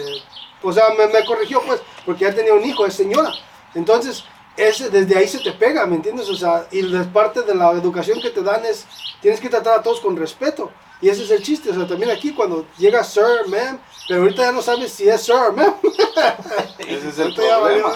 o 0.62 0.74
sea, 0.74 0.86
me, 0.98 1.08
me 1.08 1.26
corrigió, 1.26 1.62
pues, 1.66 1.82
porque 2.06 2.26
ya 2.26 2.36
tenía 2.36 2.54
un 2.54 2.66
hijo, 2.66 2.86
es 2.86 2.94
señora. 2.94 3.32
Entonces, 3.74 4.24
ese, 4.58 4.90
desde 4.90 5.18
ahí 5.18 5.28
se 5.28 5.40
te 5.40 5.52
pega, 5.52 5.86
¿me 5.86 5.96
entiendes? 5.96 6.28
O 6.30 6.36
sea, 6.36 6.68
y 6.72 6.80
es 6.80 7.08
parte 7.08 7.44
de 7.44 7.56
la 7.56 7.72
educación 7.72 8.20
que 8.20 8.32
te 8.32 8.42
dan 8.42 8.66
es, 8.66 8.86
tienes 9.22 9.40
que 9.40 9.50
tratar 9.50 9.80
a 9.80 9.84
todos 9.84 10.02
con 10.02 10.18
respeto. 10.18 10.72
Y 11.00 11.10
ese 11.10 11.24
es 11.24 11.32
el 11.32 11.44
chiste, 11.44 11.70
o 11.70 11.76
sea, 11.76 11.88
también 11.88 12.10
aquí 12.10 12.34
cuando 12.34 12.66
llega 12.78 13.04
sir, 13.04 13.48
ma'am, 13.48 13.80
pero 14.08 14.22
ahorita 14.22 14.42
ya 14.42 14.52
no 14.52 14.64
sabes 14.64 14.92
si 14.92 15.08
es 15.08 15.22
sir 15.22 15.52
ma'am. 15.56 15.76
Ese 16.80 17.10
es 17.10 17.20
el 17.20 17.36
problema. 17.36 17.94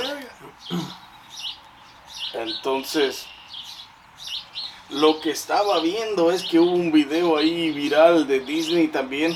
Entonces, 2.33 3.25
lo 4.91 5.19
que 5.19 5.31
estaba 5.31 5.79
viendo 5.79 6.31
es 6.31 6.43
que 6.43 6.59
hubo 6.59 6.71
un 6.71 6.91
video 6.91 7.37
ahí 7.37 7.71
viral 7.71 8.27
de 8.27 8.41
Disney 8.41 8.87
también, 8.87 9.35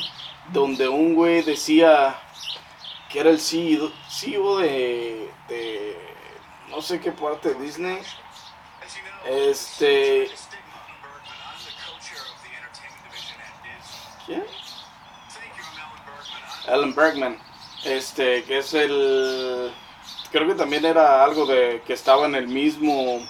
donde 0.52 0.88
un 0.88 1.16
güey 1.16 1.42
decía 1.42 2.16
que 3.10 3.20
era 3.20 3.30
el 3.30 3.40
CEO, 3.40 3.92
CEO 4.10 4.58
de, 4.58 5.30
no 6.70 6.82
sé 6.82 7.00
qué 7.00 7.12
parte 7.12 7.54
de 7.54 7.62
Disney. 7.64 8.00
Este, 9.26 10.30
¿quién? 14.26 14.44
Alan 16.68 16.94
Bergman, 16.94 17.40
este, 17.86 18.44
que 18.44 18.58
es 18.58 18.74
el, 18.74 19.72
creo 20.32 20.48
que 20.48 20.56
también 20.56 20.84
era 20.84 21.24
algo 21.24 21.46
de 21.46 21.82
que 21.86 21.94
estaba 21.94 22.26
en 22.26 22.36
el 22.36 22.48
mismo, 22.48 23.26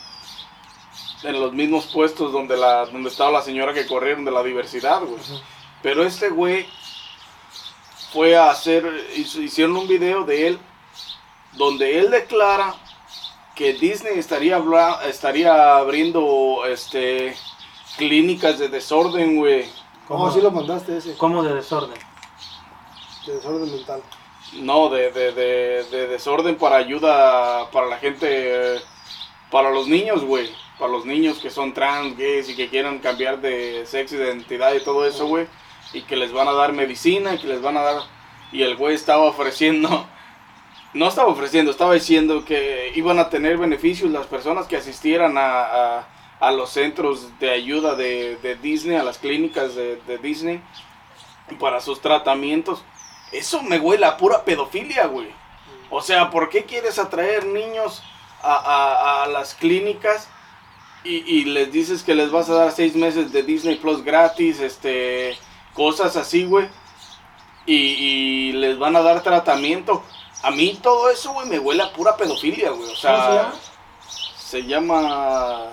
en 1.28 1.40
los 1.40 1.54
mismos 1.54 1.86
puestos 1.88 2.32
donde 2.32 2.56
la, 2.58 2.86
donde 2.86 3.10
estaba 3.10 3.32
la 3.32 3.42
señora 3.42 3.74
que 3.74 3.86
corrieron 3.86 4.26
de 4.26 4.32
la 4.32 4.44
diversidad, 4.44 5.02
güey. 5.02 5.20
Pero 5.82 6.04
este 6.04 6.30
güey 6.30 6.68
fue 8.14 8.36
a 8.38 8.50
hacer, 8.52 8.86
hizo- 9.16 9.42
hicieron 9.42 9.76
un 9.78 9.88
video 9.88 10.24
de 10.24 10.48
él 10.48 10.60
donde 11.54 12.00
él 12.00 12.12
declara 12.12 12.76
que 13.56 13.74
Disney 13.74 14.18
estaría, 14.20 14.62
estaría 15.08 15.78
abriendo 15.78 16.64
este, 16.68 17.36
clínicas 17.98 18.60
de 18.60 18.68
desorden, 18.70 19.38
güey. 19.38 19.66
¿Cómo 20.08 20.28
así 20.28 20.42
lo 20.42 20.52
mandaste 20.52 20.98
ese? 20.98 21.16
¿Cómo 21.18 21.42
de 21.44 21.56
desorden? 21.56 21.98
De 23.26 23.34
desorden 23.36 23.72
mental. 23.72 24.02
No, 24.54 24.90
de, 24.90 25.12
de, 25.12 25.32
de, 25.32 25.84
de 25.86 26.08
desorden 26.08 26.58
para 26.58 26.76
ayuda 26.78 27.70
para 27.72 27.88
la 27.88 27.98
gente, 27.98 28.28
eh, 28.30 28.82
para 29.56 29.72
los 29.72 29.88
niños, 29.88 30.26
güey. 30.26 30.50
Para 30.78 30.92
los 30.92 31.06
niños 31.06 31.38
que 31.38 31.50
son 31.50 31.74
trans, 31.74 32.18
gays 32.18 32.50
y 32.50 32.58
que 32.58 32.68
quieran 32.68 33.00
cambiar 33.00 33.40
de 33.40 33.86
sexo, 33.86 34.18
identidad 34.18 34.74
y 34.74 34.84
todo 34.84 35.08
eso, 35.08 35.28
güey. 35.28 35.48
Y 35.94 36.02
que 36.02 36.18
les 36.18 36.34
van 36.34 36.50
a 36.50 36.52
dar 36.52 36.74
medicina 36.74 37.34
y 37.34 37.38
que 37.38 37.48
les 37.48 37.62
van 37.62 37.78
a 37.78 37.82
dar... 37.82 38.02
Y 38.52 38.64
el 38.64 38.76
güey 38.76 38.96
estaba 38.96 39.24
ofreciendo... 39.24 40.10
No 40.94 41.08
estaba 41.08 41.30
ofreciendo, 41.30 41.72
estaba 41.72 41.94
diciendo 41.94 42.44
que 42.44 42.92
iban 42.96 43.18
a 43.20 43.30
tener 43.30 43.58
beneficios 43.58 44.12
las 44.12 44.28
personas 44.28 44.68
que 44.68 44.78
asistieran 44.78 45.38
a, 45.38 45.62
a, 45.62 46.08
a 46.40 46.52
los 46.52 46.70
centros 46.70 47.38
de 47.40 47.50
ayuda 47.52 47.96
de, 47.96 48.38
de 48.38 48.56
Disney, 48.56 48.98
a 48.98 49.04
las 49.04 49.18
clínicas 49.18 49.76
de, 49.76 49.98
de 50.08 50.18
Disney, 50.18 50.62
para 51.60 51.80
sus 51.80 52.02
tratamientos. 52.02 52.84
Eso 53.34 53.62
me 53.62 53.78
huele 53.78 54.06
a 54.06 54.16
pura 54.16 54.44
pedofilia, 54.44 55.08
güey. 55.08 55.28
O 55.90 56.02
sea, 56.02 56.30
¿por 56.30 56.50
qué 56.50 56.64
quieres 56.64 56.98
atraer 56.98 57.46
niños 57.46 58.02
a, 58.54 58.56
a- 58.58 59.24
a 59.24 59.28
las 59.28 59.56
clínicas 59.56 60.28
y, 61.04 61.18
y 61.40 61.46
les 61.46 61.72
dices 61.72 62.04
que 62.04 62.16
les 62.16 62.32
vas 62.32 62.50
a 62.50 62.56
dar 62.56 62.72
seis 62.72 62.96
meses 62.96 63.32
de 63.32 63.44
Disney 63.44 63.76
Plus 63.76 64.04
gratis, 64.04 64.60
este, 64.60 65.38
cosas 65.74 66.16
así, 66.16 66.46
güey? 66.46 66.68
Y, 67.66 67.76
y 67.76 68.52
les 68.54 68.78
van 68.78 68.96
a 68.96 69.02
dar 69.02 69.22
tratamiento. 69.24 70.04
A 70.44 70.52
mí 70.52 70.80
todo 70.82 71.10
eso, 71.10 71.34
güey, 71.34 71.48
me 71.48 71.60
huele 71.60 71.84
a 71.84 71.92
pura 71.94 72.16
pedofilia, 72.18 72.70
güey. 72.72 72.92
O 72.92 72.96
sea, 72.96 73.50
¿Cómo 73.52 73.62
se 74.38 74.64
llama? 74.64 75.66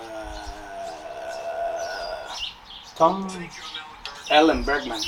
Tom 2.97 3.27
Ellen 4.29 4.65
Bergman. 4.65 4.99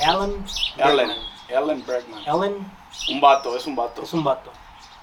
Ellen, 0.00 0.44
Bergman. 0.76 1.16
Ellen 1.48 1.84
Bergman. 1.86 2.22
Ellen 2.26 2.72
Un 3.10 3.20
vato, 3.20 3.56
es 3.56 3.66
un 3.66 3.76
vato. 3.76 4.02
es 4.02 4.12
un 4.12 4.24
vato. 4.24 4.50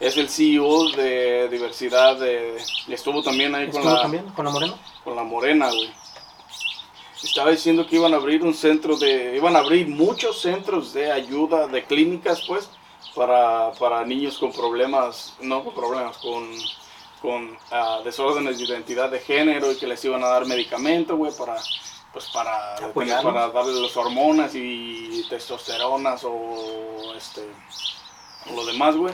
Es 0.01 0.17
el 0.17 0.29
CEO 0.29 0.89
de 0.93 1.47
diversidad 1.47 2.17
de... 2.17 2.57
Estuvo 2.87 3.21
también 3.21 3.53
ahí 3.53 3.67
con 3.67 3.81
¿Estuvo 3.81 3.93
la, 3.93 4.01
también 4.01 4.25
con 4.29 4.45
la 4.45 4.51
morena? 4.51 4.73
con 5.03 5.15
la 5.15 5.23
morena, 5.23 5.67
güey. 5.67 5.93
Estaba 7.21 7.51
diciendo 7.51 7.85
que 7.85 7.97
iban 7.97 8.11
a 8.15 8.17
abrir 8.17 8.41
un 8.41 8.55
centro 8.55 8.97
de... 8.97 9.35
Iban 9.37 9.55
a 9.55 9.59
abrir 9.59 9.87
muchos 9.87 10.41
centros 10.41 10.91
de 10.93 11.11
ayuda, 11.11 11.67
de 11.67 11.83
clínicas, 11.83 12.41
pues, 12.47 12.67
para, 13.13 13.73
para 13.73 14.03
niños 14.03 14.39
con 14.39 14.51
problemas, 14.51 15.35
no 15.39 15.63
con 15.63 15.75
problemas, 15.75 16.17
con, 16.17 16.49
con 17.21 17.55
ah, 17.69 17.99
desórdenes 18.03 18.57
de 18.57 18.63
identidad 18.63 19.11
de 19.11 19.19
género 19.19 19.71
y 19.71 19.75
que 19.77 19.85
les 19.85 20.03
iban 20.03 20.23
a 20.23 20.29
dar 20.29 20.47
medicamento, 20.47 21.15
güey, 21.15 21.31
para... 21.37 21.57
Pues 22.11 22.25
para, 22.33 22.75
para 22.93 23.49
darles 23.51 23.75
las 23.75 23.95
hormonas 23.95 24.53
y 24.53 25.25
testosteronas 25.29 26.21
o 26.25 27.13
este 27.15 27.41
o 28.49 28.53
lo 28.53 28.65
demás, 28.65 28.97
güey, 28.97 29.13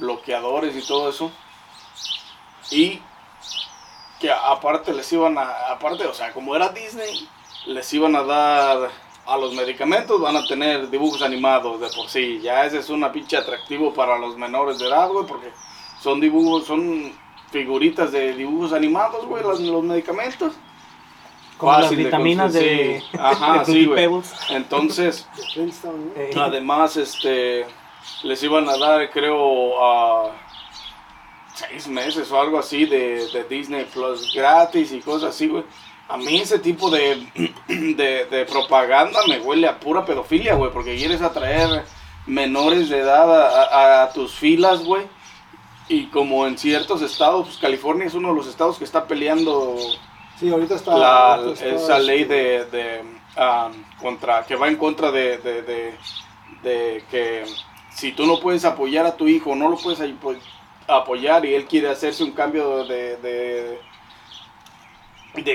bloqueadores 0.00 0.74
y 0.76 0.86
todo 0.86 1.08
eso. 1.10 1.30
Y 2.70 3.00
que 4.18 4.30
aparte 4.32 4.92
les 4.92 5.12
iban 5.12 5.38
a, 5.38 5.70
aparte, 5.70 6.06
o 6.06 6.14
sea, 6.14 6.32
como 6.32 6.56
era 6.56 6.70
Disney, 6.70 7.28
les 7.66 7.92
iban 7.94 8.16
a 8.16 8.22
dar 8.22 8.90
a 9.26 9.36
los 9.36 9.54
medicamentos, 9.54 10.20
van 10.20 10.36
a 10.36 10.44
tener 10.46 10.90
dibujos 10.90 11.22
animados 11.22 11.80
de 11.80 11.88
por 11.88 12.08
sí. 12.08 12.40
Ya 12.42 12.64
ese 12.64 12.78
es 12.78 12.90
una 12.90 13.12
pinche 13.12 13.36
atractivo 13.36 13.94
para 13.94 14.18
los 14.18 14.36
menores 14.36 14.78
de 14.78 14.88
edad, 14.88 15.08
güey, 15.08 15.26
porque 15.26 15.52
son 16.00 16.20
dibujos, 16.20 16.66
son 16.66 17.12
figuritas 17.50 18.12
de 18.12 18.34
dibujos 18.34 18.72
animados, 18.72 19.26
güey, 19.26 19.42
los, 19.42 19.60
los 19.60 19.84
medicamentos. 19.84 20.54
Como 21.56 21.72
las 21.72 21.82
Fácil 21.82 21.98
de 21.98 22.04
vitaminas 22.04 22.52
de, 22.54 23.02
conseguir. 23.10 23.20
Ajá, 23.20 23.58
de 23.64 24.22
sí. 24.22 24.54
Entonces. 24.54 25.28
Eh, 26.16 26.30
Además, 26.36 26.96
este, 26.96 27.66
les 28.24 28.42
iban 28.42 28.68
a 28.68 28.76
dar, 28.76 29.10
creo, 29.10 29.82
a 29.84 30.30
seis 31.54 31.88
meses 31.88 32.30
o 32.30 32.40
algo 32.40 32.58
así 32.58 32.86
de, 32.86 33.26
de 33.28 33.44
Disney 33.44 33.84
Plus 33.84 34.32
gratis 34.34 34.92
y 34.92 35.00
cosas 35.00 35.30
así, 35.30 35.48
güey. 35.48 35.64
A 36.08 36.16
mí 36.16 36.38
ese 36.38 36.58
tipo 36.58 36.90
de, 36.90 37.26
de, 37.68 38.24
de 38.26 38.44
propaganda 38.46 39.20
me 39.28 39.38
huele 39.38 39.68
a 39.68 39.78
pura 39.78 40.04
pedofilia, 40.04 40.54
güey, 40.54 40.72
porque 40.72 40.96
quieres 40.96 41.22
atraer 41.22 41.84
menores 42.26 42.88
de 42.88 42.98
edad 42.98 43.30
a, 43.30 43.64
a- 43.64 44.02
a 44.04 44.12
tus 44.12 44.32
filas, 44.34 44.82
güey. 44.82 45.06
Y 45.88 46.06
como 46.06 46.46
en 46.46 46.56
ciertos 46.56 47.02
estados, 47.02 47.46
pues 47.46 47.58
California 47.58 48.06
es 48.06 48.14
uno 48.14 48.28
de 48.28 48.34
los 48.34 48.46
estados 48.46 48.78
que 48.78 48.84
está 48.84 49.06
peleando 49.06 49.76
Sí, 50.38 50.48
ahorita 50.50 50.76
está. 50.76 50.96
la, 50.96 51.34
ahorita 51.34 51.52
está, 51.52 51.66
esa 51.76 51.98
ley 51.98 52.22
este, 52.22 52.34
de, 52.34 52.64
de, 52.66 53.00
um, 53.36 53.72
contra 54.00 54.44
que 54.44 54.54
va 54.56 54.68
en 54.68 54.76
contra 54.76 55.10
de, 55.10 55.38
de, 55.38 55.62
de- 55.62 55.94
de 56.62 57.04
que 57.10 57.44
si 58.00 58.12
tú 58.12 58.26
no 58.26 58.40
puedes 58.40 58.64
apoyar 58.64 59.06
a 59.06 59.16
tu 59.16 59.28
hijo 59.28 59.54
no 59.54 59.68
lo 59.68 59.76
puedes 59.76 60.00
apo- 60.00 60.34
apoyar 60.88 61.44
y 61.44 61.54
él 61.54 61.66
quiere 61.66 61.90
hacerse 61.90 62.24
un 62.24 62.32
cambio 62.32 62.84
de, 62.84 63.16
de, 63.18 63.80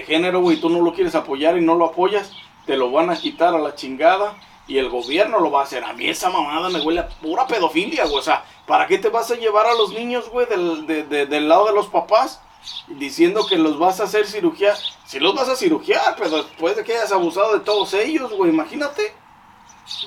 género 0.04 0.42
güey, 0.42 0.58
tú 0.58 0.70
no 0.70 0.82
lo 0.82 0.94
quieres 0.94 1.16
apoyar 1.16 1.58
y 1.58 1.62
no 1.62 1.76
lo 1.76 1.86
apoyas 1.86 2.32
te 2.66 2.78
lo 2.78 2.92
van 2.92 3.10
a 3.10 3.18
quitar 3.18 3.54
a 3.56 3.60
la 3.60 3.76
chingada 3.76 4.36
y 4.68 4.78
el 4.78 4.90
gobierno 4.90 5.40
lo 5.40 5.52
va 5.52 5.62
a 5.62 5.64
hacer 5.64 5.84
a 5.84 5.94
mí 5.94 6.08
esa 6.08 6.30
mamada 6.30 6.70
me 6.70 6.82
huele 6.82 7.02
a 7.02 7.08
pura 7.10 7.46
pedofilia 7.48 8.06
güey 8.06 8.18
o 8.18 8.22
sea 8.22 8.44
¿para 8.66 8.88
qué 8.88 8.98
te 8.98 9.10
vas 9.10 9.30
a 9.32 9.36
llevar 9.36 9.66
a 9.68 9.74
los 9.76 9.92
niños 9.94 10.30
güey 10.30 10.46
del, 10.48 10.88
de- 10.88 11.04
de- 11.04 11.26
del 11.26 11.48
lado 11.50 11.68
de 11.68 11.74
los 11.74 11.88
papás 11.88 12.42
diciendo 12.88 13.46
que 13.48 13.58
los 13.58 13.78
vas 13.78 14.00
a 14.00 14.06
hacer 14.06 14.26
cirugía. 14.26 14.74
Si 15.06 15.20
los 15.20 15.36
vas 15.36 15.48
a 15.50 15.56
cirugiar, 15.56 16.16
pero 16.18 16.38
después 16.38 16.76
de 16.76 16.84
que 16.84 16.94
hayas 16.94 17.12
abusado 17.12 17.54
de 17.54 17.60
todos 17.60 17.94
ellos, 17.94 18.34
güey, 18.34 18.50
imagínate. 18.50 19.14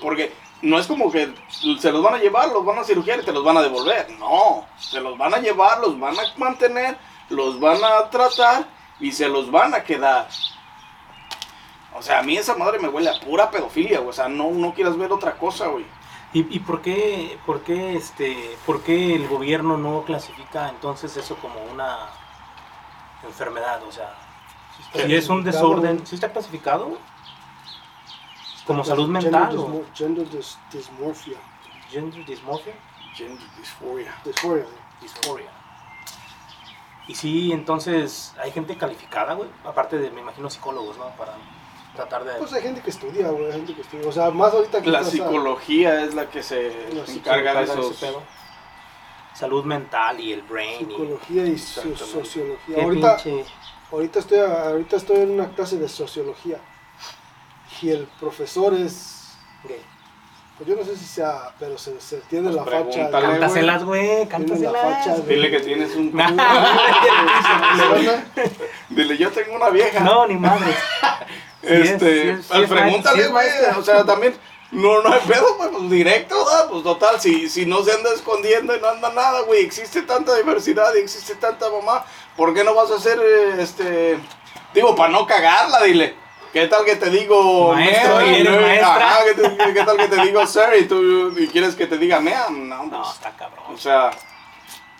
Porque 0.02 0.32
no 0.62 0.78
es 0.78 0.86
como 0.86 1.10
que 1.10 1.32
se 1.78 1.92
los 1.92 2.02
van 2.02 2.14
a 2.14 2.18
llevar, 2.18 2.48
los 2.48 2.64
van 2.64 2.78
a 2.78 2.84
cirugiar 2.84 3.20
y 3.20 3.24
te 3.24 3.32
los 3.32 3.44
van 3.44 3.56
a 3.56 3.62
devolver. 3.62 4.10
No, 4.18 4.66
se 4.78 5.00
los 5.00 5.16
van 5.16 5.34
a 5.34 5.38
llevar, 5.38 5.80
los 5.80 5.98
van 5.98 6.18
a 6.18 6.22
mantener, 6.36 6.96
los 7.30 7.60
van 7.60 7.82
a 7.84 8.10
tratar 8.10 8.66
y 9.00 9.12
se 9.12 9.28
los 9.28 9.50
van 9.50 9.74
a 9.74 9.82
quedar. 9.82 10.28
O 11.94 12.02
sea, 12.02 12.20
a 12.20 12.22
mí 12.22 12.36
esa 12.36 12.54
madre 12.54 12.78
me 12.78 12.88
huele 12.88 13.10
a 13.10 13.20
pura 13.20 13.50
pedofilia, 13.50 13.98
güey. 13.98 14.10
O 14.10 14.12
sea, 14.12 14.28
no, 14.28 14.50
no 14.50 14.74
quieras 14.74 14.96
ver 14.96 15.12
otra 15.12 15.36
cosa, 15.36 15.66
güey. 15.66 15.84
¿Y, 16.32 16.56
y 16.56 16.58
por 16.60 16.82
qué, 16.82 17.38
por 17.46 17.62
qué 17.62 17.96
este, 17.96 18.56
por 18.66 18.82
qué 18.82 19.14
el 19.14 19.26
gobierno 19.28 19.78
no 19.78 20.04
clasifica 20.04 20.68
entonces 20.68 21.16
eso 21.16 21.36
como 21.36 21.60
una 21.72 22.10
enfermedad? 23.24 23.82
O 23.84 23.92
sea, 23.92 24.14
si 24.92 25.14
es 25.14 25.28
un 25.28 25.42
desorden, 25.42 26.06
¿sí 26.06 26.14
está 26.14 26.30
clasificado? 26.30 26.98
Como 28.68 28.84
salud 28.84 29.04
gender 29.06 29.22
mental 29.24 29.58
o 29.58 29.66
dysmo- 29.66 29.84
Gender 29.94 30.26
dys- 30.30 30.58
dysmorphia. 30.70 31.38
gender 31.90 32.24
dysmorphia, 32.24 32.74
Gender 33.14 33.48
dysphoria. 33.56 34.14
Dysphoria. 34.24 34.64
sí. 34.64 34.70
dysphoria. 35.02 35.50
Y 37.08 37.14
sí, 37.14 37.52
entonces 37.52 38.34
hay 38.42 38.50
gente 38.52 38.76
calificada, 38.76 39.32
güey, 39.34 39.48
aparte 39.64 39.96
de, 39.98 40.10
me 40.10 40.20
imagino, 40.20 40.50
psicólogos, 40.50 40.98
¿no? 40.98 41.06
Para 41.16 41.32
tratar 41.96 42.22
de... 42.24 42.34
Pues 42.34 42.52
hay 42.52 42.62
gente 42.62 42.82
que 42.82 42.90
estudia, 42.90 43.30
güey. 43.30 43.46
Hay 43.46 43.52
gente 43.52 43.74
que 43.74 43.80
estudia. 43.80 44.06
O 44.06 44.12
sea, 44.12 44.30
más 44.30 44.52
ahorita 44.52 44.82
que 44.82 44.90
La 44.90 45.02
psicología 45.02 46.04
es 46.04 46.14
la 46.14 46.28
que 46.28 46.42
se 46.42 46.70
La 46.92 47.04
encarga 47.10 47.54
de 47.54 47.64
ese 47.64 47.72
esos... 47.80 47.96
pedo. 47.96 48.22
Salud 49.34 49.64
mental 49.64 50.20
y 50.20 50.32
el 50.32 50.42
brain. 50.42 50.82
y- 50.82 50.84
Psicología 50.92 51.46
y 51.46 51.52
Exactamente. 51.52 52.04
sociología. 52.04 52.82
Ahorita, 52.82 53.16
ahorita, 53.90 54.18
estoy, 54.18 54.38
ahorita 54.40 54.96
estoy 54.96 55.16
en 55.20 55.30
una 55.30 55.48
clase 55.48 55.78
de 55.78 55.88
sociología. 55.88 56.58
Y 57.82 57.90
el 57.90 58.08
profesor 58.20 58.74
es. 58.74 59.32
gay. 59.68 59.80
Pues 60.56 60.68
yo 60.70 60.74
no 60.74 60.82
sé 60.84 60.96
si 60.96 61.04
sea, 61.04 61.52
pero 61.60 61.78
se, 61.78 62.00
se 62.00 62.16
tiene 62.22 62.46
Pues 62.50 62.56
la 62.56 62.64
facha. 62.64 62.80
güey. 62.82 63.10
Cántaselas, 63.12 63.84
güey, 63.84 64.00
Tiene 64.02 64.24
la 64.24 64.28
cántaselas. 64.28 64.82
facha 64.82 65.14
de. 65.16 65.34
Dile 65.34 65.50
que 65.52 65.60
tienes 65.60 65.94
un... 65.94 66.10
Dile, 68.90 69.16
yo 69.16 69.30
tengo 69.30 69.56
una 69.56 69.70
vieja. 69.70 70.00
No, 70.00 70.26
ni 70.26 70.36
madre. 70.36 70.74
Este, 71.62 71.62
Sí 71.62 71.88
es- 71.94 72.00
sí 72.00 72.28
es- 72.40 72.46
sí 72.46 72.62
es 72.62 72.68
pregúntale, 72.68 73.28
güey. 73.28 73.46
o 73.78 73.82
sea, 73.82 74.04
también, 74.04 74.34
no, 74.70 75.02
no 75.02 75.12
hay 75.12 75.20
pedo, 75.26 75.56
güey, 75.56 75.70
pues 75.70 75.90
directo, 75.90 76.44
¿verdad? 76.44 76.68
Pues 76.70 76.82
total, 76.82 77.20
si, 77.20 77.48
si 77.48 77.66
no 77.66 77.82
se 77.82 77.92
anda 77.92 78.10
escondiendo 78.14 78.76
y 78.76 78.80
no 78.80 78.88
anda 78.88 79.12
nada, 79.12 79.42
güey, 79.42 79.64
existe 79.64 80.02
tanta 80.02 80.34
diversidad 80.36 80.94
y 80.94 80.98
existe 81.00 81.34
tanta 81.36 81.70
mamá, 81.70 82.04
¿por 82.36 82.54
qué 82.54 82.64
no 82.64 82.74
vas 82.74 82.90
a 82.90 82.96
hacer, 82.96 83.18
eh, 83.22 83.62
este, 83.62 84.18
digo, 84.74 84.94
para 84.94 85.10
no 85.12 85.26
cagarla, 85.26 85.82
dile. 85.82 86.14
¿Qué 86.52 86.66
tal 86.66 86.84
que 86.84 86.96
te 86.96 87.10
digo, 87.10 87.74
Maestro, 87.74 88.14
ma'am, 88.16 88.24
y 88.26 88.34
eres 88.36 88.60
maestra. 88.60 88.96
Ajá, 88.96 89.18
¿qué, 89.24 89.34
te- 89.42 89.72
qué 89.74 89.84
tal 89.84 89.96
que 89.96 90.08
te 90.08 90.22
digo, 90.22 90.46
sir, 90.46 90.62
y 90.80 90.84
tú 90.86 91.34
y 91.38 91.46
quieres 91.48 91.74
que 91.74 91.86
te 91.86 91.98
diga, 91.98 92.20
ma'am? 92.20 92.68
No, 92.68 92.84
No, 92.86 93.02
pues, 93.02 93.14
está 93.14 93.30
cabrón. 93.36 93.64
o 93.74 93.76
sea, 93.76 94.10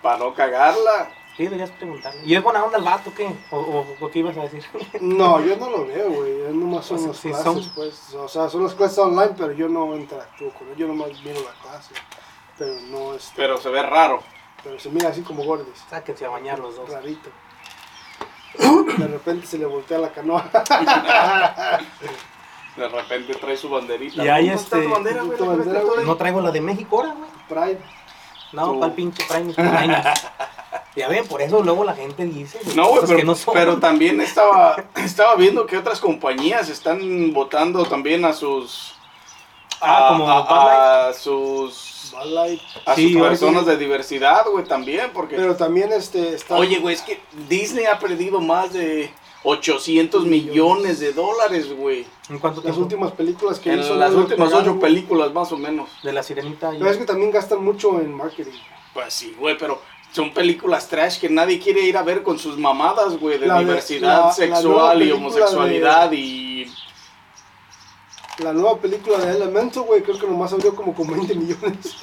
para 0.03 0.19
no 0.19 0.35
cagarla. 0.35 1.11
Sí, 1.37 1.45
deberías 1.45 1.71
preguntarle. 1.71 2.21
¿Y 2.25 2.35
es 2.35 2.43
buena 2.43 2.65
onda 2.65 2.79
el 2.79 2.85
vato 2.85 3.13
qué? 3.17 3.27
¿O, 3.51 3.57
o, 3.59 3.87
o 4.05 4.11
qué 4.11 4.19
ibas 4.19 4.37
a 4.37 4.43
decir? 4.43 4.65
No, 5.01 5.41
yo 5.41 5.57
no 5.57 5.71
lo 5.71 5.87
veo, 5.87 6.11
güey. 6.11 6.43
Es 6.49 6.53
nomás 6.55 6.85
son 6.85 6.97
O 6.97 7.01
sea, 7.01 7.09
las 7.09 7.17
sí, 7.19 7.29
clases, 7.29 7.45
son- 7.45 7.73
pues. 7.75 8.15
O 8.15 8.29
sea, 8.29 8.49
son 8.49 8.65
las 8.65 8.75
clases 8.75 8.99
online, 8.99 9.35
pero 9.39 9.53
yo 9.53 9.69
no 9.69 9.95
interactúo 9.97 10.51
con 10.51 10.69
él. 10.69 10.77
Yo 10.77 10.87
nomás 10.89 11.11
miro 11.23 11.41
la 11.41 11.53
clase. 11.63 11.95
Pero 12.59 12.75
no, 12.91 13.15
este, 13.15 13.33
pero, 13.37 13.55
Pero 13.55 13.61
se 13.63 13.69
ve 13.71 13.83
raro. 13.83 14.21
se 14.79 14.89
mira 14.91 15.11
así 15.11 15.23
como 15.23 15.45
gordis. 15.45 15.81
Sáquense 15.89 16.27
a 16.27 16.29
bañar 16.31 16.59
los 16.59 16.75
dos. 16.77 16.91
Rarito. 16.91 17.31
De 18.99 19.07
repente 19.07 19.47
se 19.47 19.59
le 19.59 19.67
voltea 19.67 19.99
la 19.99 20.11
canoa. 20.11 20.45
De 22.77 22.89
repente 22.89 23.35
trae 23.35 23.57
su 23.57 23.69
banderita. 23.69 24.25
Y 24.25 24.29
hay 24.29 24.47
¿Dónde 24.49 24.63
está 24.63 24.77
este- 24.77 24.89
tu 24.89 24.95
bandera, 24.95 25.23
güey? 25.23 25.39
tu 25.39 25.45
La 25.45 25.51
que 25.51 25.57
bandera, 25.59 25.79
está 25.81 25.93
güey. 25.95 26.07
No 26.07 26.17
traigo 26.17 26.41
la 26.41 26.51
de 26.51 26.61
México 26.61 26.97
ahora, 27.01 27.15
güey. 27.15 27.31
Pride. 27.49 27.81
No, 28.53 28.73
Tú. 28.73 28.81
para 28.81 28.87
el 28.91 28.97
pinche 28.97 29.25
Prime 29.29 29.53
Prime. 29.53 30.03
Ya 30.97 31.09
ven, 31.09 31.27
por 31.27 31.43
eso 31.43 31.63
luego 31.63 31.85
la 31.85 31.95
gente 31.95 32.25
dice 32.25 32.59
No, 32.75 32.89
güey, 32.89 33.03
pero, 33.07 33.23
no 33.25 33.35
pero 33.53 33.77
también 33.79 34.21
estaba, 34.21 34.83
estaba 34.97 35.35
viendo 35.37 35.67
que 35.67 35.77
otras 35.77 36.01
compañías 36.01 36.69
están 36.69 37.33
votando 37.33 37.85
también 37.85 38.25
a 38.25 38.33
sus 38.33 38.95
Ah, 39.81 40.07
a, 40.07 40.09
como 40.09 40.29
a 40.31 41.13
sus 41.13 41.98
Bud 42.25 42.33
Light. 42.33 42.61
a 42.87 42.95
Sí, 42.95 43.13
sus 43.13 43.23
personas 43.23 43.65
sí. 43.65 43.71
de 43.71 43.77
diversidad, 43.77 44.47
güey, 44.51 44.65
también, 44.65 45.11
porque 45.13 45.37
Pero 45.37 45.57
también 45.57 45.93
este 45.93 46.35
está. 46.35 46.57
oye, 46.57 46.79
güey, 46.79 46.95
es 46.95 47.03
que 47.03 47.21
Disney 47.49 47.85
ha 47.87 47.99
perdido 47.99 48.41
más 48.41 48.73
de 48.73 49.11
800 49.45 50.25
millones 50.27 51.01
de 51.01 51.13
dólares, 51.13 51.73
güey. 51.75 52.05
¿En 52.29 52.39
cuánto 52.39 52.57
las 52.59 52.65
tiempo? 52.65 52.81
últimas 52.83 53.13
películas 53.13 53.59
que 53.59 53.73
En 53.73 53.81
hizo. 53.81 53.95
las 53.97 54.13
últimas 54.13 54.53
ocho 54.53 54.71
güey. 54.75 54.81
películas, 54.81 55.33
más 55.33 55.51
o 55.53 55.57
menos. 55.57 55.89
De 56.03 56.13
la 56.13 56.23
sirenita. 56.23 56.75
y- 56.75 56.79
Pero 56.79 56.91
es 56.91 56.97
que 56.97 57.05
también 57.05 57.31
gastan 57.31 57.65
mucho 57.65 57.99
en 58.01 58.13
marketing. 58.13 58.53
Pues 58.93 59.15
sí, 59.15 59.35
güey, 59.39 59.57
pero 59.57 59.81
son 60.13 60.33
películas 60.35 60.89
trash 60.89 61.19
que 61.21 61.29
nadie 61.29 61.59
quiere 61.61 61.83
ir 61.83 61.97
a 61.97 62.03
ver 62.03 62.23
con 62.23 62.39
sus 62.39 62.59
mamadas, 62.59 63.17
güey, 63.19 63.39
de 63.39 63.47
La 63.47 63.55
de- 63.59 63.65
diversidad 63.65 64.19
la- 64.21 64.27
la 64.27 64.33
sexual 64.33 64.97
y 64.97 65.07
película 65.11 65.15
homosexualidad 65.27 66.13
y... 66.13 66.48
La 68.39 68.53
nueva 68.53 68.79
película 68.79 69.19
de 69.19 69.37
Elemental, 69.37 69.83
güey, 69.83 70.03
creo 70.03 70.19
que 70.19 70.27
nomás 70.27 70.53
abrió 70.53 70.75
como 70.75 70.95
con 70.95 71.09
20 71.09 71.35
millones. 71.35 71.97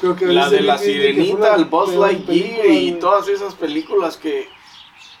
creo 0.00 0.14
que 0.14 0.26
La 0.26 0.50
de 0.50 0.60
la 0.60 0.76
Sirenita, 0.76 1.54
el 1.54 1.64
Buzz 1.64 1.94
Lightyear 1.94 2.66
y 2.66 2.92
todas 2.92 3.28
esas 3.28 3.54
películas 3.54 4.16
que 4.16 4.48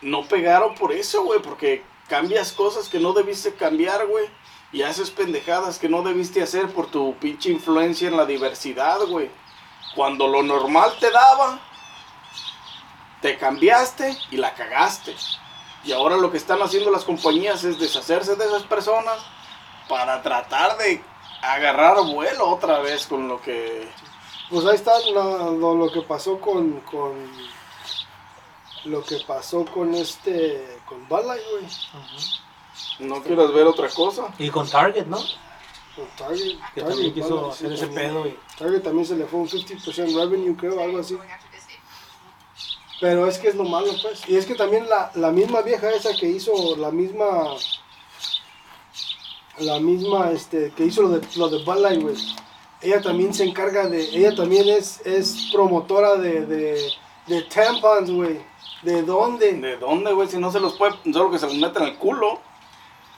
no 0.02 0.24
pegaron 0.24 0.74
por 0.74 0.92
eso, 0.92 1.24
güey, 1.24 1.40
porque 1.40 1.82
cambias 2.08 2.52
cosas 2.52 2.88
que 2.88 2.98
no 2.98 3.14
debiste 3.14 3.54
cambiar, 3.54 4.06
güey, 4.06 4.26
y 4.72 4.82
haces 4.82 5.10
pendejadas 5.10 5.78
que 5.78 5.88
no 5.88 6.02
debiste 6.02 6.42
hacer 6.42 6.68
por 6.68 6.90
tu 6.90 7.14
pinche 7.16 7.50
influencia 7.50 8.08
en 8.08 8.16
la 8.16 8.26
diversidad, 8.26 8.98
güey. 9.06 9.30
Cuando 9.94 10.28
lo 10.28 10.42
normal 10.42 10.92
te 11.00 11.10
daba, 11.10 11.60
te 13.20 13.38
cambiaste 13.38 14.16
y 14.30 14.36
la 14.36 14.54
cagaste. 14.54 15.14
Y 15.84 15.92
ahora 15.92 16.16
lo 16.16 16.30
que 16.30 16.36
están 16.36 16.62
haciendo 16.62 16.90
las 16.90 17.04
compañías 17.04 17.64
es 17.64 17.78
deshacerse 17.78 18.36
de 18.36 18.44
esas 18.44 18.62
personas 18.62 19.18
para 19.88 20.22
tratar 20.22 20.78
de 20.78 21.02
agarrar 21.42 21.96
vuelo 22.04 22.48
otra 22.48 22.78
vez 22.78 23.06
con 23.06 23.28
lo 23.28 23.40
que 23.42 23.88
Pues 24.48 24.64
ahí 24.64 24.76
está 24.76 24.92
lo, 25.10 25.74
lo 25.74 25.90
que 25.90 26.02
pasó 26.02 26.38
con, 26.40 26.80
con. 26.80 27.12
Lo 28.84 29.02
que 29.04 29.18
pasó 29.26 29.64
con 29.64 29.94
este. 29.94 30.78
Con 30.86 31.06
Light, 31.08 31.42
güey. 31.50 31.66
No 33.00 33.22
quieras 33.22 33.52
ver 33.52 33.66
otra 33.66 33.88
cosa. 33.88 34.32
Y 34.38 34.50
con 34.50 34.68
Target, 34.68 35.06
¿no? 35.06 35.18
Con 35.96 36.06
Target. 36.16 36.58
Que 36.74 36.80
Target 36.80 36.94
también 36.94 37.14
quiso 37.14 37.50
hacer 37.50 37.68
sí, 37.68 37.74
ese 37.74 37.86
también. 37.86 38.10
pedo. 38.10 38.26
Y... 38.26 38.38
Target 38.58 38.82
también 38.82 39.06
se 39.06 39.16
le 39.16 39.26
fue 39.26 39.40
un 39.40 39.48
50% 39.48 40.14
revenue, 40.14 40.56
creo, 40.56 40.80
algo 40.80 40.98
así. 40.98 41.18
Pero 43.02 43.26
es 43.26 43.36
que 43.38 43.48
es 43.48 43.56
lo 43.56 43.64
malo, 43.64 43.88
pues. 44.00 44.22
Y 44.28 44.36
es 44.36 44.46
que 44.46 44.54
también 44.54 44.88
la, 44.88 45.10
la 45.16 45.32
misma 45.32 45.60
vieja 45.62 45.90
esa 45.90 46.14
que 46.14 46.28
hizo 46.28 46.76
la 46.76 46.92
misma. 46.92 47.56
La 49.58 49.80
misma, 49.80 50.30
este, 50.30 50.70
que 50.76 50.84
hizo 50.84 51.02
lo 51.02 51.08
de, 51.08 51.26
lo 51.34 51.48
de 51.48 51.64
Bud 51.64 51.78
Light, 51.78 52.00
güey. 52.00 52.14
Ella 52.80 53.02
también 53.02 53.34
se 53.34 53.42
encarga 53.42 53.88
de. 53.88 54.04
Ella 54.16 54.36
también 54.36 54.68
es, 54.68 55.04
es 55.04 55.50
promotora 55.52 56.14
de, 56.14 56.46
de, 56.46 56.80
de 57.26 57.42
tampons, 57.42 58.08
güey. 58.08 58.40
¿De 58.82 59.02
dónde? 59.02 59.52
¿De 59.54 59.76
dónde, 59.78 60.12
güey? 60.12 60.28
Si 60.28 60.38
no 60.38 60.52
se 60.52 60.60
los 60.60 60.74
puede, 60.78 60.94
solo 61.12 61.32
que 61.32 61.40
se 61.40 61.46
los 61.46 61.56
meten 61.56 61.82
al 61.82 61.98
culo 61.98 62.38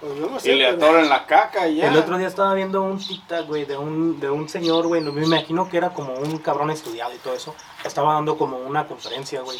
Pues 0.04 0.18
yo 0.18 0.26
no 0.28 0.38
sé. 0.38 0.52
y 0.52 0.56
le 0.56 0.72
pero- 0.74 0.86
atoran 0.86 1.08
la 1.08 1.24
caca 1.26 1.66
y 1.68 1.76
ya. 1.76 1.88
El 1.88 1.96
otro 1.96 2.18
día 2.18 2.28
estaba 2.28 2.52
viendo 2.54 2.82
un 2.82 2.98
TikTok, 2.98 3.46
güey, 3.46 3.64
de 3.64 3.76
un, 3.78 4.20
de 4.20 4.28
un 4.30 4.48
señor, 4.48 4.86
güey, 4.86 5.00
me 5.00 5.24
imagino 5.24 5.68
que 5.68 5.78
era 5.78 5.90
como 5.94 6.12
un 6.14 6.38
cabrón 6.38 6.70
estudiado 6.70 7.14
y 7.14 7.18
todo 7.18 7.34
eso. 7.34 7.54
Estaba 7.84 8.14
dando 8.14 8.36
como 8.36 8.58
una 8.58 8.86
conferencia, 8.86 9.40
güey, 9.40 9.58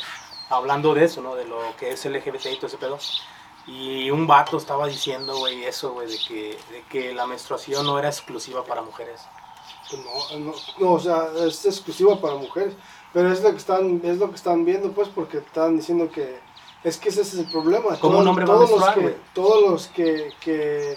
hablando 0.51 0.93
de 0.95 1.05
eso, 1.05 1.23
¿no? 1.23 1.35
De 1.35 1.47
lo 1.47 1.59
que 1.79 1.93
es 1.93 2.05
LGBT 2.05 2.47
y 2.53 2.57
todo 2.57 2.67
ese 2.67 2.77
pedo. 2.77 2.99
Y 3.67 4.11
un 4.11 4.27
vato 4.27 4.59
estaba 4.59 4.87
diciendo, 4.87 5.39
güey, 5.39 5.65
eso, 5.65 5.93
güey, 5.93 6.07
de 6.09 6.19
que, 6.29 6.59
de 6.71 6.83
que 6.91 7.15
la 7.15 7.27
menstruación 7.27 7.87
no 7.87 7.99
era 7.99 8.09
exclusiva 8.09 8.63
para 8.65 8.83
mujeres. 8.83 9.23
Pues 9.91 10.03
no, 10.05 10.39
no, 10.41 10.55
no, 10.79 10.93
o 10.93 11.01
sea, 11.01 11.29
es 11.47 11.65
exclusiva 11.65 12.21
para 12.21 12.35
mujeres. 12.35 12.75
Pero 13.15 13.33
es 13.33 13.43
lo 13.43 13.51
que 13.53 13.57
están, 13.57 14.01
es 14.05 14.19
lo 14.19 14.29
que 14.29 14.37
están 14.37 14.65
viendo, 14.67 14.93
pues, 14.93 15.09
porque 15.09 15.39
están 15.39 15.77
diciendo 15.79 16.11
que 16.11 16.41
es 16.85 16.99
que 16.99 17.09
ese 17.09 17.23
es 17.23 17.35
el 17.35 17.47
problema. 17.47 17.99
¿Cómo 17.99 18.19
un 18.19 18.29
hombre 18.29 18.45
va 18.45 18.55
a 18.55 18.57
todos 18.59 18.71
los 18.71 18.81
menstruar, 18.81 18.95
que, 18.95 19.01
güey? 19.01 19.15
todos 19.33 19.71
los 19.71 19.87
que, 19.89 20.29
que 20.41 20.97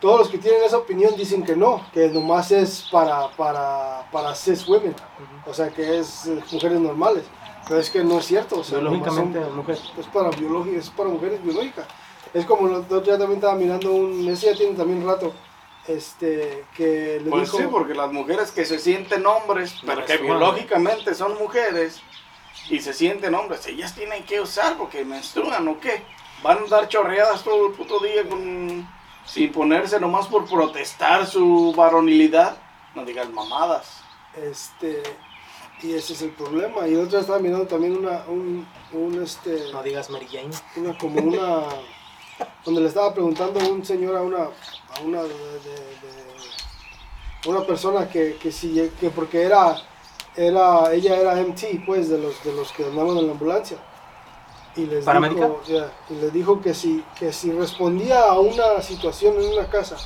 todos 0.00 0.18
los 0.20 0.28
que 0.28 0.38
tienen 0.38 0.62
esa 0.64 0.78
opinión 0.78 1.14
dicen 1.16 1.44
que 1.44 1.54
no, 1.56 1.84
que 1.92 2.08
nomás 2.08 2.50
es 2.50 2.86
para 2.90 3.30
para 3.36 4.08
para 4.10 4.34
cis 4.34 4.66
women, 4.66 4.94
o 5.46 5.54
sea, 5.54 5.68
que 5.70 5.98
es 5.98 6.26
eh, 6.26 6.42
mujeres 6.52 6.80
normales. 6.80 7.24
Pero 7.68 7.80
es 7.80 7.90
que 7.90 8.02
no 8.02 8.18
es 8.18 8.24
cierto, 8.26 8.58
o 8.60 8.64
sea, 8.64 8.80
nomás 8.80 9.14
son- 9.14 9.30
Biológicamente, 9.32 9.56
mujer. 9.56 9.78
es 9.98 10.06
para 10.06 10.30
es 10.30 10.90
para 10.90 11.08
mujeres 11.08 11.42
biológicas. 11.42 11.86
Es 12.34 12.44
como 12.46 12.66
el 12.68 12.74
otro 12.74 13.00
día 13.00 13.18
también 13.18 13.34
estaba 13.38 13.54
mirando 13.54 13.92
un, 13.92 14.26
ese 14.28 14.46
ya 14.52 14.56
tiene 14.56 14.76
también 14.76 15.06
rato, 15.06 15.32
este, 15.86 16.64
que 16.76 17.20
le 17.22 17.30
Pues 17.30 17.42
dijo, 17.44 17.58
sí, 17.58 17.64
porque 17.70 17.94
las 17.94 18.12
mujeres 18.12 18.50
que 18.50 18.64
se 18.64 18.78
sienten 18.78 19.24
hombres, 19.26 19.74
pero 19.84 20.04
que 20.04 20.16
biológicamente 20.16 21.14
son 21.14 21.38
mujeres 21.38 22.00
y 22.70 22.80
se 22.80 22.92
sienten 22.92 23.34
hombres, 23.34 23.66
ellas 23.66 23.94
tienen 23.94 24.24
que 24.24 24.40
usar 24.40 24.76
porque 24.78 25.04
menstruan 25.04 25.66
o 25.68 25.78
qué. 25.80 26.02
Van 26.42 26.58
a 26.64 26.68
dar 26.68 26.88
chorreadas 26.88 27.42
todo 27.44 27.66
el 27.66 27.72
puto 27.72 27.98
día 28.00 28.26
con, 28.28 28.88
sin 29.26 29.52
ponerse 29.52 30.00
nomás 30.00 30.26
por 30.28 30.48
protestar 30.48 31.26
su 31.26 31.74
varonilidad. 31.76 32.56
No 32.94 33.04
digas 33.04 33.28
mamadas. 33.30 34.00
Este, 34.36 35.02
y 35.82 35.92
ese 35.94 36.12
es 36.14 36.22
el 36.22 36.30
problema. 36.30 36.86
Y 36.88 36.94
otra 36.96 37.20
estaba 37.20 37.38
mirando 37.40 37.66
también 37.66 37.96
una, 37.98 38.24
un, 38.28 38.66
un, 38.92 39.22
este, 39.22 39.70
No 39.72 39.82
digas 39.82 40.08
Mary 40.10 40.26
Jane. 40.30 40.50
una, 40.76 40.96
como 40.96 41.20
una, 41.20 41.64
donde 42.64 42.80
le 42.80 42.88
estaba 42.88 43.12
preguntando 43.12 43.60
un 43.70 43.84
señor 43.84 44.16
a 44.16 44.22
una, 44.22 44.44
a 44.44 45.00
una, 45.04 45.22
de, 45.22 45.28
de- 45.28 45.34
de- 45.34 46.30
una 47.46 47.64
persona 47.64 48.08
que, 48.08 48.36
que 48.36 48.52
si, 48.52 48.90
que 49.00 49.10
porque 49.10 49.42
era, 49.42 49.74
era, 50.36 50.92
ella 50.92 51.16
era 51.16 51.34
MT, 51.40 51.84
pues, 51.86 52.08
de 52.08 52.18
los, 52.18 52.42
de 52.44 52.52
los 52.52 52.72
que 52.72 52.84
andaban 52.84 53.16
en 53.18 53.26
la 53.26 53.32
ambulancia. 53.32 53.78
Y 54.76 54.86
les 54.86 55.04
¿Paramédica? 55.04 55.46
dijo, 55.46 55.60
ya, 55.66 55.92
y 56.08 56.14
les 56.14 56.32
dijo 56.32 56.60
que 56.60 56.74
si, 56.74 57.04
que 57.18 57.32
si 57.32 57.50
respondía 57.52 58.22
a 58.22 58.38
una 58.38 58.80
situación 58.82 59.34
en 59.40 59.52
una 59.52 59.68
casa 59.68 59.96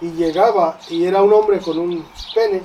y 0.00 0.10
llegaba 0.12 0.78
y 0.88 1.04
era 1.04 1.22
un 1.22 1.32
hombre 1.32 1.58
con 1.60 1.78
un 1.78 2.06
pene, 2.34 2.62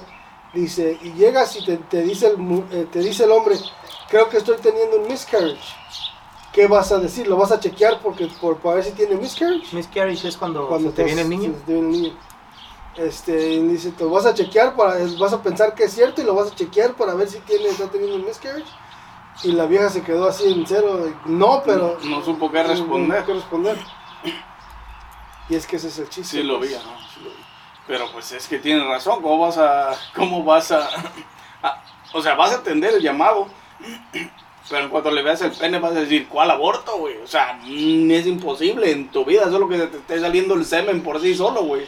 dice, 0.54 0.98
y 1.02 1.14
llegas 1.14 1.56
y 1.56 1.66
te, 1.66 1.78
te 1.78 2.04
dice, 2.04 2.28
el, 2.28 2.64
eh, 2.72 2.88
te 2.92 3.00
dice 3.00 3.24
el 3.24 3.32
hombre, 3.32 3.56
creo 4.08 4.30
que 4.30 4.38
estoy 4.38 4.58
teniendo 4.58 4.98
un 5.00 5.08
miscarriage. 5.08 5.76
¿Qué 6.54 6.68
vas 6.68 6.92
a 6.92 7.00
decir? 7.00 7.28
¿Lo 7.28 7.38
vas 7.38 7.52
a 7.52 7.60
chequear 7.60 8.00
porque, 8.02 8.28
por, 8.42 8.58
para 8.58 8.76
ver 8.76 8.84
si 8.86 8.92
tiene 8.92 9.16
miscarriage? 9.16 9.76
Miscarriage 9.76 10.28
es 10.28 10.38
cuando, 10.38 10.68
Cuando 10.68 10.90
se 10.90 10.96
te 10.96 11.04
viene 11.06 11.22
el 11.22 11.28
estás- 11.28 11.40
niño. 11.40 11.54
se 11.60 11.66
te 11.66 11.74
viene 11.74 11.88
el 11.88 11.92
niño. 12.02 12.18
Este, 12.98 13.52
y 13.54 13.62
dice, 13.68 13.92
te 13.92 14.04
vas 14.04 14.26
a 14.26 14.34
chequear, 14.34 14.76
para, 14.76 14.96
vas 15.20 15.32
a 15.34 15.42
pensar 15.42 15.74
que 15.74 15.86
es 15.86 15.94
cierto 15.94 16.22
y 16.22 16.26
lo 16.26 16.36
vas 16.36 16.52
a 16.52 16.56
chequear 16.56 16.94
para 16.96 17.14
ver 17.14 17.30
si 17.30 17.40
tiene, 17.40 17.70
está 17.70 17.88
teniendo 17.90 18.18
un 18.18 18.26
miscarriage. 18.26 18.70
Y 19.44 19.54
la 19.54 19.66
vieja 19.68 19.90
se 19.90 20.02
quedó 20.04 20.28
así 20.28 20.52
en 20.52 20.66
cero, 20.68 21.14
no, 21.26 21.64
pero... 21.66 21.98
No 22.04 22.22
supo 22.24 22.52
qué 22.52 22.62
no 22.62 22.70
responder. 22.70 23.20
supo 23.20 23.28
qué 23.28 23.34
responder. 23.36 23.78
Y 25.48 25.56
es 25.56 25.66
que 25.66 25.78
ese 25.78 25.88
es 25.88 25.98
el 26.00 26.10
chiste. 26.10 26.38
Sí 26.38 26.44
lo 26.44 26.60
vi, 26.60 26.68
pues. 26.70 26.82
sí 27.14 27.22
lo 27.24 27.30
vi. 27.30 27.36
Pero 27.88 28.12
pues 28.12 28.32
es 28.34 28.48
que 28.48 28.60
tienes 28.60 28.86
razón, 28.86 29.22
¿cómo 29.22 29.40
vas 29.40 29.58
a, 29.58 29.92
cómo 30.16 30.44
vas 30.44 30.72
a, 30.72 30.88
a- 31.64 31.84
o 32.14 32.22
sea, 32.22 32.36
vas 32.36 32.52
a 32.52 32.56
atender 32.58 32.94
el 32.96 33.02
llamado, 33.02 33.48
pero 34.70 34.84
en 34.84 34.90
cuanto 34.90 35.10
le 35.10 35.24
veas 35.24 35.42
el 35.42 35.52
pene 35.52 35.80
vas 35.80 35.94
a 35.94 36.02
decir, 36.02 36.28
¿cuál 36.28 36.52
aborto, 36.52 36.98
güey? 36.98 37.18
O 37.18 37.26
sea, 37.28 37.60
mm, 37.64 38.12
es 38.12 38.28
imposible 38.28 38.92
en 38.92 39.10
tu 39.10 39.26
vida, 39.26 39.50
solo 39.50 39.68
que 39.68 39.78
te 39.80 39.98
esté 39.98 40.20
saliendo 40.20 40.54
el 40.54 40.66
semen 40.66 41.02
por 41.02 41.20
sí 41.20 41.34
solo, 41.34 41.64
güey. 41.64 41.88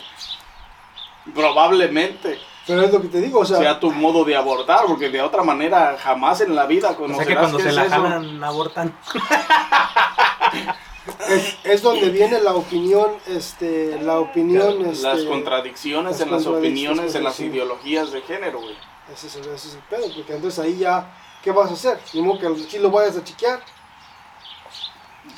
Probablemente 1.36 2.40
Pero 2.66 2.82
es 2.82 2.92
lo 2.92 3.02
que 3.02 3.08
te 3.08 3.22
digo, 3.22 3.40
o 3.40 3.46
sea, 3.46 3.58
sea 3.60 3.80
tu 3.80 3.92
modo 3.92 4.24
de 4.26 4.36
abortar, 4.36 4.86
porque 4.88 5.10
de 5.10 5.22
otra 5.22 5.44
manera 5.44 5.98
jamás 6.00 6.42
en 6.42 6.56
la 6.56 6.66
vida 6.66 6.88
O 6.88 6.92
sea 6.92 6.98
conocerás 6.98 7.28
que 7.28 7.36
cuando 7.36 7.60
se 7.60 7.70
es 7.70 7.76
la 7.76 7.90
jalan, 7.90 8.44
abortan. 8.44 8.98
es, 11.30 11.58
es 11.64 11.82
donde 11.82 12.10
viene 12.10 12.40
la 12.42 12.54
opinión, 12.54 13.12
este, 13.28 14.00
la 14.02 14.20
opinión, 14.20 14.84
Las 14.84 15.20
este, 15.20 15.28
contradicciones 15.28 16.14
las 16.14 16.22
en 16.22 16.32
las 16.32 16.46
opiniones, 16.46 17.16
en 17.16 17.24
las 17.24 17.36
sí. 17.36 17.46
ideologías 17.46 18.12
de 18.12 18.22
género, 18.22 18.60
güey. 18.62 18.76
Ese 19.12 19.28
es, 19.28 19.36
el, 19.36 19.46
ese 19.50 19.68
es 19.70 19.74
el 19.76 19.82
pedo, 19.82 20.08
porque 20.16 20.34
entonces 20.34 20.60
ahí 20.64 20.78
ya, 20.78 21.12
¿qué 21.44 21.52
vas 21.52 21.70
a 21.70 21.74
hacer? 21.74 22.00
Ni 22.14 22.22
modo 22.22 22.40
que 22.40 22.64
si 22.70 22.80
lo 22.80 22.92
vayas 22.92 23.18
a 23.18 23.24
chequear. 23.24 23.62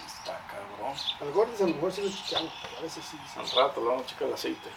Está 0.05 0.39
cabrón. 0.47 0.93
Al 1.21 1.31
Gordis 1.31 1.61
a 1.61 1.67
lo 1.67 1.73
mejor 1.75 1.91
sí 1.91 2.01
lo 2.01 2.09
chequeamos, 2.09 2.51
a 2.77 2.81
veces 2.81 3.03
sí. 3.03 3.17
sí. 3.34 3.39
Al 3.39 3.49
rato 3.49 3.81
le 3.81 3.88
vamos 3.88 4.03
a 4.03 4.07
checar 4.07 4.27
el 4.27 4.34
aceite. 4.34 4.69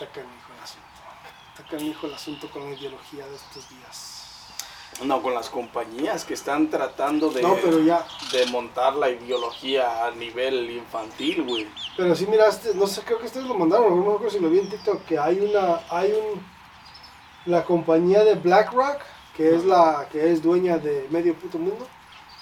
Está 0.00 0.14
canijo 0.14 0.52
el 0.56 0.62
asunto. 0.62 0.86
Está 1.50 1.76
canijo 1.76 2.06
el 2.06 2.14
asunto 2.14 2.50
con 2.50 2.64
la 2.64 2.74
ideología 2.74 3.26
de 3.26 3.36
estos 3.36 3.68
días. 3.68 4.16
No, 5.04 5.20
con 5.20 5.34
las 5.34 5.50
compañías 5.50 6.24
que 6.24 6.32
están 6.32 6.70
tratando 6.70 7.28
de, 7.28 7.42
No, 7.42 7.54
pero 7.56 7.80
ya, 7.80 8.06
de 8.32 8.46
montar 8.46 8.94
la 8.94 9.10
ideología 9.10 10.06
a 10.06 10.10
nivel 10.12 10.70
infantil, 10.70 11.42
güey. 11.42 11.68
pero 11.98 12.16
sí 12.16 12.26
miraste, 12.26 12.74
no 12.74 12.86
sé, 12.86 13.02
creo 13.02 13.18
que 13.18 13.26
ustedes 13.26 13.46
lo 13.46 13.54
mandaron, 13.54 13.90
no 13.90 13.96
me 13.96 14.14
acuerdo 14.14 14.30
si 14.30 14.40
lo 14.40 14.48
vi 14.48 14.60
en 14.60 14.70
TikTok, 14.70 15.04
que 15.04 15.18
hay 15.18 15.38
una, 15.38 15.82
hay 15.90 16.12
un, 16.12 16.42
la 17.44 17.62
compañía 17.64 18.24
de 18.24 18.36
BlackRock, 18.36 19.02
que 19.36 19.54
es 19.54 19.66
la, 19.66 20.08
que 20.10 20.32
es 20.32 20.42
dueña 20.42 20.78
de 20.78 21.06
medio 21.10 21.34
puto 21.34 21.58
mundo, 21.58 21.86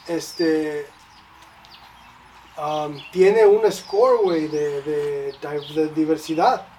este, 0.06 0.86
um, 2.56 2.96
tiene 3.10 3.44
un 3.46 3.70
score, 3.72 4.18
güey, 4.22 4.46
de, 4.46 4.80
de, 4.82 5.32
de 5.74 5.88
diversidad. 5.88 6.77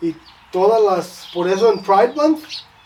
Y 0.00 0.14
todas 0.50 0.80
las, 0.82 1.28
por 1.32 1.48
eso 1.48 1.70
en 1.72 1.80
Pride 1.80 2.14
Month, 2.14 2.44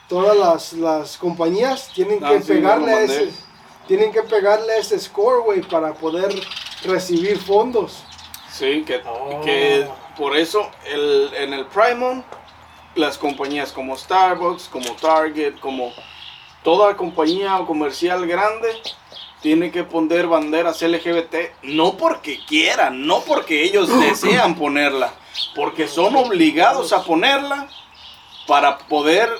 todas 0.08 0.36
las, 0.36 0.72
las 0.74 1.16
compañías 1.16 1.90
tienen 1.94 2.22
Ah, 2.24 2.30
que 2.30 2.42
sí, 2.42 2.52
pegarle 2.54 2.92
a 2.92 3.02
ese, 3.02 3.30
tienen 3.86 4.12
que 4.12 4.22
pegarle 4.22 4.72
a 4.72 4.78
ese 4.78 4.98
score, 4.98 5.42
güey, 5.42 5.60
para 5.62 5.94
poder 5.94 6.34
recibir 6.84 7.38
fondos. 7.38 8.04
Sí, 8.50 8.82
que, 8.86 9.00
Oh. 9.06 9.40
que 9.42 9.88
por 10.16 10.36
eso 10.36 10.70
el, 10.86 11.30
en 11.36 11.52
el 11.54 11.66
Primon, 11.66 12.24
las 12.94 13.18
compañías 13.18 13.72
como 13.72 13.96
Starbucks, 13.96 14.68
como 14.68 14.94
Target, 14.96 15.58
como 15.60 15.92
toda 16.62 16.96
compañía 16.96 17.58
comercial 17.66 18.26
grande, 18.26 18.68
tiene 19.42 19.70
que 19.70 19.82
poner 19.84 20.26
banderas 20.28 20.80
LGBT, 20.80 21.34
no 21.64 21.96
porque 21.96 22.38
quieran, 22.46 23.06
no 23.06 23.20
porque 23.20 23.62
ellos 23.64 23.88
desean 24.00 24.54
ponerla, 24.54 25.12
porque 25.54 25.88
son 25.88 26.16
obligados 26.16 26.92
a 26.92 27.02
ponerla 27.02 27.68
para 28.46 28.78
poder 28.78 29.30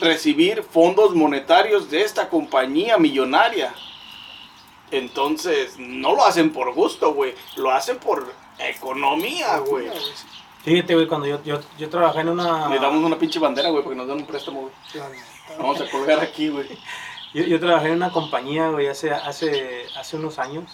recibir 0.00 0.62
fondos 0.62 1.14
monetarios 1.14 1.90
de 1.90 2.02
esta 2.02 2.28
compañía 2.28 2.98
millonaria. 2.98 3.74
Entonces, 4.90 5.78
no 5.78 6.14
lo 6.14 6.24
hacen 6.24 6.52
por 6.52 6.72
gusto, 6.72 7.12
güey. 7.12 7.34
Lo 7.56 7.70
hacen 7.70 7.98
por 7.98 8.32
economía, 8.58 9.58
güey. 9.58 9.88
Fíjate, 10.64 10.94
güey, 10.94 11.06
cuando 11.06 11.26
yo, 11.26 11.42
yo, 11.44 11.60
yo 11.78 11.88
trabajé 11.88 12.20
en 12.20 12.30
una... 12.30 12.68
Le 12.68 12.78
damos 12.78 13.04
una 13.04 13.18
pinche 13.18 13.38
bandera, 13.38 13.70
güey, 13.70 13.82
porque 13.82 13.96
nos 13.96 14.08
dan 14.08 14.18
un 14.18 14.26
préstamo, 14.26 14.62
güey. 14.62 14.72
Vamos 15.58 15.80
a 15.80 15.90
colgar 15.90 16.20
aquí, 16.20 16.48
güey. 16.48 16.68
Yo, 17.34 17.44
yo 17.44 17.60
trabajé 17.60 17.88
en 17.88 17.96
una 17.96 18.10
compañía, 18.10 18.70
güey, 18.70 18.86
hace, 18.86 19.10
hace, 19.10 19.84
hace 19.98 20.16
unos 20.16 20.38
años. 20.38 20.64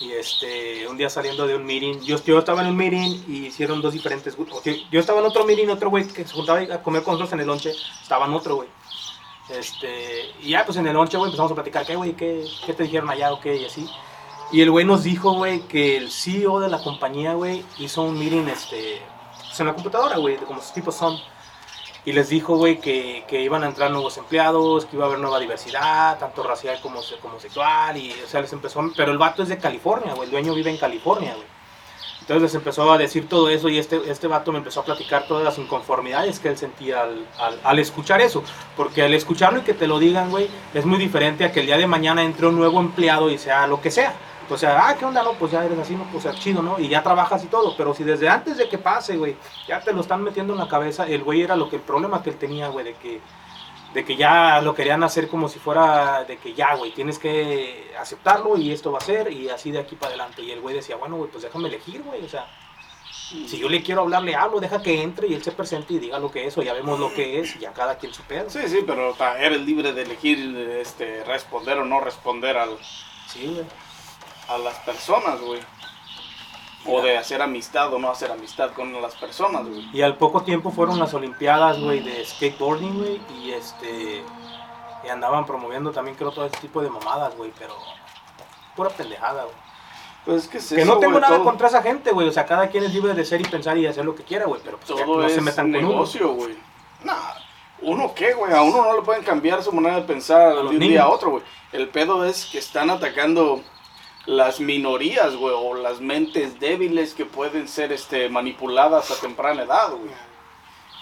Y 0.00 0.12
este, 0.12 0.86
un 0.88 0.96
día 0.96 1.08
saliendo 1.08 1.46
de 1.46 1.56
un 1.56 1.64
meeting, 1.64 2.00
yo, 2.00 2.22
yo 2.22 2.38
estaba 2.38 2.60
en 2.62 2.68
un 2.68 2.76
meeting 2.76 3.22
y 3.28 3.46
hicieron 3.46 3.80
dos 3.80 3.92
diferentes 3.92 4.36
yo 4.90 5.00
estaba 5.00 5.20
en 5.20 5.26
otro 5.26 5.44
meeting, 5.44 5.68
otro 5.68 5.90
güey 5.90 6.06
que 6.06 6.24
se 6.26 6.34
juntaba 6.34 6.60
a 6.60 6.82
comer 6.82 7.02
con 7.02 7.14
nosotros 7.14 7.32
en 7.32 7.40
el 7.40 7.46
lonche, 7.46 7.72
estaba 8.02 8.26
en 8.26 8.32
otro, 8.32 8.56
güey. 8.56 8.68
Este, 9.48 10.34
y 10.42 10.50
ya, 10.50 10.64
pues 10.64 10.76
en 10.76 10.86
el 10.86 10.94
lonche, 10.94 11.16
güey, 11.16 11.28
empezamos 11.28 11.52
a 11.52 11.54
platicar, 11.54 11.86
¿qué, 11.86 11.96
güey? 11.96 12.14
¿Qué, 12.14 12.44
¿Qué 12.66 12.72
te 12.74 12.82
dijeron 12.82 13.08
allá 13.08 13.32
o 13.32 13.40
qué? 13.40 13.56
Y 13.56 13.64
así. 13.64 13.88
Y 14.52 14.60
el 14.60 14.70
güey 14.70 14.84
nos 14.84 15.04
dijo, 15.04 15.32
güey, 15.32 15.60
que 15.66 15.96
el 15.96 16.10
CEO 16.10 16.60
de 16.60 16.68
la 16.68 16.82
compañía, 16.82 17.34
güey, 17.34 17.64
hizo 17.78 18.02
un 18.02 18.18
meeting, 18.18 18.48
este, 18.48 19.02
pues 19.38 19.58
en 19.60 19.66
la 19.66 19.74
computadora, 19.74 20.18
güey, 20.18 20.36
como 20.36 20.60
sus 20.60 20.72
tipos 20.72 20.94
son. 20.94 21.18
Y 22.06 22.12
les 22.12 22.28
dijo, 22.28 22.56
güey, 22.56 22.78
que, 22.78 23.24
que 23.26 23.42
iban 23.42 23.64
a 23.64 23.66
entrar 23.66 23.90
nuevos 23.90 24.16
empleados, 24.16 24.86
que 24.86 24.94
iba 24.94 25.04
a 25.04 25.08
haber 25.08 25.18
nueva 25.18 25.40
diversidad, 25.40 26.18
tanto 26.18 26.44
racial 26.44 26.78
como, 26.80 27.00
como 27.20 27.40
sexual. 27.40 27.96
Y, 27.96 28.14
o 28.24 28.28
sea, 28.28 28.40
les 28.40 28.52
empezó. 28.52 28.80
Pero 28.96 29.10
el 29.10 29.18
vato 29.18 29.42
es 29.42 29.48
de 29.48 29.58
California, 29.58 30.14
güey. 30.14 30.26
El 30.26 30.30
dueño 30.30 30.54
vive 30.54 30.70
en 30.70 30.78
California, 30.78 31.34
güey. 31.34 31.56
Entonces 32.20 32.42
les 32.42 32.54
empezó 32.54 32.90
a 32.92 32.98
decir 32.98 33.28
todo 33.28 33.48
eso 33.48 33.68
y 33.68 33.78
este, 33.78 34.00
este 34.10 34.26
vato 34.26 34.50
me 34.50 34.58
empezó 34.58 34.80
a 34.80 34.84
platicar 34.84 35.28
todas 35.28 35.44
las 35.44 35.58
inconformidades 35.58 36.40
que 36.40 36.48
él 36.48 36.58
sentía 36.58 37.02
al, 37.02 37.24
al, 37.38 37.60
al 37.62 37.78
escuchar 37.78 38.20
eso. 38.20 38.42
Porque 38.76 39.02
al 39.02 39.14
escucharlo 39.14 39.60
y 39.60 39.62
que 39.62 39.74
te 39.74 39.86
lo 39.86 39.98
digan, 39.98 40.30
güey, 40.30 40.48
es 40.74 40.84
muy 40.84 40.98
diferente 40.98 41.44
a 41.44 41.52
que 41.52 41.60
el 41.60 41.66
día 41.66 41.76
de 41.76 41.86
mañana 41.86 42.24
entre 42.24 42.46
un 42.46 42.56
nuevo 42.56 42.80
empleado 42.80 43.30
y 43.30 43.38
sea 43.38 43.66
lo 43.66 43.80
que 43.80 43.90
sea. 43.90 44.14
O 44.48 44.56
sea, 44.56 44.88
ah, 44.88 44.96
¿qué 44.96 45.04
onda? 45.04 45.22
No, 45.22 45.32
pues 45.32 45.52
ya 45.52 45.64
eres 45.64 45.78
así, 45.78 45.94
no, 45.94 46.04
pues 46.12 46.28
chido, 46.38 46.62
¿no? 46.62 46.78
Y 46.78 46.88
ya 46.88 47.02
trabajas 47.02 47.42
y 47.44 47.48
todo. 47.48 47.76
Pero 47.76 47.94
si 47.94 48.04
desde 48.04 48.28
antes 48.28 48.56
de 48.56 48.68
que 48.68 48.78
pase, 48.78 49.16
güey, 49.16 49.36
ya 49.66 49.80
te 49.80 49.92
lo 49.92 50.00
están 50.00 50.22
metiendo 50.22 50.52
en 50.52 50.58
la 50.58 50.68
cabeza, 50.68 51.06
el 51.06 51.22
güey 51.22 51.42
era 51.42 51.56
lo 51.56 51.68
que 51.68 51.76
el 51.76 51.82
problema 51.82 52.22
que 52.22 52.30
él 52.30 52.36
tenía, 52.36 52.68
güey, 52.68 52.84
de 52.84 52.94
que, 52.94 53.20
de 53.92 54.04
que 54.04 54.16
ya 54.16 54.60
lo 54.60 54.74
querían 54.74 55.02
hacer 55.02 55.28
como 55.28 55.48
si 55.48 55.58
fuera 55.58 56.24
de 56.24 56.36
que 56.36 56.54
ya, 56.54 56.74
güey, 56.74 56.92
tienes 56.92 57.18
que 57.18 57.92
aceptarlo 57.98 58.56
y 58.56 58.72
esto 58.72 58.92
va 58.92 58.98
a 58.98 59.02
ser 59.02 59.32
y 59.32 59.48
así 59.48 59.70
de 59.70 59.80
aquí 59.80 59.96
para 59.96 60.10
adelante. 60.10 60.42
Y 60.42 60.50
el 60.50 60.60
güey 60.60 60.76
decía, 60.76 60.96
bueno, 60.96 61.16
güey, 61.16 61.30
pues 61.30 61.42
déjame 61.42 61.68
elegir, 61.68 62.02
güey, 62.02 62.24
o 62.24 62.28
sea, 62.28 62.46
si 63.12 63.58
yo 63.58 63.68
le 63.68 63.82
quiero 63.82 64.02
hablar, 64.02 64.22
le 64.22 64.36
hablo, 64.36 64.60
deja 64.60 64.80
que 64.80 65.02
entre 65.02 65.26
y 65.26 65.34
él 65.34 65.42
se 65.42 65.50
presente 65.50 65.94
y 65.94 65.98
diga 65.98 66.20
lo 66.20 66.30
que 66.30 66.46
es, 66.46 66.56
o 66.56 66.62
ya 66.62 66.72
vemos 66.72 67.00
lo 67.00 67.12
que 67.12 67.40
es 67.40 67.56
y 67.56 67.58
ya 67.58 67.72
cada 67.72 67.98
quien 67.98 68.14
su 68.14 68.22
pedo. 68.22 68.48
Sí, 68.48 68.60
sí, 68.68 68.84
pero 68.86 69.16
eres 69.38 69.62
libre 69.62 69.92
de 69.92 70.02
elegir 70.02 70.56
este, 70.80 71.24
responder 71.24 71.78
o 71.78 71.84
no 71.84 71.98
responder 71.98 72.56
al, 72.56 72.78
Sí, 73.26 73.46
güey. 73.52 73.66
A 74.48 74.58
las 74.58 74.76
personas, 74.80 75.40
güey. 75.40 75.60
O 76.88 77.02
de 77.02 77.18
hacer 77.18 77.42
amistad 77.42 77.92
o 77.92 77.98
no 77.98 78.10
hacer 78.10 78.30
amistad 78.30 78.70
con 78.72 78.92
las 79.02 79.14
personas, 79.16 79.66
güey. 79.66 79.88
Y 79.92 80.02
al 80.02 80.16
poco 80.16 80.42
tiempo 80.42 80.70
fueron 80.70 81.00
las 81.00 81.12
Olimpiadas, 81.14 81.80
güey, 81.80 82.00
de 82.00 82.24
skateboarding, 82.24 82.98
güey, 82.98 83.20
y 83.40 83.50
este. 83.52 84.22
Y 85.04 85.08
andaban 85.08 85.46
promoviendo 85.46 85.90
también, 85.90 86.16
creo, 86.16 86.30
todo 86.30 86.46
ese 86.46 86.58
tipo 86.58 86.80
de 86.80 86.90
mamadas, 86.90 87.36
güey, 87.36 87.52
pero. 87.58 87.74
Pura 88.76 88.90
pendejada, 88.90 89.42
güey. 89.44 89.56
Pues 90.24 90.42
es 90.44 90.48
que 90.48 90.58
es 90.58 90.68
que 90.68 90.82
eso, 90.82 90.94
no 90.94 90.98
tengo 91.00 91.18
nada 91.18 91.36
todo- 91.36 91.44
contra 91.44 91.68
esa 91.68 91.82
gente, 91.82 92.10
güey. 92.12 92.28
O 92.28 92.32
sea, 92.32 92.46
cada 92.46 92.68
quien 92.68 92.84
es 92.84 92.92
libre 92.92 93.14
de 93.14 93.24
ser 93.24 93.40
y 93.40 93.44
pensar 93.44 93.76
y 93.78 93.86
hacer 93.86 94.04
lo 94.04 94.14
que 94.14 94.22
quiera, 94.22 94.44
güey, 94.46 94.60
pero 94.64 94.76
pues, 94.76 94.88
Todo 94.88 95.20
no 95.20 95.26
es 95.26 95.34
se 95.34 95.40
metan 95.40 95.72
con 95.72 95.80
negocio, 95.80 96.32
güey. 96.34 96.56
Nah, 97.04 97.14
¿uno 97.82 98.12
qué, 98.14 98.32
güey? 98.34 98.52
A 98.52 98.62
uno 98.62 98.84
no 98.84 98.94
le 98.96 99.02
pueden 99.02 99.22
cambiar 99.24 99.62
su 99.62 99.72
manera 99.72 99.96
de 99.96 100.02
pensar 100.02 100.54
de 100.54 100.60
un 100.60 100.78
día 100.78 101.04
a 101.04 101.08
otro, 101.08 101.30
güey. 101.30 101.42
El 101.72 101.88
pedo 101.88 102.24
es 102.24 102.46
que 102.46 102.58
están 102.58 102.90
atacando 102.90 103.60
las 104.26 104.60
minorías, 104.60 105.36
güey, 105.36 105.54
o 105.56 105.74
las 105.74 106.00
mentes 106.00 106.58
débiles 106.60 107.14
que 107.14 107.24
pueden 107.24 107.68
ser 107.68 107.92
este, 107.92 108.28
manipuladas 108.28 109.10
a 109.10 109.20
temprana 109.20 109.62
edad, 109.62 109.90
güey. 109.90 110.10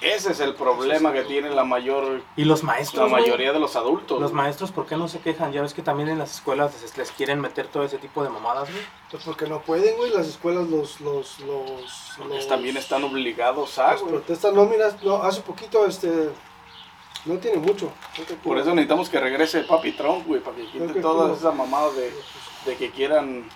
Ese 0.01 0.33
es 0.33 0.41
el 0.41 0.55
problema 0.55 1.13
que 1.15 1.23
tiene 1.23 1.49
la 1.51 1.65
mayor, 1.65 2.21
Y 2.37 2.45
los 2.45 2.61
la 2.63 2.67
maestros, 2.67 3.09
güey, 3.09 3.23
mayoría 3.23 3.55
de 3.55 3.59
los 3.61 3.75
adultos. 3.77 4.21
Los 4.21 4.33
güey. 4.33 4.43
maestros, 4.43 4.71
¿por 4.71 4.85
qué 4.85 4.97
no 4.99 5.09
se 5.09 5.21
quejan? 5.21 5.53
Ya 5.53 5.63
ves 5.63 5.73
que 5.73 5.81
también 5.81 6.11
en 6.11 6.19
las 6.19 6.35
escuelas 6.35 6.75
les, 6.83 6.99
les 6.99 7.11
quieren 7.13 7.41
meter 7.41 7.69
todo 7.69 7.85
ese 7.85 7.97
tipo 7.97 8.23
de 8.23 8.29
mamadas, 8.29 8.71
güey. 8.71 8.83
Pues 9.11 9.23
porque 9.25 9.47
no 9.47 9.61
pueden, 9.63 9.97
güey, 9.97 10.11
las 10.11 10.27
escuelas 10.27 10.69
los, 10.69 11.01
los, 11.01 11.41
los, 11.41 12.19
los- 12.19 12.49
también 12.49 12.77
están 12.77 13.03
obligados 13.05 13.79
a, 13.79 13.95
güey. 13.95 14.21
no, 14.53 14.65
mira, 14.67 14.95
no, 15.03 15.23
hace 15.23 15.41
poquito, 15.41 15.87
este, 15.87 16.29
no 17.25 17.39
tiene 17.39 17.57
mucho. 17.59 17.91
no 18.19 18.37
Por 18.43 18.59
eso 18.59 18.71
necesitamos 18.75 19.09
que 19.09 19.21
regrese 19.21 19.61
Papi 19.63 19.93
Trump, 19.93 20.27
güey, 20.27 20.43
para 20.43 20.57
que 20.57 20.67
quite 20.67 20.93
que 20.93 21.01
todas 21.01 21.39
esas 21.39 21.55
mamadas 21.55 21.97
de, 21.97 22.13
de 22.67 22.77
que 22.77 22.91
quieran... 22.91 23.49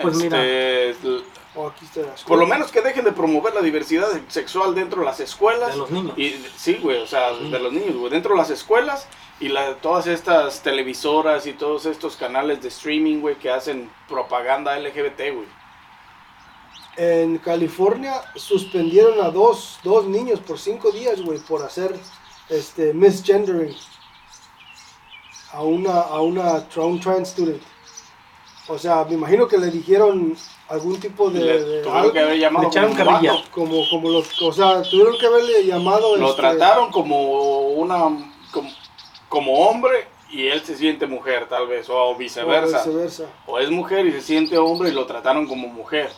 Pues 0.00 0.16
este, 0.18 0.90
l- 0.90 1.22
O 1.54 1.68
aquí 1.68 1.84
está 1.84 2.00
la 2.00 2.14
Por 2.26 2.38
lo 2.38 2.46
menos 2.46 2.70
que 2.72 2.80
dejen 2.80 3.04
de 3.04 3.12
promover 3.12 3.52
la 3.54 3.60
diversidad 3.60 4.08
sexual 4.28 4.74
dentro 4.74 5.00
de 5.00 5.06
las 5.06 5.20
escuelas. 5.20 5.72
De 5.72 5.76
los 5.78 5.90
niños. 5.90 6.16
Y, 6.18 6.42
sí, 6.56 6.78
güey, 6.82 6.98
o 7.02 7.06
sea, 7.06 7.32
niños. 7.32 7.52
de 7.52 7.58
los 7.58 7.72
niños, 7.72 7.96
güey. 7.96 8.10
Dentro 8.10 8.32
de 8.32 8.38
las 8.38 8.50
escuelas 8.50 9.06
y 9.40 9.48
la, 9.48 9.74
todas 9.76 10.06
estas 10.06 10.62
televisoras 10.62 11.46
y 11.46 11.52
todos 11.52 11.84
estos 11.86 12.16
canales 12.16 12.62
de 12.62 12.68
streaming, 12.68 13.20
güey, 13.20 13.36
que 13.36 13.50
hacen 13.50 13.90
propaganda 14.08 14.78
LGBT, 14.78 15.18
güey. 15.34 15.48
En 16.96 17.38
California 17.38 18.20
suspendieron 18.34 19.20
a 19.20 19.30
dos, 19.30 19.78
dos 19.82 20.06
niños 20.06 20.40
por 20.40 20.58
cinco 20.58 20.90
días, 20.92 21.20
güey, 21.22 21.38
por 21.40 21.62
hacer 21.62 21.98
este 22.48 22.92
misgendering 22.94 23.74
a 25.52 25.62
una, 25.62 26.00
a 26.00 26.20
una 26.20 26.68
tra- 26.68 26.84
un 26.86 27.00
trans 27.00 27.28
student. 27.30 27.62
O 28.68 28.78
sea, 28.78 29.04
me 29.04 29.14
imagino 29.14 29.48
que 29.48 29.58
le 29.58 29.70
dijeron 29.70 30.36
algún 30.68 31.00
tipo 31.00 31.28
de, 31.30 31.40
Le 31.40 31.52
de 31.64 31.82
tuvieron 31.82 31.96
algo, 31.96 32.12
que 32.12 32.20
haber 32.20 32.38
llamado 32.38 32.62
le 32.62 32.68
echaron 32.68 32.94
como 32.94 33.10
carrilla. 33.10 33.44
como, 33.50 33.88
como 33.90 34.08
los, 34.10 34.42
o 34.42 34.52
sea, 34.52 34.82
tuvieron 34.82 35.18
que 35.18 35.26
haberle 35.26 35.64
llamado. 35.66 36.16
Lo 36.16 36.30
este, 36.30 36.40
trataron 36.42 36.90
como 36.92 37.60
una 37.70 38.02
como, 38.52 38.70
como 39.28 39.52
hombre 39.68 40.06
y 40.30 40.46
él 40.46 40.62
se 40.62 40.76
siente 40.76 41.06
mujer, 41.08 41.48
tal 41.48 41.66
vez, 41.66 41.88
o 41.90 41.96
o 42.10 42.14
viceversa. 42.16 42.78
viceversa. 42.84 43.24
O 43.46 43.58
es 43.58 43.70
mujer 43.70 44.06
y 44.06 44.12
se 44.12 44.20
siente 44.20 44.56
hombre 44.58 44.90
y 44.90 44.92
lo 44.92 45.06
trataron 45.06 45.46
como 45.48 45.66
mujer. 45.66 46.10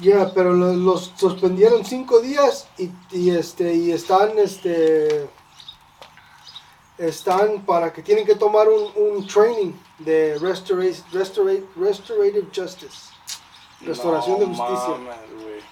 Ya, 0.00 0.32
pero 0.34 0.52
lo- 0.52 0.72
los 0.74 1.12
suspendieron 1.16 1.84
cinco 1.84 2.18
días 2.18 2.66
y, 2.78 2.90
y, 3.12 3.30
este 3.30 3.74
y 3.74 3.92
están 3.92 4.36
este 4.40 5.28
están 6.98 7.62
para 7.62 7.92
que 7.92 8.02
tienen 8.02 8.24
que 8.24 8.34
tomar 8.36 8.68
un, 8.68 8.90
un 8.96 9.26
training 9.26 9.72
de 9.98 10.38
restora- 10.38 10.84
restora- 11.12 11.62
restorative 11.76 12.46
justice. 12.54 13.12
Restauración 13.80 14.38
de 14.40 14.46
justicia. 14.46 14.88
mames. 14.88 15.16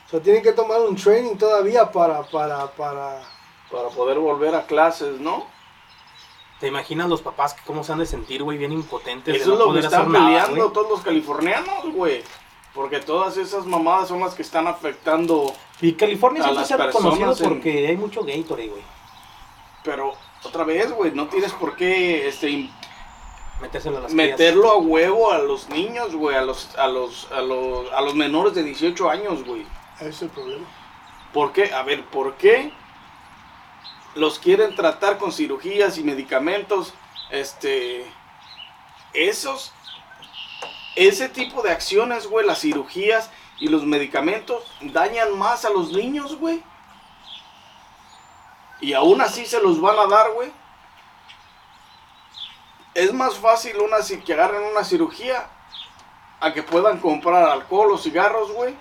O 0.07 0.11
sea, 0.11 0.20
tienen 0.20 0.43
que 0.43 0.53
tomar 0.53 0.81
un 0.81 0.97
training 0.97 1.37
todavía 1.37 1.91
para 1.91 2.23
para 2.25 2.66
para 2.73 3.23
para 3.70 3.89
poder 3.89 4.18
volver 4.18 4.55
a 4.55 4.66
clases, 4.66 5.18
¿no? 5.20 5.47
¿Te 6.61 6.68
imaginas 6.68 7.09
los 7.09 7.23
papás 7.23 7.55
que 7.55 7.62
cómo 7.64 7.83
se 7.83 7.93
han 7.93 7.99
de 7.99 8.07
sentir, 8.07 8.43
güey, 8.43 8.59
bien 8.59 8.73
impotentes? 8.73 9.33
de 9.35 9.41
Eso 9.41 9.51
no 9.51 9.61
es 9.61 9.66
lo 9.66 9.73
que 9.73 9.81
están 9.81 10.12
nada, 10.12 10.27
peleando 10.27 10.70
todos 10.73 10.91
los 10.91 11.01
californianos, 11.01 11.93
güey. 11.95 12.23
Porque 12.75 13.01
todas 13.01 13.37
esas 13.37 13.66
mamadas 13.66 14.09
son 14.09 14.20
las 14.20 14.35
que 14.35 14.43
están 14.43 14.66
afectando. 14.66 15.53
Y 15.81 15.93
California 15.95 16.43
siempre 16.43 16.64
se 16.66 16.75
ha 16.75 16.77
reconocido 16.79 17.35
porque 17.43 17.87
hay 17.89 17.97
mucho 17.97 18.23
Gatorade, 18.23 18.68
güey. 18.68 18.83
Pero 19.83 20.12
otra 20.45 20.64
vez, 20.64 20.90
güey, 20.93 21.12
no 21.12 21.28
tienes 21.28 21.53
por 21.53 21.76
qué 21.76 22.28
este, 22.28 22.49
im- 22.51 22.70
Metérselo 23.61 23.99
a 23.99 24.01
las 24.01 24.12
meterlo 24.12 24.70
a 24.72 24.76
huevo 24.78 25.30
a 25.30 25.38
los 25.38 25.68
niños, 25.68 26.14
güey, 26.16 26.34
a 26.36 26.43
los, 26.43 26.76
a 26.76 26.88
los, 26.88 27.30
a 27.30 27.40
los, 27.40 27.93
a 27.93 28.01
los 28.01 28.14
menores 28.16 28.55
de 28.55 28.64
18 28.64 29.09
años, 29.09 29.45
güey. 29.45 29.64
Ese 30.01 30.09
es 30.09 30.22
el 30.22 30.30
problema. 30.30 30.66
¿Por 31.32 31.53
qué? 31.53 31.72
A 31.72 31.82
ver, 31.84 32.05
¿por 32.07 32.34
qué 32.36 32.72
los 34.16 34.38
quieren 34.40 34.74
tratar 34.74 35.16
con 35.18 35.30
cirugías 35.32 35.97
y 35.97 36.03
medicamentos? 36.03 36.93
Este, 37.30 38.05
esos, 39.14 39.72
ese 40.97 41.28
tipo 41.28 41.62
de 41.62 41.70
acciones, 41.70 42.26
güey, 42.26 42.45
las 42.45 42.61
cirugías 42.61 43.30
y 43.61 43.68
los 43.68 43.84
medicamentos 43.84 44.64
dañan 44.80 45.38
más 45.38 45.64
a 45.64 45.70
los 45.70 45.93
niños, 45.93 46.36
güey. 46.36 46.62
Y 48.83 48.95
aún 48.95 49.20
así 49.20 49.47
se 49.47 49.62
los 49.62 49.80
van 49.80 49.97
a 49.97 50.07
dar, 50.07 50.33
güey. 50.33 50.53
Es 52.95 53.12
más 53.14 53.39
fácil 53.39 53.78
una, 53.78 53.99
que 54.24 54.33
agarren 54.35 54.64
una 54.64 54.83
cirugía 54.83 55.49
a 56.41 56.53
que 56.53 56.64
puedan 56.64 56.99
comprar 56.99 57.49
alcohol 57.49 57.93
o 57.93 57.97
cigarros, 57.97 58.51
güey. 58.51 58.76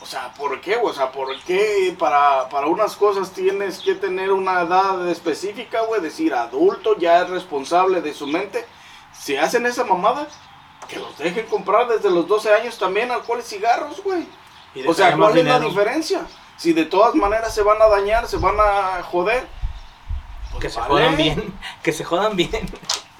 O 0.00 0.06
sea, 0.06 0.32
¿por 0.34 0.60
qué? 0.60 0.76
O 0.76 0.92
sea, 0.92 1.10
¿por 1.10 1.36
qué 1.42 1.94
para, 1.98 2.48
para 2.48 2.68
unas 2.68 2.94
cosas 2.94 3.32
tienes 3.32 3.80
que 3.80 3.96
tener 3.96 4.30
una 4.30 4.60
edad 4.60 5.08
específica, 5.08 5.82
güey? 5.82 6.00
Decir, 6.00 6.32
adulto, 6.32 6.96
ya 6.96 7.22
es 7.22 7.30
responsable 7.30 8.00
de 8.00 8.14
su 8.14 8.28
mente. 8.28 8.64
Si 9.12 9.36
hacen 9.36 9.66
esa 9.66 9.82
mamada, 9.82 10.28
que 10.88 11.00
los 11.00 11.18
dejen 11.18 11.46
comprar 11.46 11.88
desde 11.88 12.10
los 12.10 12.28
12 12.28 12.54
años 12.54 12.78
también 12.78 13.10
alcohol 13.10 13.40
y 13.40 13.42
cigarros, 13.42 14.00
güey. 14.04 14.24
O 14.86 14.94
sea, 14.94 15.16
¿cuál 15.16 15.36
es 15.36 15.44
la 15.44 15.54
dinero. 15.54 15.68
diferencia? 15.68 16.26
Si 16.62 16.72
de 16.72 16.84
todas 16.84 17.16
maneras 17.16 17.52
se 17.52 17.62
van 17.62 17.82
a 17.82 17.88
dañar, 17.88 18.28
se 18.28 18.36
van 18.36 18.54
a 18.60 19.02
joder. 19.02 19.48
pues 20.52 20.62
Que 20.62 20.70
se 20.70 20.78
vale. 20.78 20.92
jodan 20.92 21.16
bien. 21.16 21.58
Que 21.82 21.92
se 21.92 22.04
jodan 22.04 22.36
bien. 22.36 22.70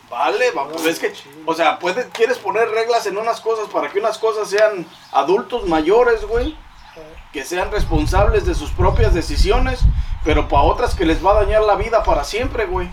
Vale, 0.08 0.52
va, 0.52 0.68
pues 0.68 0.84
es 0.86 1.00
que, 1.00 1.12
o 1.44 1.52
sea, 1.52 1.80
puedes, 1.80 2.06
quieres 2.12 2.38
poner 2.38 2.68
reglas 2.68 3.04
en 3.06 3.18
unas 3.18 3.40
cosas 3.40 3.66
para 3.68 3.90
que 3.90 3.98
unas 3.98 4.18
cosas 4.18 4.48
sean 4.48 4.86
adultos 5.10 5.66
mayores, 5.66 6.24
güey, 6.24 6.56
que 7.32 7.44
sean 7.44 7.72
responsables 7.72 8.46
de 8.46 8.54
sus 8.54 8.70
propias 8.70 9.12
decisiones, 9.12 9.80
pero 10.22 10.46
para 10.46 10.62
otras 10.62 10.94
que 10.94 11.04
les 11.04 11.24
va 11.24 11.32
a 11.32 11.42
dañar 11.42 11.62
la 11.62 11.74
vida 11.74 12.04
para 12.04 12.22
siempre, 12.22 12.66
güey. 12.66 12.88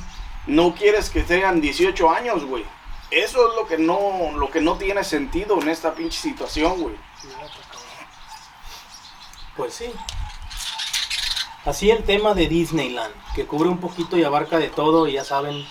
No 0.47 0.73
quieres 0.73 1.11
que 1.11 1.21
tengan 1.21 1.61
18 1.61 2.09
años, 2.09 2.43
güey. 2.43 2.65
Eso 3.11 3.49
es 3.49 3.55
lo 3.55 3.67
que 3.67 3.77
no, 3.77 4.31
lo 4.35 4.49
que 4.49 4.61
no 4.61 4.77
tiene 4.77 5.03
sentido 5.03 5.61
en 5.61 5.69
esta 5.69 5.93
pinche 5.93 6.19
situación, 6.19 6.81
güey. 6.81 6.95
Pues 9.55 9.75
sí. 9.75 9.93
Así 11.69 11.91
el 11.91 12.03
tema 12.03 12.33
de 12.33 12.47
Disneyland, 12.47 13.13
que 13.35 13.45
cubre 13.45 13.69
un 13.69 13.77
poquito 13.77 14.17
y 14.17 14.23
abarca 14.23 14.57
de 14.57 14.69
todo, 14.69 15.07
y 15.07 15.13
ya 15.13 15.23
saben, 15.23 15.63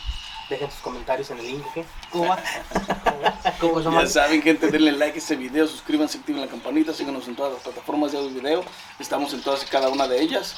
dejen 0.49 0.71
sus 0.71 0.79
comentarios 0.81 1.29
en 1.31 1.41
el 1.41 1.47
link, 1.49 1.65
¿qué? 1.75 1.85
¿Cómo 2.13 2.29
va? 2.29 2.39
¿Cómo 3.61 3.75
va 3.75 3.81
esa 3.81 3.91
Ya 3.91 4.07
saben, 4.07 4.41
gente, 4.41 4.71
denle 4.71 4.93
like 4.93 5.17
a 5.17 5.19
este 5.19 5.35
video, 5.35 5.67
suscríbanse, 5.67 6.19
activen 6.19 6.41
la 6.43 6.47
campanita, 6.47 6.95
síganos 6.95 7.27
en 7.27 7.35
todas 7.35 7.55
las 7.55 7.63
plataformas 7.63 8.13
de 8.13 8.19
audio 8.19 8.31
y 8.31 8.35
video. 8.35 8.65
Estamos 9.01 9.33
en 9.35 9.43
todas 9.43 9.65
y 9.65 9.67
cada 9.67 9.89
una 9.89 10.07
de 10.07 10.23
ellas. 10.23 10.55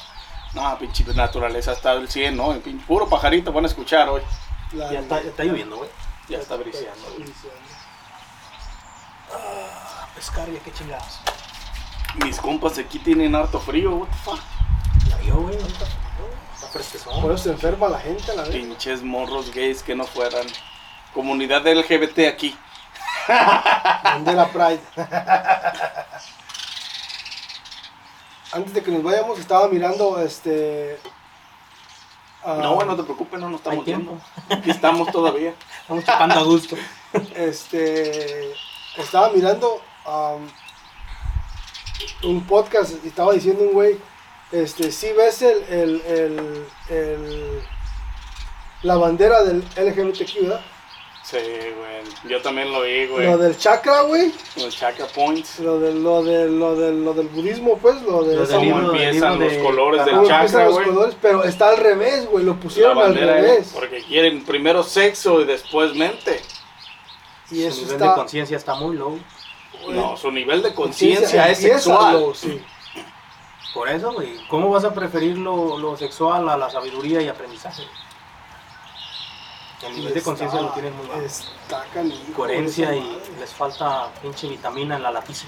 No, 0.53 0.77
pinche 0.77 1.03
naturaleza 1.15 1.71
está 1.71 1.93
al 1.93 2.07
100, 2.07 2.37
¿no? 2.37 2.51
Pinche 2.59 2.85
puro 2.85 3.09
pajarito 3.09 3.51
van 3.51 3.63
a 3.63 3.67
escuchar 3.67 4.09
hoy. 4.09 4.21
La- 4.73 4.93
Ya 4.93 4.99
está, 4.99 5.23
ya 5.23 5.29
está 5.29 5.43
lloviendo, 5.43 5.77
güey. 5.77 5.89
Ya 6.29 6.37
está 6.37 6.55
briseando. 6.55 7.01
A 9.33 10.07
pescar, 10.13 10.47
ya 10.51 10.59
qué 10.59 10.71
chingados. 10.71 11.19
Mis 12.23 12.37
compas 12.37 12.77
aquí 12.77 12.99
tienen 12.99 13.33
harto 13.33 13.59
frío, 13.59 13.95
what 13.95 14.07
the 14.09 14.17
fuck. 14.17 14.39
Vio, 15.23 15.35
güey. 15.35 15.55
Está 15.55 16.67
fresquezón. 16.71 17.21
Por 17.21 17.31
eso 17.31 17.43
se 17.45 17.49
enferma 17.51 17.89
la 17.89 17.99
gente, 17.99 18.27
la 18.35 18.43
verdad. 18.43 18.51
Pinches 18.51 19.01
morros 19.03 19.53
gays 19.53 19.83
que 19.83 19.95
no 19.95 20.05
fueran. 20.05 20.45
Comunidad 21.13 21.65
LGBT 21.67 22.27
aquí. 22.29 22.57
Bandera 24.03 24.47
Pride. 24.51 24.81
Antes 28.53 28.73
de 28.73 28.83
que 28.83 28.91
nos 28.91 29.03
vayamos, 29.03 29.39
estaba 29.39 29.67
mirando 29.69 30.19
este. 30.21 30.99
ah, 32.43 32.57
No, 32.61 32.75
bueno, 32.75 32.91
no 32.91 32.97
te 32.97 33.03
preocupes, 33.03 33.39
no 33.39 33.49
nos 33.49 33.61
estamos 33.61 33.85
tiempo. 33.85 34.17
Aquí 34.49 34.69
estamos 34.71 35.09
todavía. 35.11 35.53
Estamos 35.81 36.03
chupando 36.03 36.35
a 36.39 36.43
gusto. 36.43 36.75
Este. 37.35 38.53
Estaba 38.97 39.29
mirando 39.29 39.81
am, 40.05 40.49
un 42.23 42.45
podcast 42.45 42.93
y 43.03 43.07
estaba 43.07 43.33
diciendo 43.33 43.63
un 43.63 43.71
güey. 43.73 43.97
Este, 44.51 44.91
si 44.91 45.11
ves 45.13 45.41
el, 45.41 45.63
el, 45.69 46.01
el, 46.07 46.65
el- 46.89 47.61
la 48.83 48.97
bandera 48.97 49.43
del 49.43 49.63
LGBTQ, 49.77 50.41
¿verdad? 50.41 50.61
Sí, 51.23 51.37
güey. 51.37 52.01
Yo 52.31 52.41
también 52.41 52.71
lo 52.73 52.81
vi, 52.81 53.05
güey. 53.05 53.27
Lo 53.27 53.37
del 53.37 53.55
chakra, 53.57 54.01
güey. 54.01 54.33
Los 54.57 54.75
Chaka 54.75 55.05
Points. 55.07 55.59
Lo 55.59 55.79
del, 55.79 56.03
lo 56.03 56.23
del, 56.23 56.59
lo 56.59 56.75
del, 56.75 57.05
lo 57.05 57.13
del 57.13 57.27
budismo, 57.27 57.77
pues, 57.77 58.01
lo 58.01 58.23
de 58.23 58.35
Lo 58.37 58.45
del 58.45 58.57
Cómo 58.57 58.79
libro- 58.79 58.91
empiezan 58.91 59.33
libro 59.33 59.45
los 59.45 59.53
de- 59.53 59.63
colores 59.63 60.05
del 60.05 60.27
chakra, 60.27 60.65
los 60.65 60.73
güey. 60.73 60.85
colores, 60.87 61.15
pero 61.21 61.43
está 61.43 61.69
al 61.69 61.77
revés, 61.77 62.25
güey, 62.25 62.43
lo 62.43 62.55
pusieron 62.59 62.97
al 62.97 63.13
revés. 63.15 63.69
porque 63.73 64.03
quieren 64.03 64.43
primero 64.43 64.81
sexo 64.83 65.39
y 65.41 65.45
después 65.45 65.93
mente. 65.95 66.41
Y 67.51 67.61
Su 67.61 67.67
eso 67.67 67.75
nivel 67.81 67.87
de 67.99 68.05
está. 68.05 68.15
conciencia 68.15 68.57
está 68.57 68.73
muy 68.75 68.97
low. 68.97 69.19
No, 69.89 70.17
su 70.17 70.31
nivel 70.31 70.61
de 70.63 70.73
conciencia 70.73 71.49
es 71.49 71.59
sexual. 71.59 72.19
lo- 72.19 72.33
sí. 72.33 72.59
Por 73.73 73.87
eso, 73.89 74.13
güey. 74.13 74.45
¿Cómo 74.47 74.69
vas 74.69 74.83
a 74.83 74.93
preferir 74.93 75.37
lo, 75.37 75.77
lo 75.77 75.95
sexual 75.95 76.49
a 76.49 76.57
la 76.57 76.69
sabiduría 76.69 77.21
y 77.21 77.27
aprendizaje? 77.27 77.83
El 79.87 79.95
nivel 79.95 80.13
de 80.13 80.21
conciencia 80.21 80.61
lo 80.61 80.69
tienes 80.69 80.93
muy 80.93 81.07
bajo. 81.07 81.21
Está 81.21 81.85
canijo, 81.93 82.33
Coherencia 82.35 82.93
y 82.95 83.01
madre. 83.01 83.21
les 83.39 83.53
falta 83.53 84.09
pinche 84.21 84.47
vitamina 84.47 84.97
en 84.97 85.03
la 85.03 85.11
latiza. 85.11 85.47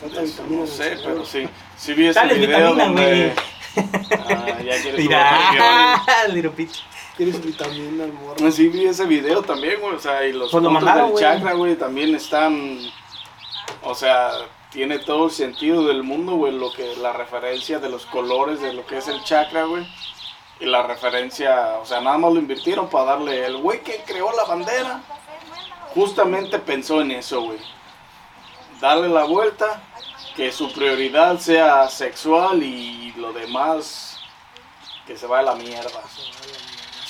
Falta 0.00 0.22
vitamina 0.22 0.60
no 0.60 0.66
sé, 0.66 0.98
pero 1.04 1.24
sí. 1.26 1.48
Sí 1.76 1.92
vi 1.92 2.06
ese 2.06 2.20
Dale 2.20 2.34
video 2.34 2.72
vitamina, 2.72 2.84
donde... 2.84 3.34
Ah, 3.76 4.62
ya 4.62 4.82
quieres. 4.82 4.98
Mira, 4.98 6.02
Little 6.28 6.50
Pitch. 6.50 6.82
Quieres 7.16 7.44
vitamina, 7.44 8.04
el 8.04 8.12
morro. 8.12 8.50
Sí 8.50 8.68
vi 8.68 8.86
ese 8.86 9.04
video 9.04 9.42
también, 9.42 9.80
güey, 9.80 9.96
o 9.96 9.98
sea, 9.98 10.24
y 10.24 10.32
los 10.32 10.50
Pues 10.50 10.62
lo 10.62 10.70
puntos 10.70 10.84
mandaron, 10.84 11.14
del 11.14 11.20
chakra, 11.20 11.52
güey, 11.52 11.76
también 11.76 12.14
están, 12.14 12.78
o 13.82 13.94
sea, 13.94 14.30
tiene 14.70 14.98
todo 14.98 15.26
el 15.26 15.30
sentido 15.30 15.86
del 15.86 16.02
mundo, 16.02 16.32
güey, 16.36 16.52
lo 16.52 16.72
que, 16.72 16.96
la 16.96 17.12
referencia 17.12 17.78
de 17.78 17.88
los 17.88 18.04
colores 18.06 18.60
de 18.60 18.72
lo 18.72 18.86
que 18.86 18.98
es 18.98 19.08
el 19.08 19.22
chakra, 19.24 19.64
güey, 19.64 19.86
y 20.60 20.66
la 20.66 20.82
referencia, 20.82 21.78
o 21.80 21.86
sea, 21.86 22.00
nada 22.00 22.18
más 22.18 22.32
lo 22.32 22.40
invirtieron 22.40 22.88
para 22.88 23.04
darle, 23.06 23.46
el 23.46 23.56
güey 23.58 23.82
que 23.82 24.02
creó 24.06 24.30
la 24.36 24.44
bandera, 24.44 25.02
justamente 25.94 26.58
pensó 26.58 27.00
en 27.00 27.12
eso, 27.12 27.42
güey, 27.42 27.58
darle 28.80 29.08
la 29.08 29.24
vuelta, 29.24 29.82
que 30.36 30.52
su 30.52 30.72
prioridad 30.72 31.38
sea 31.38 31.88
sexual 31.88 32.62
y 32.62 33.12
lo 33.16 33.32
demás, 33.32 34.20
que 35.06 35.16
se 35.16 35.26
vaya 35.26 35.50
a 35.50 35.54
la 35.54 35.62
mierda. 35.62 36.02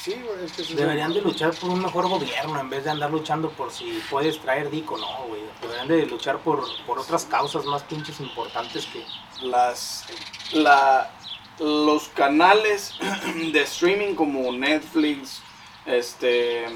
Sí, 0.03 0.13
güey, 0.15 0.45
es 0.45 0.53
que 0.53 0.63
eso 0.63 0.73
es- 0.73 0.77
Deberían 0.79 1.13
de 1.13 1.21
luchar 1.21 1.53
por 1.55 1.71
un 1.71 1.83
mejor 1.83 2.09
gobierno 2.09 2.59
en 2.61 2.71
vez 2.71 2.85
de 2.85 2.91
andar 2.91 3.11
luchando 3.11 3.51
por 3.51 3.73
si 3.73 4.01
puedes 4.09 4.39
traer 4.41 4.71
dico 4.71 4.95
o 4.95 4.99
no, 4.99 5.27
güey. 5.29 5.43
Deberían 5.61 5.89
de 5.89 6.07
luchar 6.07 6.39
por, 6.39 6.65
por 6.87 6.99
otras 6.99 7.25
causas 7.25 7.65
más 7.65 7.83
pinches 7.83 8.21
importantes 8.21 8.87
que... 8.87 9.05
las 9.47 10.07
la, 10.53 11.11
los 11.59 12.09
canales 12.11 12.95
de 13.53 13.61
streaming 13.63 14.15
como 14.15 14.51
Netflix, 14.53 15.43
este 15.85 16.67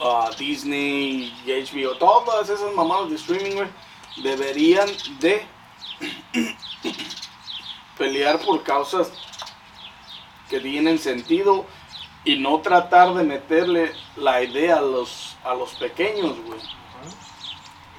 ah, 0.00 0.30
Disney 0.38 1.34
y 1.44 1.50
HBO, 1.50 1.96
todas 1.98 2.48
esas 2.48 2.72
mamadas 2.72 3.10
de 3.10 3.16
streaming, 3.16 3.52
güey, 3.56 3.68
deberían 4.22 4.88
de 5.18 5.44
pelear 7.98 8.38
por 8.40 8.62
causas 8.62 9.12
que 10.48 10.60
tienen 10.60 10.98
sentido 10.98 11.66
y 12.24 12.36
no 12.38 12.60
tratar 12.60 13.14
de 13.14 13.24
meterle 13.24 13.92
la 14.16 14.42
idea 14.42 14.76
a 14.76 14.82
los 14.82 15.36
a 15.44 15.54
los 15.54 15.74
pequeños, 15.74 16.36
güey. 16.46 16.60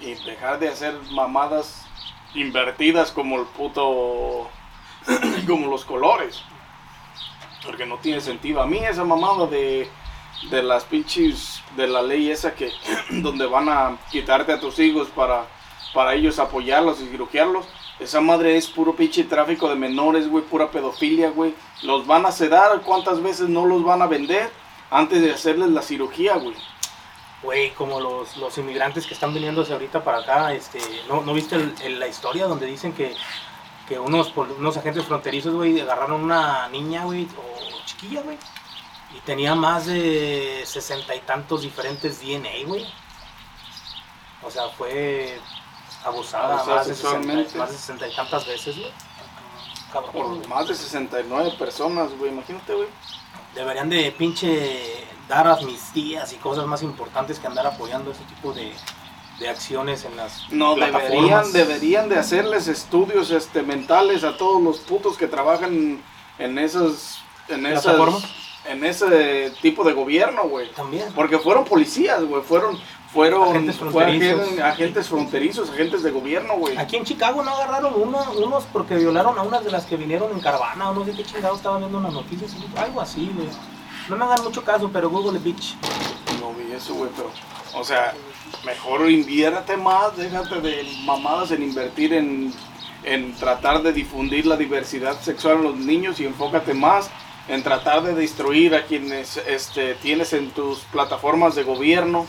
Y 0.01 0.15
dejar 0.26 0.59
de 0.59 0.69
hacer 0.69 0.95
mamadas 1.11 1.86
invertidas 2.34 3.11
como 3.11 3.39
el 3.39 3.45
puto 3.47 4.49
como 5.47 5.67
los 5.67 5.86
colores. 5.86 6.41
Porque 7.65 7.86
no 7.86 7.97
tiene 7.97 8.19
sentido. 8.19 8.61
A 8.61 8.67
mí 8.67 8.80
esa 8.80 9.03
mamada 9.03 9.47
de 9.47 9.89
de 10.49 10.61
las 10.61 10.84
pinches 10.84 11.61
de 11.78 11.88
la 11.88 12.01
ley 12.01 12.30
esa 12.30 12.53
que 12.53 12.71
donde 13.09 13.45
van 13.45 13.69
a 13.69 13.97
quitarte 14.11 14.51
a 14.51 14.59
tus 14.59 14.80
hijos 14.80 15.07
para 15.09 15.47
para 15.93 16.15
ellos 16.15 16.39
apoyarlos 16.39 16.99
y 17.01 17.07
cirugiarlos 17.07 17.65
Esa 17.99 18.19
madre 18.21 18.57
es 18.57 18.67
puro 18.67 18.95
pinche 18.95 19.23
tráfico 19.23 19.69
de 19.69 19.75
menores, 19.75 20.27
güey, 20.27 20.43
pura 20.43 20.71
pedofilia, 20.71 21.29
güey. 21.29 21.53
Los 21.83 22.05
van 22.07 22.25
a 22.25 22.31
sedar, 22.31 22.81
¿cuántas 22.81 23.21
veces 23.21 23.49
no 23.49 23.65
los 23.65 23.83
van 23.83 24.01
a 24.01 24.07
vender 24.07 24.51
antes 24.89 25.21
de 25.21 25.31
hacerles 25.31 25.69
la 25.69 25.81
cirugía, 25.81 26.35
güey? 26.35 26.55
Güey, 27.43 27.71
como 27.71 27.99
los, 27.99 28.35
los 28.37 28.57
inmigrantes 28.57 29.05
que 29.05 29.13
están 29.13 29.33
viniéndose 29.33 29.73
ahorita 29.73 30.03
para 30.03 30.19
acá, 30.19 30.53
este, 30.53 30.79
¿no, 31.07 31.21
no 31.21 31.33
viste 31.33 31.55
el- 31.83 31.99
la 31.99 32.07
historia 32.07 32.45
donde 32.47 32.65
dicen 32.65 32.93
que, 32.93 33.13
que 33.87 33.99
unos, 33.99 34.33
unos 34.35 34.77
agentes 34.77 35.05
fronterizos, 35.05 35.53
güey, 35.53 35.79
agarraron 35.79 36.23
una 36.23 36.67
niña, 36.69 37.03
güey, 37.03 37.27
o 37.37 37.85
chiquilla, 37.85 38.21
güey, 38.21 38.37
y 39.15 39.19
tenía 39.21 39.55
más 39.55 39.85
de 39.85 40.63
sesenta 40.65 41.15
y 41.15 41.19
tantos 41.19 41.61
diferentes 41.61 42.21
DNA, 42.21 42.65
güey. 42.65 42.85
O 44.41 44.49
sea, 44.49 44.69
fue 44.69 45.37
abusada 46.04 46.56
Abusada 46.56 46.78
más 46.78 46.88
de, 46.88 46.95
sesenta, 46.95 47.18
sexualmente. 47.18 47.58
más 47.58 47.72
de 47.72 47.78
sesenta 47.78 48.08
y 48.08 48.16
tantas 48.16 48.45
veces, 48.47 48.78
güey. 48.78 48.91
Cabrón, 49.91 50.12
Por 50.14 50.28
güey. 50.36 50.47
más 50.47 50.68
de 50.68 50.76
69 50.76 51.54
personas, 51.58 52.12
güey, 52.18 52.32
imagínate, 52.32 52.74
güey. 52.74 52.88
Deberían 53.56 53.89
de 53.89 54.12
pinche 54.12 55.06
dar 55.30 55.47
amnistías 55.47 56.34
y 56.34 56.38
cosas 56.38 56.66
más 56.66 56.82
importantes 56.84 57.39
que 57.39 57.47
andar 57.47 57.66
apoyando 57.68 58.12
ese 58.12 58.24
tipo 58.24 58.51
de, 58.54 58.74
de 59.39 59.49
acciones 59.49 60.04
en 60.06 60.18
las 60.18 60.49
No, 60.51 60.76
deberían, 60.76 61.51
deberían 61.51 62.10
de 62.10 62.18
hacerles 62.18 62.68
estudios 62.68 63.30
este, 63.32 63.62
mentales 63.62 64.24
a 64.24 64.38
todos 64.38 64.62
los 64.62 64.80
putos 64.80 65.18
que 65.18 65.28
trabajan 65.28 66.01
en 66.39 66.58
esas, 66.58 67.20
en 67.47 67.66
esas, 67.68 67.95
en 68.66 68.84
ese 68.84 69.54
tipo 69.62 69.84
de 69.84 69.93
gobierno, 69.93 70.43
güey. 70.49 70.72
También. 70.72 71.12
Porque 71.14 71.38
fueron 71.38 71.64
policías, 71.66 72.24
güey, 72.24 72.41
fueron, 72.41 72.80
fueron 73.14 73.49
Agentes 73.49 73.76
fronterizos. 73.78 74.41
agen- 74.41 74.61
agentes 74.61 75.07
fronterizos, 75.07 75.70
agentes 75.70 76.01
de 76.03 76.11
gobierno, 76.11 76.55
güey. 76.57 76.76
Aquí 76.78 76.95
en 76.97 77.03
Chicago 77.05 77.43
no 77.43 77.51
agarraron 77.51 77.93
uno, 77.95 78.18
unos 78.43 78.64
porque 78.74 78.95
violaron 78.95 79.38
a 79.38 79.43
unas 79.43 79.64
de 79.64 79.72
las 79.72 79.86
que 79.86 79.95
vinieron 79.97 80.32
en 80.32 80.39
caravana 80.39 80.89
o 80.89 80.93
no 80.95 81.05
sé 81.05 81.11
qué 81.14 81.24
chingado 81.24 81.55
estaba 81.55 81.78
viendo 81.78 81.97
unas 81.99 82.14
noticias, 82.14 82.55
algo 82.76 82.99
así, 83.01 83.30
güey. 83.36 83.47
No 84.09 84.18
me 84.18 84.26
hagan 84.26 84.43
mucho 84.43 84.64
caso, 84.64 84.89
pero 84.91 85.09
Google 85.09 85.39
Beach. 85.39 85.76
No 86.41 86.53
vi 86.53 86.74
eso, 86.74 86.95
güey, 86.95 87.11
pero, 87.16 87.30
o 87.80 87.84
sea, 87.84 88.14
mejor 88.66 89.09
inviérate 89.09 89.78
más, 89.78 90.18
déjate 90.18 90.59
de 90.61 90.84
mamadas 91.05 91.51
en 91.51 91.61
invertir 91.64 92.14
en, 92.14 92.53
en 93.03 93.34
tratar 93.36 93.82
de 93.84 93.93
difundir 93.93 94.45
la 94.47 94.57
diversidad 94.57 95.20
sexual 95.22 95.57
en 95.57 95.64
los 95.64 95.76
niños 95.78 96.20
y 96.20 96.26
enfócate 96.26 96.74
más 96.74 97.09
en 97.47 97.61
tratar 97.61 98.01
de 98.03 98.16
destruir 98.16 98.74
a 98.74 98.86
quienes 98.86 99.38
este, 99.38 99.93
tienes 99.95 100.34
en 100.34 100.49
tus 100.51 100.80
plataformas 100.80 101.55
de 101.55 101.64
gobierno 101.64 102.26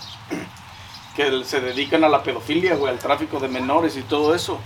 que 1.15 1.45
se 1.45 1.61
dedican 1.61 2.05
a 2.05 2.09
la 2.09 2.23
pedofilia, 2.23 2.77
güey, 2.77 2.93
al 2.93 2.99
tráfico 2.99 3.39
de 3.41 3.49
menores 3.49 3.97
y 3.97 4.03
todo 4.03 4.35
eso. 4.35 4.59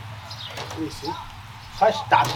Sí, 0.76 0.88
sí. 0.90 1.07
Hashtag. 1.78 2.26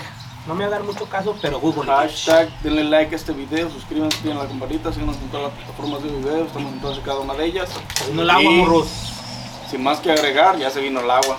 No 0.47 0.55
me 0.55 0.65
hagan 0.65 0.85
mucho 0.85 1.07
caso, 1.07 1.37
pero 1.41 1.61
Google 1.61 1.91
Hashtag, 1.91 2.49
denle 2.63 2.83
like 2.85 3.15
a 3.15 3.17
este 3.17 3.33
video, 3.33 3.71
suscríbanse, 3.71 4.17
activen 4.17 4.39
la 4.39 4.47
campanita, 4.47 4.93
síganos 4.93 5.17
en 5.17 5.29
todas 5.29 5.47
las 5.47 5.55
plataformas 5.55 6.03
de 6.03 6.09
video, 6.11 6.45
estamos 6.45 6.73
en 6.73 6.81
todas 6.81 6.99
y 6.99 7.01
cada 7.03 7.21
una 7.21 7.35
de 7.35 7.45
ellas. 7.45 7.71
No 8.13 8.23
el 8.23 8.31
agua, 8.31 8.51
morros. 8.51 8.89
Sin 9.71 9.85
más 9.85 10.01
que 10.01 10.11
agregar, 10.11 10.59
ya 10.59 10.69
se 10.69 10.81
vino 10.81 10.99
el 11.01 11.11
agua. 11.11 11.39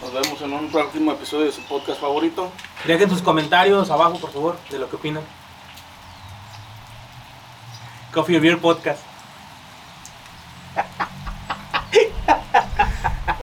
Nos 0.00 0.12
vemos 0.12 0.40
en 0.40 0.52
un 0.52 0.70
próximo 0.70 1.10
episodio 1.12 1.46
de 1.46 1.52
su 1.52 1.62
podcast 1.62 2.00
favorito. 2.00 2.50
Dejen 2.86 3.10
sus 3.10 3.22
comentarios 3.22 3.90
abajo, 3.90 4.18
por 4.18 4.30
favor, 4.30 4.56
de 4.70 4.78
lo 4.78 4.88
que 4.88 4.96
opinan. 4.96 5.24
Coffee 8.12 8.38
Beer 8.38 8.60
Podcast. 8.60 9.02